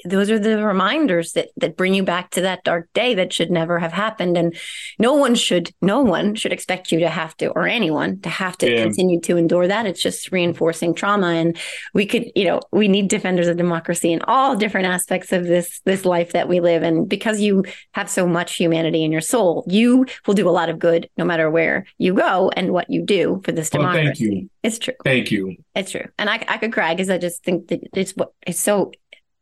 those 0.05 0.31
are 0.31 0.39
the 0.39 0.65
reminders 0.65 1.33
that 1.33 1.49
that 1.57 1.77
bring 1.77 1.95
you 1.95 2.03
back 2.03 2.31
to 2.31 2.41
that 2.43 2.65
dark 2.65 2.89
day 2.95 3.15
that 3.15 3.33
should 3.33 3.51
never 3.51 3.79
have 3.79 3.93
happened 3.93 4.37
and 4.37 4.57
no 4.99 5.15
one 5.15 5.35
should 5.35 5.71
no 5.83 6.01
one 6.03 6.35
should 6.35 6.53
expect 6.53 6.91
you 6.93 7.01
to 7.01 7.09
have 7.09 7.37
to 7.37 7.49
or 7.51 7.67
anyone 7.67 8.21
to 8.21 8.29
have 8.29 8.57
to 8.59 8.71
Yeah. 8.71 8.83
continue 8.85 9.21
to 9.23 9.37
endure 9.37 9.67
that 9.69 9.87
it's 9.87 10.03
just 10.03 10.33
reinforcing 10.33 10.95
trauma 10.95 11.29
and 11.29 11.57
we 11.93 12.07
could 12.07 12.25
you 12.35 12.45
know 12.45 12.61
we 12.73 12.89
need 12.89 13.09
defenders 13.09 13.47
of 13.49 13.57
democracy 13.57 14.13
in 14.13 14.21
all 14.23 14.57
different 14.57 14.87
aspects 14.87 15.33
of 15.33 15.45
this 15.47 15.81
this 15.85 16.05
life 16.05 16.33
that 16.33 16.49
we 16.49 16.61
live 16.61 16.83
and 16.83 17.09
because 17.09 17.41
you 17.41 17.65
have 17.93 18.09
so 18.09 18.27
much 18.27 18.57
humanity 18.57 19.05
in 19.05 19.13
your 19.13 19.21
soul 19.21 19.65
you 19.69 20.07
will 20.27 20.35
do 20.35 20.49
a 20.49 20.51
lot 20.51 20.69
of 20.69 20.79
good 20.79 21.09
no 21.17 21.25
matter 21.25 21.51
where 21.51 21.85
you 21.99 22.15
go 22.15 22.51
and 22.57 22.73
what 22.73 22.89
you 22.91 23.03
do 23.05 23.41
for 23.45 23.53
this 23.53 23.71
Well, 23.73 23.83
democracy 23.83 24.05
thank 24.07 24.21
you. 24.43 24.51
it's 24.63 24.79
true 24.79 24.95
Thank 25.05 25.31
you. 25.31 25.57
it's 25.75 25.91
true. 25.91 26.07
And 26.19 26.31
I, 26.31 26.43
I 26.49 26.57
could 26.59 26.73
cry 26.73 26.95
because 26.95 27.11
I 27.11 27.19
just 27.19 27.43
think 27.45 27.69
that 27.69 27.81
it's 27.95 28.13
what 28.13 28.33
it's 28.47 28.59
so 28.61 28.93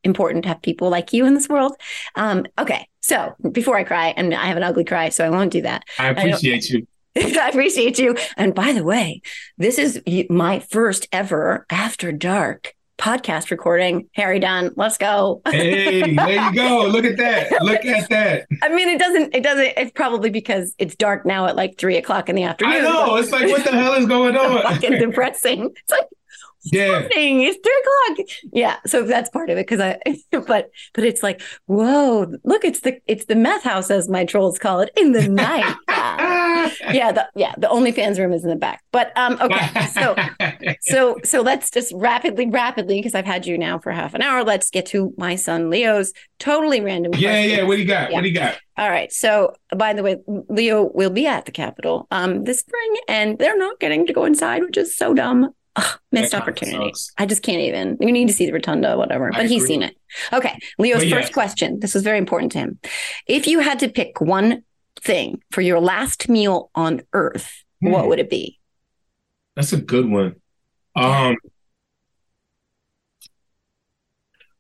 important 0.04 0.44
to 0.44 0.48
have 0.48 0.62
people 0.62 0.90
like 0.90 1.12
you 1.12 1.26
in 1.26 1.34
this 1.34 1.48
world. 1.48 1.76
Um, 2.14 2.46
okay. 2.58 2.88
So 3.00 3.34
before 3.50 3.76
I 3.76 3.84
cry, 3.84 4.14
and 4.16 4.34
I 4.34 4.46
have 4.46 4.56
an 4.56 4.62
ugly 4.62 4.84
cry, 4.84 5.08
so 5.08 5.24
I 5.24 5.30
won't 5.30 5.52
do 5.52 5.62
that. 5.62 5.84
I 5.98 6.08
appreciate 6.08 6.70
you. 6.70 6.86
I 7.16 7.48
appreciate 7.48 7.98
you. 7.98 8.16
And 8.36 8.54
by 8.54 8.72
the 8.72 8.84
way, 8.84 9.22
this 9.58 9.78
is 9.78 10.00
my 10.30 10.60
first 10.60 11.08
ever 11.12 11.66
after 11.68 12.12
dark 12.12 12.74
podcast 13.02 13.50
recording. 13.50 14.08
Harry 14.14 14.38
Dunn, 14.38 14.70
let's 14.76 14.96
go. 14.96 15.42
Hey, 15.44 16.14
there 16.14 16.30
you 16.30 16.54
go. 16.54 16.86
Look 16.90 17.04
at 17.04 17.16
that. 17.16 17.62
Look 17.62 17.84
at 17.84 18.08
that. 18.10 18.46
I 18.62 18.68
mean, 18.68 18.88
it 18.88 18.98
doesn't. 19.00 19.34
It 19.34 19.42
doesn't. 19.42 19.72
It's 19.76 19.90
probably 19.90 20.30
because 20.30 20.74
it's 20.78 20.94
dark 20.94 21.26
now 21.26 21.46
at 21.46 21.56
like 21.56 21.78
three 21.78 21.96
o'clock 21.96 22.28
in 22.28 22.36
the 22.36 22.44
afternoon. 22.44 22.76
I 22.76 22.80
know. 22.80 23.16
It's 23.16 23.32
like, 23.32 23.48
what 23.48 23.64
the 23.64 23.72
hell 23.72 23.94
is 23.94 24.06
going 24.06 24.36
on? 24.38 24.62
Fucking 24.62 24.98
depressing. 24.98 25.70
It's 25.74 25.90
like 25.90 26.06
Yeah. 26.64 27.00
morning. 27.00 27.42
It's 27.42 27.58
three 27.62 27.82
o'clock. 27.82 28.28
Yeah, 28.52 28.76
so 28.86 29.02
that's 29.02 29.30
part 29.30 29.50
of 29.50 29.58
it 29.58 29.66
because 29.66 29.80
I. 29.80 29.98
But 30.46 30.70
but 30.94 31.04
it's 31.04 31.22
like 31.22 31.40
whoa! 31.66 32.32
Look, 32.44 32.64
it's 32.64 32.80
the 32.80 33.00
it's 33.06 33.26
the 33.26 33.36
meth 33.36 33.62
house 33.62 33.90
as 33.90 34.08
my 34.08 34.24
trolls 34.24 34.58
call 34.58 34.80
it 34.80 34.90
in 34.96 35.12
the 35.12 35.28
night. 35.28 35.76
yeah, 35.88 37.12
the 37.12 37.28
yeah 37.34 37.54
the 37.58 37.68
OnlyFans 37.68 38.18
room 38.18 38.32
is 38.32 38.42
in 38.42 38.50
the 38.50 38.56
back. 38.56 38.82
But 38.92 39.16
um, 39.16 39.38
okay, 39.40 39.86
so 39.86 40.16
so 40.80 41.18
so 41.22 41.42
let's 41.42 41.70
just 41.70 41.92
rapidly 41.94 42.48
rapidly 42.48 42.98
because 42.98 43.14
I've 43.14 43.26
had 43.26 43.46
you 43.46 43.56
now 43.58 43.78
for 43.78 43.92
half 43.92 44.14
an 44.14 44.22
hour. 44.22 44.42
Let's 44.42 44.70
get 44.70 44.86
to 44.86 45.12
my 45.16 45.36
son 45.36 45.70
Leo's 45.70 46.12
totally 46.38 46.80
random. 46.80 47.12
Yeah, 47.14 47.32
question. 47.32 47.50
yeah. 47.50 47.62
What 47.64 47.74
do 47.76 47.80
you 47.82 47.86
got? 47.88 48.10
Yeah. 48.10 48.16
What 48.16 48.22
do 48.22 48.28
you 48.28 48.34
got? 48.34 48.58
All 48.78 48.90
right. 48.90 49.12
So, 49.12 49.54
by 49.76 49.92
the 49.92 50.02
way, 50.02 50.16
Leo 50.48 50.90
will 50.94 51.10
be 51.10 51.26
at 51.26 51.44
the 51.44 51.52
Capitol 51.52 52.06
um, 52.10 52.44
this 52.44 52.60
spring, 52.60 52.96
and 53.06 53.38
they're 53.38 53.58
not 53.58 53.78
getting 53.80 54.06
to 54.06 54.12
go 54.12 54.24
inside, 54.24 54.62
which 54.62 54.76
is 54.76 54.96
so 54.96 55.14
dumb. 55.14 55.54
Ugh, 55.76 55.98
missed 56.10 56.34
opportunity. 56.34 56.92
I 57.18 57.24
just 57.26 57.42
can't 57.42 57.60
even. 57.62 57.96
We 57.98 58.12
need 58.12 58.28
to 58.28 58.34
see 58.34 58.44
the 58.46 58.52
rotunda, 58.52 58.96
whatever. 58.98 59.32
I 59.32 59.38
But 59.38 59.46
he's 59.48 59.62
agree. 59.62 59.74
seen 59.74 59.82
it. 59.82 59.96
Okay. 60.32 60.58
Leo's 60.78 61.04
first 61.10 61.32
question. 61.32 61.80
This 61.80 61.94
was 61.94 62.02
very 62.02 62.18
important 62.18 62.52
to 62.52 62.58
him. 62.58 62.78
If 63.26 63.46
you 63.46 63.60
had 63.60 63.78
to 63.80 63.88
pick 63.88 64.20
one 64.20 64.64
thing 65.00 65.42
for 65.50 65.62
your 65.62 65.80
last 65.80 66.28
meal 66.28 66.70
on 66.74 67.00
Earth, 67.14 67.64
what 67.80 68.02
Hmm. 68.02 68.08
would 68.08 68.18
it 68.18 68.28
be? 68.28 68.58
That's 69.56 69.72
a 69.72 69.80
good 69.80 70.08
one. 70.10 70.36
Um, 70.94 71.36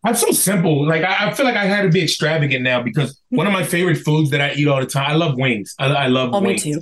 I'm 0.04 0.14
so 0.16 0.30
simple. 0.32 0.86
Like 0.86 1.02
I, 1.04 1.28
I 1.28 1.34
feel 1.34 1.46
like 1.46 1.56
I 1.56 1.64
had 1.66 1.82
to 1.82 1.88
be 1.88 2.02
extravagant 2.02 2.62
now 2.64 2.82
because 2.82 3.20
one 3.28 3.46
of 3.46 3.52
my 3.52 3.62
favorite 3.64 3.96
foods 3.98 4.30
that 4.30 4.40
I 4.40 4.52
eat 4.54 4.66
all 4.66 4.80
the 4.80 4.86
time. 4.86 5.10
I 5.10 5.14
love 5.14 5.36
wings. 5.36 5.74
I, 5.78 5.86
I 5.86 6.06
love 6.08 6.30
Oh, 6.32 6.40
me 6.40 6.48
wings. 6.48 6.62
too. 6.64 6.80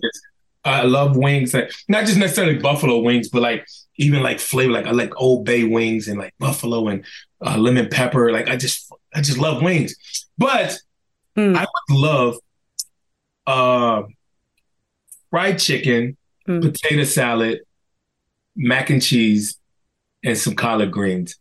I 0.65 0.83
love 0.83 1.17
wings. 1.17 1.53
Like, 1.53 1.71
not 1.89 2.05
just 2.07 2.19
necessarily 2.19 2.59
buffalo 2.59 3.01
wings, 3.01 3.29
but 3.29 3.43
like 3.43 3.67
even 4.01 4.23
like 4.23 4.41
flavor. 4.41 4.73
Like 4.73 4.87
I 4.87 4.91
like 4.93 5.13
Old 5.21 5.45
Bay 5.45 5.65
wings 5.65 6.09
and 6.09 6.19
like 6.19 6.35
buffalo 6.39 6.89
and 6.89 7.05
uh, 7.45 7.57
lemon 7.57 7.89
pepper. 7.89 8.33
Like 8.33 8.49
I 8.49 8.57
just 8.57 8.91
I 9.15 9.21
just 9.21 9.39
love 9.39 9.63
wings. 9.63 9.95
But 10.39 10.77
Hmm. 11.37 11.55
I 11.55 11.61
would 11.65 11.97
love 11.97 12.37
uh, 13.47 14.03
fried 15.31 15.59
chicken, 15.59 16.17
Hmm. 16.47 16.61
potato 16.61 17.05
salad, 17.05 17.61
mac 18.57 18.91
and 18.91 19.01
cheese, 19.03 19.57
and 20.25 20.37
some 20.37 20.55
collard 20.57 20.91
greens. 20.91 21.37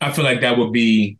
I 0.00 0.10
feel 0.12 0.24
like 0.24 0.40
that 0.40 0.58
would 0.58 0.72
be 0.72 1.18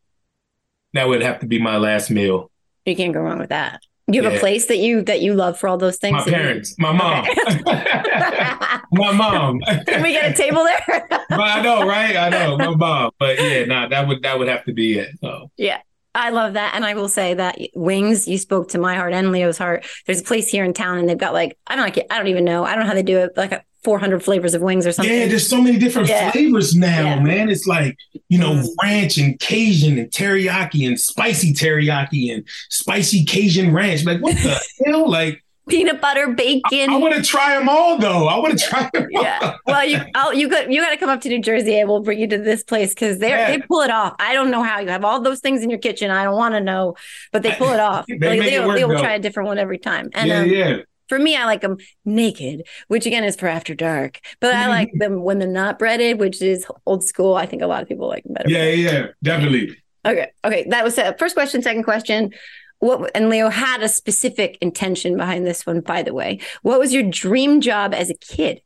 that 0.95 1.07
would 1.07 1.23
have 1.23 1.41
to 1.41 1.47
be 1.47 1.61
my 1.61 1.77
last 1.77 2.11
meal. 2.11 2.51
You 2.87 2.97
can't 2.97 3.13
go 3.15 3.21
wrong 3.21 3.39
with 3.39 3.51
that. 3.51 3.81
You 4.09 4.23
have 4.23 4.35
a 4.35 4.39
place 4.39 4.67
that 4.67 4.79
you 4.79 5.03
that 5.03 5.21
you 5.21 5.35
love 5.35 5.59
for 5.59 5.69
all 5.69 5.79
those 5.79 5.97
things. 5.97 6.13
My 6.13 6.25
parents, 6.25 6.77
my 6.79 6.93
mom, 6.93 7.25
my 8.93 9.13
mom. 9.13 9.61
Can 9.87 10.03
we 10.03 10.13
get 10.13 10.31
a 10.31 10.35
table 10.35 10.63
there? 10.65 11.07
But 11.11 11.41
I 11.41 11.61
know, 11.61 11.87
right? 11.87 12.17
I 12.17 12.29
know, 12.29 12.57
my 12.57 12.75
mom. 12.75 13.11
But 13.19 13.41
yeah, 13.41 13.65
nah, 13.65 13.89
that 13.89 14.07
would 14.07 14.23
that 14.23 14.39
would 14.39 14.49
have 14.49 14.65
to 14.67 14.73
be 14.73 14.99
it. 14.99 15.11
So 15.21 15.51
Yeah. 15.57 15.81
I 16.15 16.31
love 16.31 16.55
that. 16.55 16.75
And 16.75 16.83
I 16.83 16.95
will 16.95 17.09
say 17.11 17.35
that 17.35 17.59
wings, 17.75 18.27
you 18.27 18.39
spoke 18.39 18.69
to 18.71 18.79
my 18.79 18.95
heart 18.95 19.13
and 19.13 19.33
Leo's 19.33 19.59
heart. 19.59 19.85
There's 20.07 20.23
a 20.23 20.25
place 20.25 20.49
here 20.49 20.65
in 20.65 20.73
town 20.73 20.97
and 20.97 21.07
they've 21.07 21.19
got 21.19 21.35
like, 21.35 21.59
I 21.67 21.77
don't 21.77 21.85
like 21.85 21.99
it. 21.99 22.07
I 22.11 22.17
don't 22.17 22.29
even 22.29 22.47
know. 22.47 22.65
I 22.65 22.71
don't 22.71 22.85
know 22.85 22.87
how 22.87 22.95
they 22.95 23.03
do 23.03 23.19
it, 23.19 23.37
like 23.37 23.53
a 23.53 23.63
400 23.87 24.21
flavors 24.23 24.53
of 24.53 24.63
wings 24.63 24.85
or 24.85 24.91
something. 24.93 25.15
yeah, 25.17 25.27
there's 25.29 25.49
so 25.49 25.63
many 25.63 25.79
different 25.79 26.09
Yeah. 26.09 26.33
flavors 26.33 26.75
now, 26.75 27.03
Yeah. 27.15 27.21
man. 27.21 27.49
It's 27.49 27.67
like 27.69 27.97
you 28.29 28.39
know, 28.39 28.55
Mm. 28.55 28.67
ranch 28.83 29.17
and 29.19 29.39
Cajun 29.39 29.97
and 29.99 30.11
teriyaki 30.11 30.87
and 30.89 30.99
spicy 30.99 31.53
teriyaki 31.55 32.35
and 32.35 32.43
spicy 32.69 33.25
Cajun 33.25 33.73
ranch. 33.73 34.05
Like 34.05 34.21
what 34.21 34.35
the 34.37 34.61
hell? 34.85 35.09
Like 35.09 35.43
Peanut 35.69 36.01
butter, 36.01 36.29
bacon. 36.29 36.91
I 36.91 36.97
want 36.97 37.15
to 37.15 37.23
try 37.23 37.57
them 37.59 37.69
all 37.69 37.99
though. 37.99 38.27
I 38.29 38.39
want 38.39 38.57
to 38.59 38.65
try 38.65 38.89
them. 38.93 39.07
All. 39.17 39.23
yeah. 39.23 39.55
Well, 39.67 39.85
you 39.85 39.99
I'll, 40.15 40.33
you 40.33 40.49
got 40.49 40.71
you 40.71 40.81
got 40.81 40.91
to 40.91 40.97
come 40.97 41.09
up 41.11 41.21
to 41.23 41.29
New 41.29 41.41
Jersey 41.43 41.79
and 41.81 41.89
we'll 41.89 42.03
bring 42.03 42.19
you 42.21 42.29
to 42.29 42.39
this 42.39 42.63
place 42.63 42.91
because 42.95 43.19
they 43.19 43.31
Yeah. 43.31 43.51
they 43.51 43.59
pull 43.59 43.81
it 43.83 43.91
off. 43.91 44.15
I 44.21 44.33
don't 44.33 44.51
know 44.53 44.63
how 44.63 44.79
you 44.81 44.89
have 44.89 45.05
all 45.05 45.21
those 45.21 45.41
things 45.41 45.63
in 45.63 45.71
your 45.71 45.81
kitchen. 45.81 46.11
I 46.11 46.23
don't 46.25 46.37
want 46.37 46.55
to 46.55 46.61
know, 46.61 46.95
but 47.33 47.43
they 47.45 47.53
pull 47.53 47.71
it 47.73 47.81
off. 47.81 48.05
They 48.21 48.29
like, 48.39 48.41
Leo, 48.51 48.67
work, 48.69 48.77
Leo 48.77 48.89
will 48.89 48.99
try 49.01 49.15
a 49.15 49.19
different 49.19 49.49
one 49.49 49.59
every 49.59 49.79
time. 49.79 50.09
And 50.15 50.29
yeah, 50.29 50.41
um, 50.41 50.49
yeah. 50.49 50.77
For 51.09 51.19
me, 51.19 51.37
I 51.37 51.45
like 51.45 51.61
them 51.61 51.79
naked, 52.05 52.67
which 52.89 53.07
again 53.07 53.25
is 53.25 53.37
for 53.37 53.47
after 53.47 53.75
dark. 53.75 54.21
But 54.41 54.55
I 54.55 54.69
like 54.69 54.91
them 54.95 55.23
when 55.23 55.39
they're 55.39 55.49
not 55.49 55.79
breaded, 55.79 56.19
which 56.19 56.43
is 56.43 56.67
old 56.85 57.05
school. 57.05 57.35
I 57.35 57.47
think 57.47 57.63
a 57.63 57.67
lot 57.67 57.83
of 57.83 57.89
people 57.89 58.09
like 58.09 58.25
them 58.25 58.35
better. 58.35 58.51
Yeah, 58.51 58.71
yeah, 58.71 59.07
definitely. 59.23 59.77
Okay. 60.05 60.31
Okay. 60.45 60.67
That 60.69 60.85
was 60.85 60.97
the 60.97 61.15
first 61.19 61.35
question. 61.35 61.63
Second 61.63 61.85
question. 61.85 62.33
What 62.79 63.11
and 63.15 63.31
Leo 63.31 63.49
had 63.49 63.83
a 63.83 63.89
specific 63.89 64.59
intention 64.61 65.17
behind 65.17 65.47
this 65.47 65.65
one, 65.65 65.81
by 65.81 66.03
the 66.03 66.13
way. 66.13 66.41
What 66.63 66.79
was 66.79 66.93
your 66.93 67.05
dream 67.05 67.61
job 67.61 67.95
as 67.95 68.11
a 68.11 68.15
kid? 68.15 68.61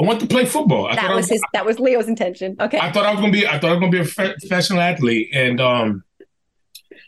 I 0.00 0.04
want 0.06 0.20
to 0.20 0.26
play 0.26 0.44
football. 0.44 0.86
I 0.86 0.94
that 0.94 1.10
I 1.10 1.14
was 1.14 1.28
his 1.28 1.42
that 1.52 1.66
was 1.66 1.78
Leo's 1.78 2.08
intention. 2.08 2.56
Okay. 2.60 2.78
I 2.78 2.92
thought 2.92 3.04
I 3.04 3.10
was 3.10 3.20
gonna 3.20 3.32
be. 3.32 3.46
I 3.46 3.58
thought 3.58 3.70
I 3.70 3.74
was 3.74 3.80
gonna 3.80 3.92
be 3.92 4.00
a 4.00 4.04
professional 4.04 4.80
athlete, 4.80 5.30
and 5.32 5.60
um, 5.60 6.04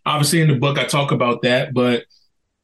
obviously 0.04 0.40
in 0.40 0.48
the 0.48 0.56
book 0.56 0.78
I 0.78 0.84
talk 0.84 1.12
about 1.12 1.42
that, 1.42 1.72
but 1.72 2.04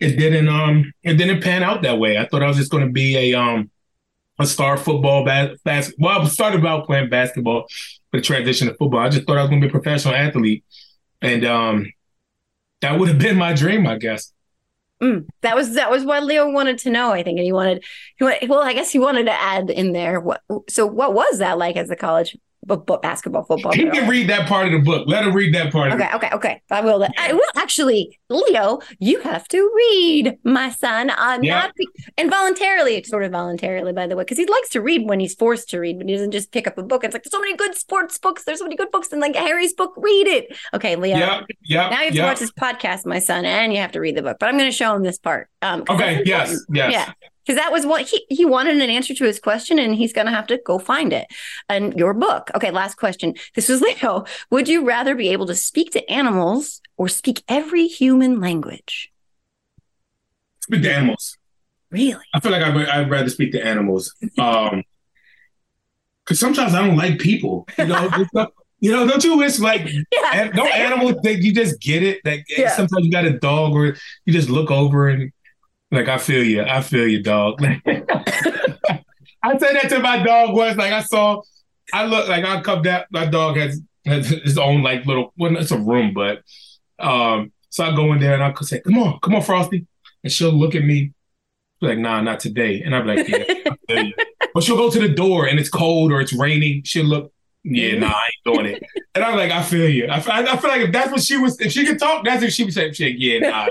it 0.01 0.16
didn't. 0.16 0.48
Um, 0.48 0.92
it 1.03 1.14
didn't 1.14 1.42
pan 1.42 1.62
out 1.62 1.82
that 1.82 1.98
way. 1.98 2.18
I 2.18 2.26
thought 2.26 2.42
I 2.42 2.48
was 2.48 2.57
just 2.57 2.70
gonna 2.70 2.90
be 2.90 3.16
a 3.16 3.38
um, 3.38 3.70
a 4.38 4.46
star 4.46 4.76
football 4.76 5.24
bas- 5.24 5.59
basketball. 5.64 6.09
Well, 6.09 6.22
I 6.22 6.24
started 6.26 6.64
out 6.64 6.86
playing 6.86 7.11
basketball, 7.11 7.66
but 8.11 8.24
transition 8.24 8.68
to 8.68 8.74
football. 8.74 9.01
I 9.01 9.11
just 9.11 9.26
thought 9.26 9.38
I 9.38 9.42
was 9.42 9.51
gonna 9.51 9.61
be 9.61 9.68
a 9.68 9.70
professional 9.70 10.14
athlete, 10.14 10.64
and 11.20 11.44
um, 11.44 11.92
that 12.80 12.98
would 12.98 13.09
have 13.09 13.18
been 13.18 13.36
my 13.36 13.53
dream, 13.53 13.86
I 13.86 13.98
guess. 13.98 14.32
Mm, 15.03 15.26
that 15.40 15.57
was 15.57 15.74
that 15.74 15.90
was 15.90 16.05
what 16.05 16.24
Leo 16.24 16.51
wanted 16.51 16.78
to 16.78 16.90
know, 16.90 17.12
I 17.12 17.22
think, 17.22 17.38
and 17.38 17.44
he 17.44 17.53
wanted, 17.53 17.84
he 18.16 18.24
well, 18.46 18.62
I 18.62 18.74
guess 18.74 18.90
he 18.90 18.98
wanted 18.98 19.24
to 19.24 19.32
add 19.32 19.70
in 19.70 19.92
there. 19.92 20.20
What 20.20 20.42
so? 20.68 20.86
What 20.86 21.14
was 21.14 21.38
that 21.38 21.59
like 21.59 21.76
as 21.76 21.90
a 21.90 21.96
college 21.96 22.36
b- 22.66 22.76
b- 22.86 22.96
basketball 23.02 23.44
football? 23.44 23.72
He 23.72 23.88
can 23.90 24.08
read 24.08 24.28
that 24.30 24.48
part 24.48 24.66
of 24.66 24.72
the 24.72 24.78
book. 24.78 25.06
Let 25.08 25.24
him 25.24 25.34
read 25.34 25.54
that 25.54 25.72
part. 25.72 25.92
Okay, 25.92 26.08
okay, 26.14 26.30
okay. 26.32 26.62
I 26.70 26.80
will. 26.80 27.06
I 27.18 27.32
will 27.32 27.40
actually, 27.56 28.18
Leo. 28.28 28.80
You 28.98 29.20
have 29.20 29.46
to 29.48 29.70
read, 29.76 30.38
my 30.44 30.70
son. 30.70 31.11
Uh, 31.11 31.38
Yeah. 31.42 31.61
Not 31.61 31.74
be, 31.76 31.86
involuntarily, 32.18 33.02
sort 33.04 33.24
of 33.24 33.32
voluntarily, 33.32 33.92
by 33.92 34.06
the 34.06 34.16
way, 34.16 34.22
because 34.24 34.38
he 34.38 34.46
likes 34.46 34.68
to 34.70 34.80
read 34.80 35.08
when 35.08 35.20
he's 35.20 35.34
forced 35.34 35.68
to 35.70 35.78
read, 35.80 35.98
but 35.98 36.06
he 36.08 36.14
doesn't 36.14 36.30
just 36.32 36.52
pick 36.52 36.66
up 36.66 36.78
a 36.78 36.82
book. 36.82 37.04
It's 37.04 37.12
like 37.14 37.22
there's 37.22 37.32
so 37.32 37.40
many 37.40 37.56
good 37.56 37.74
sports 37.76 38.18
books. 38.18 38.44
There's 38.44 38.58
so 38.58 38.64
many 38.64 38.76
good 38.76 38.90
books, 38.90 39.12
and 39.12 39.20
like 39.20 39.34
Harry's 39.36 39.72
book, 39.72 39.92
read 39.96 40.26
it. 40.26 40.56
Okay, 40.74 40.96
Leo. 40.96 41.16
Yeah, 41.16 41.40
yeah. 41.64 41.88
Now 41.90 42.00
you 42.00 42.04
have 42.06 42.14
to 42.14 42.22
watch 42.22 42.38
this 42.40 42.52
podcast, 42.52 43.06
my 43.06 43.18
son, 43.18 43.44
and 43.44 43.72
you 43.72 43.78
have 43.80 43.92
to 43.92 44.00
read 44.00 44.16
the 44.16 44.22
book. 44.22 44.36
But 44.38 44.48
I'm 44.48 44.56
going 44.58 44.70
to 44.70 44.76
show 44.76 44.94
him 44.94 45.02
this 45.02 45.18
part. 45.18 45.48
Um, 45.62 45.84
Okay. 45.88 46.22
Yes. 46.24 46.58
Yes. 46.72 46.92
Yeah. 46.92 47.12
Because 47.51 47.64
that 47.64 47.72
was 47.72 47.84
what 47.84 48.03
he 48.03 48.24
he 48.28 48.44
wanted 48.44 48.76
an 48.76 48.90
answer 48.90 49.12
to 49.12 49.24
his 49.24 49.40
question, 49.40 49.80
and 49.80 49.96
he's 49.96 50.12
going 50.12 50.28
to 50.28 50.32
have 50.32 50.46
to 50.46 50.61
go 50.64 50.78
find 50.78 51.12
it. 51.12 51.26
And 51.68 51.98
your 51.98 52.14
book. 52.14 52.48
Okay, 52.55 52.70
last 52.70 52.96
question. 52.96 53.34
This 53.57 53.68
was 53.68 53.80
Leo. 54.03 54.24
Would 54.53 54.68
you 54.68 54.86
rather 54.86 55.16
be 55.16 55.30
able 55.30 55.46
to 55.48 55.57
speak 55.57 55.90
to 55.94 56.09
animals 56.09 56.80
or 56.96 57.09
speak 57.09 57.42
every 57.48 57.88
human 57.88 58.38
language? 58.38 59.11
Speak 60.61 60.82
to 60.82 60.94
animals. 60.94 61.38
Really? 61.90 62.22
I 62.32 62.38
feel 62.38 62.53
like 62.53 62.62
I'd, 62.62 62.86
I'd 62.88 63.11
rather 63.11 63.28
speak 63.30 63.51
to 63.51 63.66
animals. 63.66 64.14
Um, 64.38 64.84
because 66.24 66.38
sometimes 66.38 66.72
I 66.72 66.86
don't 66.86 66.96
like 66.96 67.18
people. 67.18 67.66
You 67.78 67.86
know, 67.86 68.26
you 68.78 68.92
know, 68.92 69.09
don't 69.09 69.24
you 69.24 69.36
wish 69.36 69.59
like 69.59 69.88
Yeah. 70.12 70.53
don't 70.53 70.72
animals 70.72 71.16
that 71.24 71.38
you 71.42 71.53
just 71.53 71.80
get 71.80 72.05
it? 72.05 72.20
Like 72.24 72.44
Yeah. 72.48 72.76
sometimes 72.76 73.05
you 73.05 73.11
got 73.11 73.24
a 73.24 73.40
dog 73.40 73.72
or 73.72 73.96
you 74.24 74.32
just 74.32 74.51
look 74.51 74.70
over 74.70 75.09
and 75.09 75.32
like 75.91 76.09
I 76.09 76.18
feel 76.18 76.45
you, 76.45 76.62
I 76.62 76.80
feel 76.82 77.07
you, 77.07 77.22
dog. 77.22 77.62
I 79.43 79.57
said 79.59 79.74
that 79.74 79.88
to 79.88 80.01
my 80.01 80.22
dog 80.22 80.55
once. 80.55 80.76
Like 80.76 80.93
I 80.93 81.03
saw, 81.03 81.43
I 81.93 82.07
look 82.07 82.28
like 82.28 82.45
I 82.45 82.61
come 82.61 82.82
down. 82.82 83.05
My 83.11 83.26
dog 83.26 83.57
has 83.57 83.80
has 84.05 84.28
his 84.28 84.59
own 84.59 84.82
like 84.82 85.07
little. 85.07 85.32
Well, 85.36 85.57
it's 85.57 85.70
a 85.70 85.78
room, 85.78 86.14
but 86.14 86.43
um. 86.99 87.53
So 87.72 87.84
I 87.84 87.95
go 87.95 88.12
in 88.12 88.18
there 88.18 88.34
and 88.34 88.43
I 88.43 88.51
could 88.51 88.66
say, 88.66 88.80
"Come 88.80 88.99
on, 88.99 89.20
come 89.20 89.34
on, 89.34 89.43
Frosty," 89.43 89.86
and 90.24 90.32
she'll 90.32 90.53
look 90.53 90.74
at 90.74 90.82
me 90.84 91.12
like, 91.80 91.99
"Nah, 91.99 92.20
not 92.20 92.41
today." 92.41 92.82
And 92.82 92.95
I'm 92.95 93.07
like, 93.07 93.28
"Yeah." 93.28 93.45
I 93.49 93.76
feel 93.88 94.05
you." 94.07 94.14
But 94.53 94.64
she'll 94.64 94.76
go 94.76 94.91
to 94.91 94.99
the 94.99 95.09
door 95.09 95.47
and 95.47 95.59
it's 95.61 95.68
cold 95.68 96.11
or 96.11 96.20
it's 96.20 96.32
raining. 96.32 96.82
She'll 96.84 97.05
look, 97.05 97.32
"Yeah, 97.62 97.97
nah, 97.99 98.09
I 98.09 98.11
ain't 98.24 98.57
doing 98.57 98.66
it." 98.66 98.82
And 99.14 99.24
I'm 99.24 99.36
like, 99.36 99.53
"I 99.53 99.62
feel 99.62 99.88
you." 99.88 100.07
I 100.07 100.16
I 100.16 100.57
feel 100.57 100.70
like 100.70 100.82
if 100.82 100.93
that's 100.93 101.12
what 101.12 101.22
she 101.22 101.36
was, 101.36 101.61
if 101.61 101.70
she 101.70 101.86
could 101.86 102.01
talk, 102.01 102.24
that's 102.24 102.43
if 102.43 102.53
she 102.53 102.64
would 102.64 102.74
say, 102.74 102.91
"Yeah, 102.93 103.38
nah, 103.38 103.68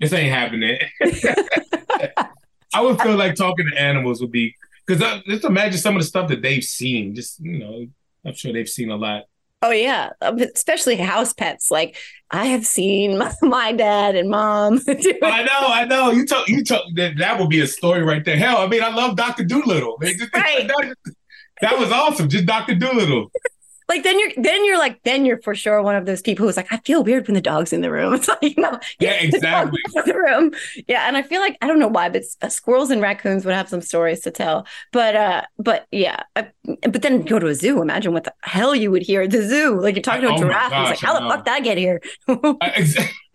this 0.00 0.12
ain't 0.12 0.32
happening." 0.32 0.78
I 2.74 2.80
would 2.82 3.00
feel 3.00 3.16
like 3.16 3.34
talking 3.34 3.68
to 3.70 3.80
animals 3.80 4.20
would 4.20 4.30
be 4.30 4.54
because 4.86 5.02
just 5.26 5.44
imagine 5.44 5.78
some 5.78 5.96
of 5.96 6.02
the 6.02 6.06
stuff 6.06 6.28
that 6.28 6.42
they've 6.42 6.62
seen. 6.64 7.14
Just 7.14 7.40
you 7.40 7.58
know, 7.58 7.86
I'm 8.24 8.34
sure 8.34 8.52
they've 8.52 8.68
seen 8.68 8.90
a 8.90 8.96
lot. 8.96 9.24
Oh 9.62 9.72
yeah, 9.72 10.10
Um, 10.22 10.38
especially 10.38 10.96
house 10.96 11.34
pets. 11.34 11.70
Like 11.70 11.96
I 12.30 12.46
have 12.46 12.64
seen 12.64 13.18
my, 13.18 13.30
my 13.42 13.72
dad 13.72 14.16
and 14.16 14.30
mom. 14.30 14.80
I 14.88 15.42
know, 15.42 15.66
I 15.68 15.84
know. 15.84 16.10
You 16.10 16.24
told 16.26 16.48
you 16.48 16.64
told 16.64 16.96
that 16.96 17.18
that 17.18 17.38
would 17.38 17.50
be 17.50 17.60
a 17.60 17.66
story 17.66 18.02
right 18.02 18.24
there. 18.24 18.36
Hell, 18.38 18.58
I 18.58 18.68
mean, 18.68 18.82
I 18.82 18.88
love 18.94 19.16
Doctor 19.16 19.44
Dolittle. 19.44 19.98
Just- 20.02 20.32
Right. 20.32 20.66
that, 20.66 20.94
that 21.60 21.78
was 21.78 21.92
awesome. 21.92 22.28
Just 22.30 22.46
Doctor 22.46 22.74
Dolittle. 22.74 23.30
Like 23.90 24.04
then 24.04 24.18
you're 24.20 24.30
then 24.36 24.64
you're 24.64 24.78
like 24.78 25.02
then 25.02 25.26
you're 25.26 25.42
for 25.42 25.54
sure 25.54 25.82
one 25.82 25.96
of 25.96 26.06
those 26.06 26.22
people 26.22 26.46
who's 26.46 26.56
like 26.56 26.72
I 26.72 26.76
feel 26.78 27.02
weird 27.04 27.26
when 27.26 27.34
the 27.34 27.40
dog's 27.40 27.72
in 27.72 27.80
the 27.82 27.90
room. 27.90 28.14
It's 28.20 28.28
like 28.28 28.38
Yeah, 28.56 28.78
get 28.98 29.30
the 29.32 29.36
exactly. 29.36 29.80
the 30.06 30.14
room. 30.14 30.52
Yeah, 30.86 31.06
and 31.08 31.16
I 31.16 31.22
feel 31.22 31.40
like 31.40 31.58
I 31.60 31.66
don't 31.66 31.78
know 31.80 31.88
why, 31.88 32.08
but 32.08 32.22
uh, 32.40 32.48
squirrels 32.48 32.90
and 32.90 33.02
raccoons 33.02 33.44
would 33.44 33.54
have 33.54 33.68
some 33.68 33.80
stories 33.82 34.20
to 34.20 34.30
tell. 34.30 34.64
But 34.92 35.16
uh, 35.16 35.42
but 35.58 35.86
yeah, 35.90 36.22
I, 36.36 36.48
but 36.82 37.02
then 37.02 37.22
go 37.22 37.38
to 37.40 37.48
a 37.48 37.54
zoo. 37.54 37.82
Imagine 37.82 38.12
what 38.12 38.24
the 38.24 38.34
hell 38.44 38.74
you 38.76 38.90
would 38.92 39.02
hear 39.02 39.22
at 39.22 39.32
the 39.32 39.42
zoo. 39.42 39.80
Like 39.80 39.96
you're 39.96 40.02
talking 40.02 40.22
to 40.22 40.28
a 40.28 40.34
Oh 40.34 40.38
giraffe. 40.38 40.72
and 40.72 40.82
it's 40.88 41.02
like 41.02 41.10
how 41.10 41.18
the 41.18 41.28
fuck 41.28 41.44
did 41.44 41.52
I 41.54 41.60
get 41.60 41.76
here? 41.76 42.00
I, 42.28 42.68
ex- 42.76 42.96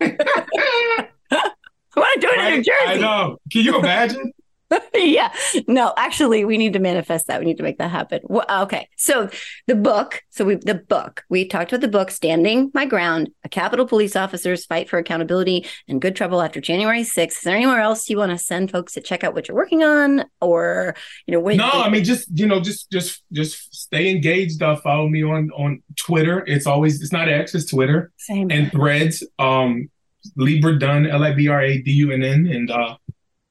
what 1.94 2.08
I 2.08 2.16
doing 2.20 2.34
in 2.40 2.44
New 2.44 2.56
Right? 2.56 2.64
Jersey? 2.64 2.86
I 2.86 2.96
know. 2.98 3.38
Can 3.52 3.62
you 3.62 3.78
imagine? 3.78 4.32
yeah. 4.94 5.32
No, 5.68 5.92
actually, 5.96 6.44
we 6.44 6.58
need 6.58 6.72
to 6.72 6.78
manifest 6.78 7.26
that. 7.28 7.38
We 7.38 7.46
need 7.46 7.58
to 7.58 7.62
make 7.62 7.78
that 7.78 7.90
happen. 7.90 8.20
Well, 8.24 8.44
okay. 8.62 8.88
So 8.96 9.28
the 9.66 9.74
book. 9.74 10.22
So 10.30 10.44
we 10.44 10.56
the 10.56 10.74
book. 10.74 11.24
We 11.28 11.46
talked 11.46 11.72
about 11.72 11.82
the 11.82 11.88
book, 11.88 12.10
"Standing 12.10 12.70
My 12.74 12.84
Ground: 12.86 13.30
A 13.44 13.48
Capitol 13.48 13.86
Police 13.86 14.16
Officer's 14.16 14.64
Fight 14.66 14.88
for 14.88 14.98
Accountability 14.98 15.66
and 15.88 16.00
Good 16.00 16.16
Trouble 16.16 16.42
After 16.42 16.60
January 16.60 17.02
6th. 17.02 17.28
Is 17.28 17.40
there 17.42 17.56
anywhere 17.56 17.80
else 17.80 18.08
you 18.10 18.18
want 18.18 18.32
to 18.32 18.38
send 18.38 18.70
folks 18.70 18.94
to 18.94 19.00
check 19.00 19.22
out 19.22 19.34
what 19.34 19.48
you're 19.48 19.56
working 19.56 19.82
on, 19.84 20.24
or 20.40 20.94
you 21.26 21.32
know, 21.32 21.40
wait, 21.40 21.58
No, 21.58 21.70
I 21.70 21.88
mean 21.88 22.04
just 22.04 22.28
you 22.38 22.46
know 22.46 22.60
just 22.60 22.90
just 22.90 23.22
just 23.32 23.74
stay 23.74 24.10
engaged. 24.10 24.62
Uh, 24.62 24.76
follow 24.76 25.08
me 25.08 25.22
on 25.22 25.50
on 25.52 25.82
Twitter. 25.96 26.44
It's 26.46 26.66
always 26.66 27.00
it's 27.00 27.12
not 27.12 27.28
X, 27.28 27.54
it's 27.54 27.70
Twitter 27.70 28.12
same. 28.16 28.50
and 28.50 28.70
Threads. 28.72 29.24
Um, 29.38 29.90
Libra 30.34 30.76
Dunn, 30.76 31.06
L 31.06 31.22
I 31.22 31.32
B 31.32 31.46
R 31.46 31.62
A 31.62 31.80
D 31.80 31.92
U 31.92 32.10
N 32.10 32.24
N, 32.24 32.46
and 32.46 32.68
uh, 32.68 32.96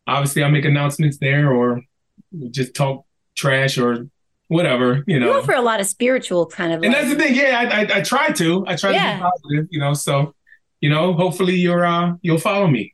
obviously 0.08 0.44
I 0.44 0.50
make 0.50 0.66
announcements 0.66 1.18
there 1.18 1.52
or 1.52 1.82
just 2.52 2.74
talk 2.76 3.06
trash 3.36 3.78
or 3.78 4.08
whatever 4.48 4.98
you 5.08 5.16
you 5.16 5.20
know. 5.20 5.40
offer 5.40 5.54
a 5.54 5.62
lot 5.62 5.80
of 5.80 5.88
spiritual 5.88 6.46
kind 6.46 6.72
of. 6.72 6.84
And 6.84 6.94
like- 6.94 7.02
that's 7.04 7.10
the 7.16 7.22
thing. 7.24 7.36
Yeah, 7.36 7.60
I, 7.60 7.82
I 7.82 7.98
I 7.98 8.02
try 8.02 8.30
to. 8.30 8.64
I 8.68 8.76
try 8.76 8.92
to 8.94 9.16
be 9.16 9.22
positive. 9.22 9.68
You 9.72 9.80
know, 9.80 9.94
so 9.94 10.34
you 10.82 10.90
know, 10.90 11.14
hopefully 11.14 11.56
you're 11.56 11.86
uh 11.86 12.14
you'll 12.22 12.38
follow 12.38 12.68
me. 12.68 12.94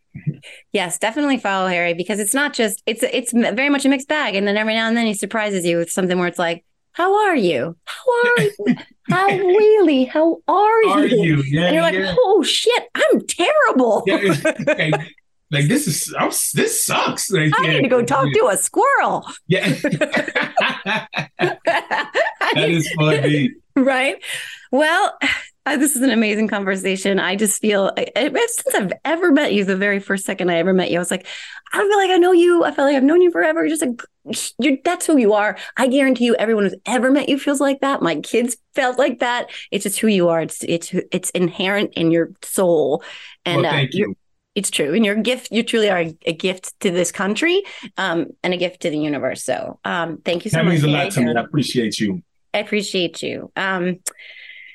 Yes, 0.74 0.97
definitely 0.99 1.38
follow 1.38 1.68
Harry 1.68 1.93
because 1.93 2.20
it's 2.20 2.34
not 2.34 2.53
just 2.53 2.82
it's 2.86 3.03
it's 3.03 3.32
very 3.32 3.70
much 3.70 3.86
a 3.86 3.89
mixed 3.89 4.07
bag, 4.07 4.36
and 4.36 4.47
then 4.47 4.57
every 4.57 4.74
now 4.74 4.88
and 4.88 4.97
then 4.97 5.05
he 5.05 5.14
surprises 5.14 5.66
you 5.66 5.78
with 5.78 5.89
something 5.91 6.18
where 6.18 6.28
it's 6.28 6.39
like, 6.39 6.66
"How 6.93 7.28
are 7.28 7.36
you? 7.36 7.76
How 7.86 8.12
are 8.12 8.43
you? 8.43 8.76
How 9.09 9.28
really? 9.28 10.05
How 10.05 10.38
are 10.47 10.82
you?" 10.84 10.89
Are 10.89 11.05
you? 11.05 11.43
Yeah, 11.47 11.66
and 11.66 11.74
you're 11.76 11.84
like, 11.84 11.95
yeah. 11.95 12.16
"Oh 12.18 12.43
shit, 12.43 12.89
I'm 12.95 13.22
terrible. 13.26 14.03
Yeah, 14.05 14.36
like, 15.51 15.67
this 15.67 15.87
is 15.87 16.13
I'm, 16.17 16.29
this 16.53 16.83
sucks. 16.83 17.29
Like, 17.31 17.51
I 17.59 17.65
yeah, 17.65 17.71
need 17.73 17.81
to 17.83 17.87
go 17.89 18.03
talk 18.03 18.27
yeah. 18.33 18.41
to 18.41 18.47
a 18.49 18.57
squirrel." 18.57 19.25
Yeah, 19.47 19.67
that 21.39 22.69
is 22.69 22.89
funny. 22.93 23.53
right? 23.75 24.23
Well, 24.71 25.17
uh, 25.65 25.77
this 25.77 25.95
is 25.95 26.01
an 26.01 26.09
amazing 26.09 26.47
conversation. 26.47 27.19
I 27.19 27.35
just 27.35 27.61
feel 27.61 27.91
I, 27.97 28.07
I- 28.15 28.47
since 28.47 28.75
I've 28.75 28.93
ever 29.05 29.31
met 29.31 29.53
you, 29.53 29.63
the 29.65 29.75
very 29.75 29.99
first 29.99 30.25
second 30.25 30.49
I 30.49 30.55
ever 30.57 30.73
met 30.73 30.89
you, 30.91 30.97
I 30.97 30.99
was 30.99 31.11
like, 31.11 31.27
I 31.73 31.79
feel 31.79 31.97
like 31.97 32.09
I 32.11 32.17
know 32.17 32.31
you. 32.31 32.63
I 32.63 32.71
feel 32.71 32.85
like 32.85 32.95
I've 32.95 33.03
known 33.03 33.21
you 33.21 33.31
forever. 33.31 33.61
You're 33.65 33.75
just 33.75 33.85
like, 33.85 34.81
that's 34.83 35.05
who 35.05 35.17
you 35.17 35.33
are. 35.33 35.57
I 35.77 35.87
guarantee 35.87 36.25
you, 36.25 36.35
everyone 36.35 36.65
who's 36.65 36.75
ever 36.85 37.11
met 37.11 37.29
you 37.29 37.39
feels 37.39 37.59
like 37.61 37.79
that. 37.81 38.01
My 38.01 38.15
kids 38.15 38.57
felt 38.75 38.97
like 38.99 39.19
that. 39.19 39.49
It's 39.71 39.83
just 39.83 39.99
who 39.99 40.07
you 40.07 40.29
are. 40.29 40.41
It's 40.41 40.63
it's 40.63 40.93
it's 41.11 41.29
inherent 41.31 41.93
in 41.95 42.11
your 42.11 42.31
soul, 42.43 43.03
and 43.45 43.61
Well, 43.63 43.73
uh, 43.75 43.85
you. 43.91 44.15
It's 44.55 44.69
true. 44.69 44.93
And 44.93 45.05
your 45.05 45.15
gift, 45.15 45.49
you 45.51 45.63
truly 45.63 45.89
are 45.89 45.99
a, 45.99 46.17
a 46.25 46.33
gift 46.33 46.79
to 46.81 46.91
this 46.91 47.11
country, 47.11 47.63
um, 47.97 48.27
and 48.43 48.53
a 48.53 48.57
gift 48.57 48.81
to 48.81 48.89
the 48.89 48.97
universe. 48.97 49.43
So, 49.43 49.79
um, 49.85 50.17
thank 50.25 50.45
you 50.45 50.51
so 50.51 50.57
That 50.57 50.65
much. 50.65 50.71
means 50.73 50.83
a 50.83 50.87
lot 50.87 51.11
to 51.11 51.21
me. 51.21 51.33
I 51.35 51.41
appreciate 51.41 51.99
you. 51.99 52.21
I 52.53 52.57
appreciate 52.59 53.23
you. 53.23 53.51
Um, 53.55 53.99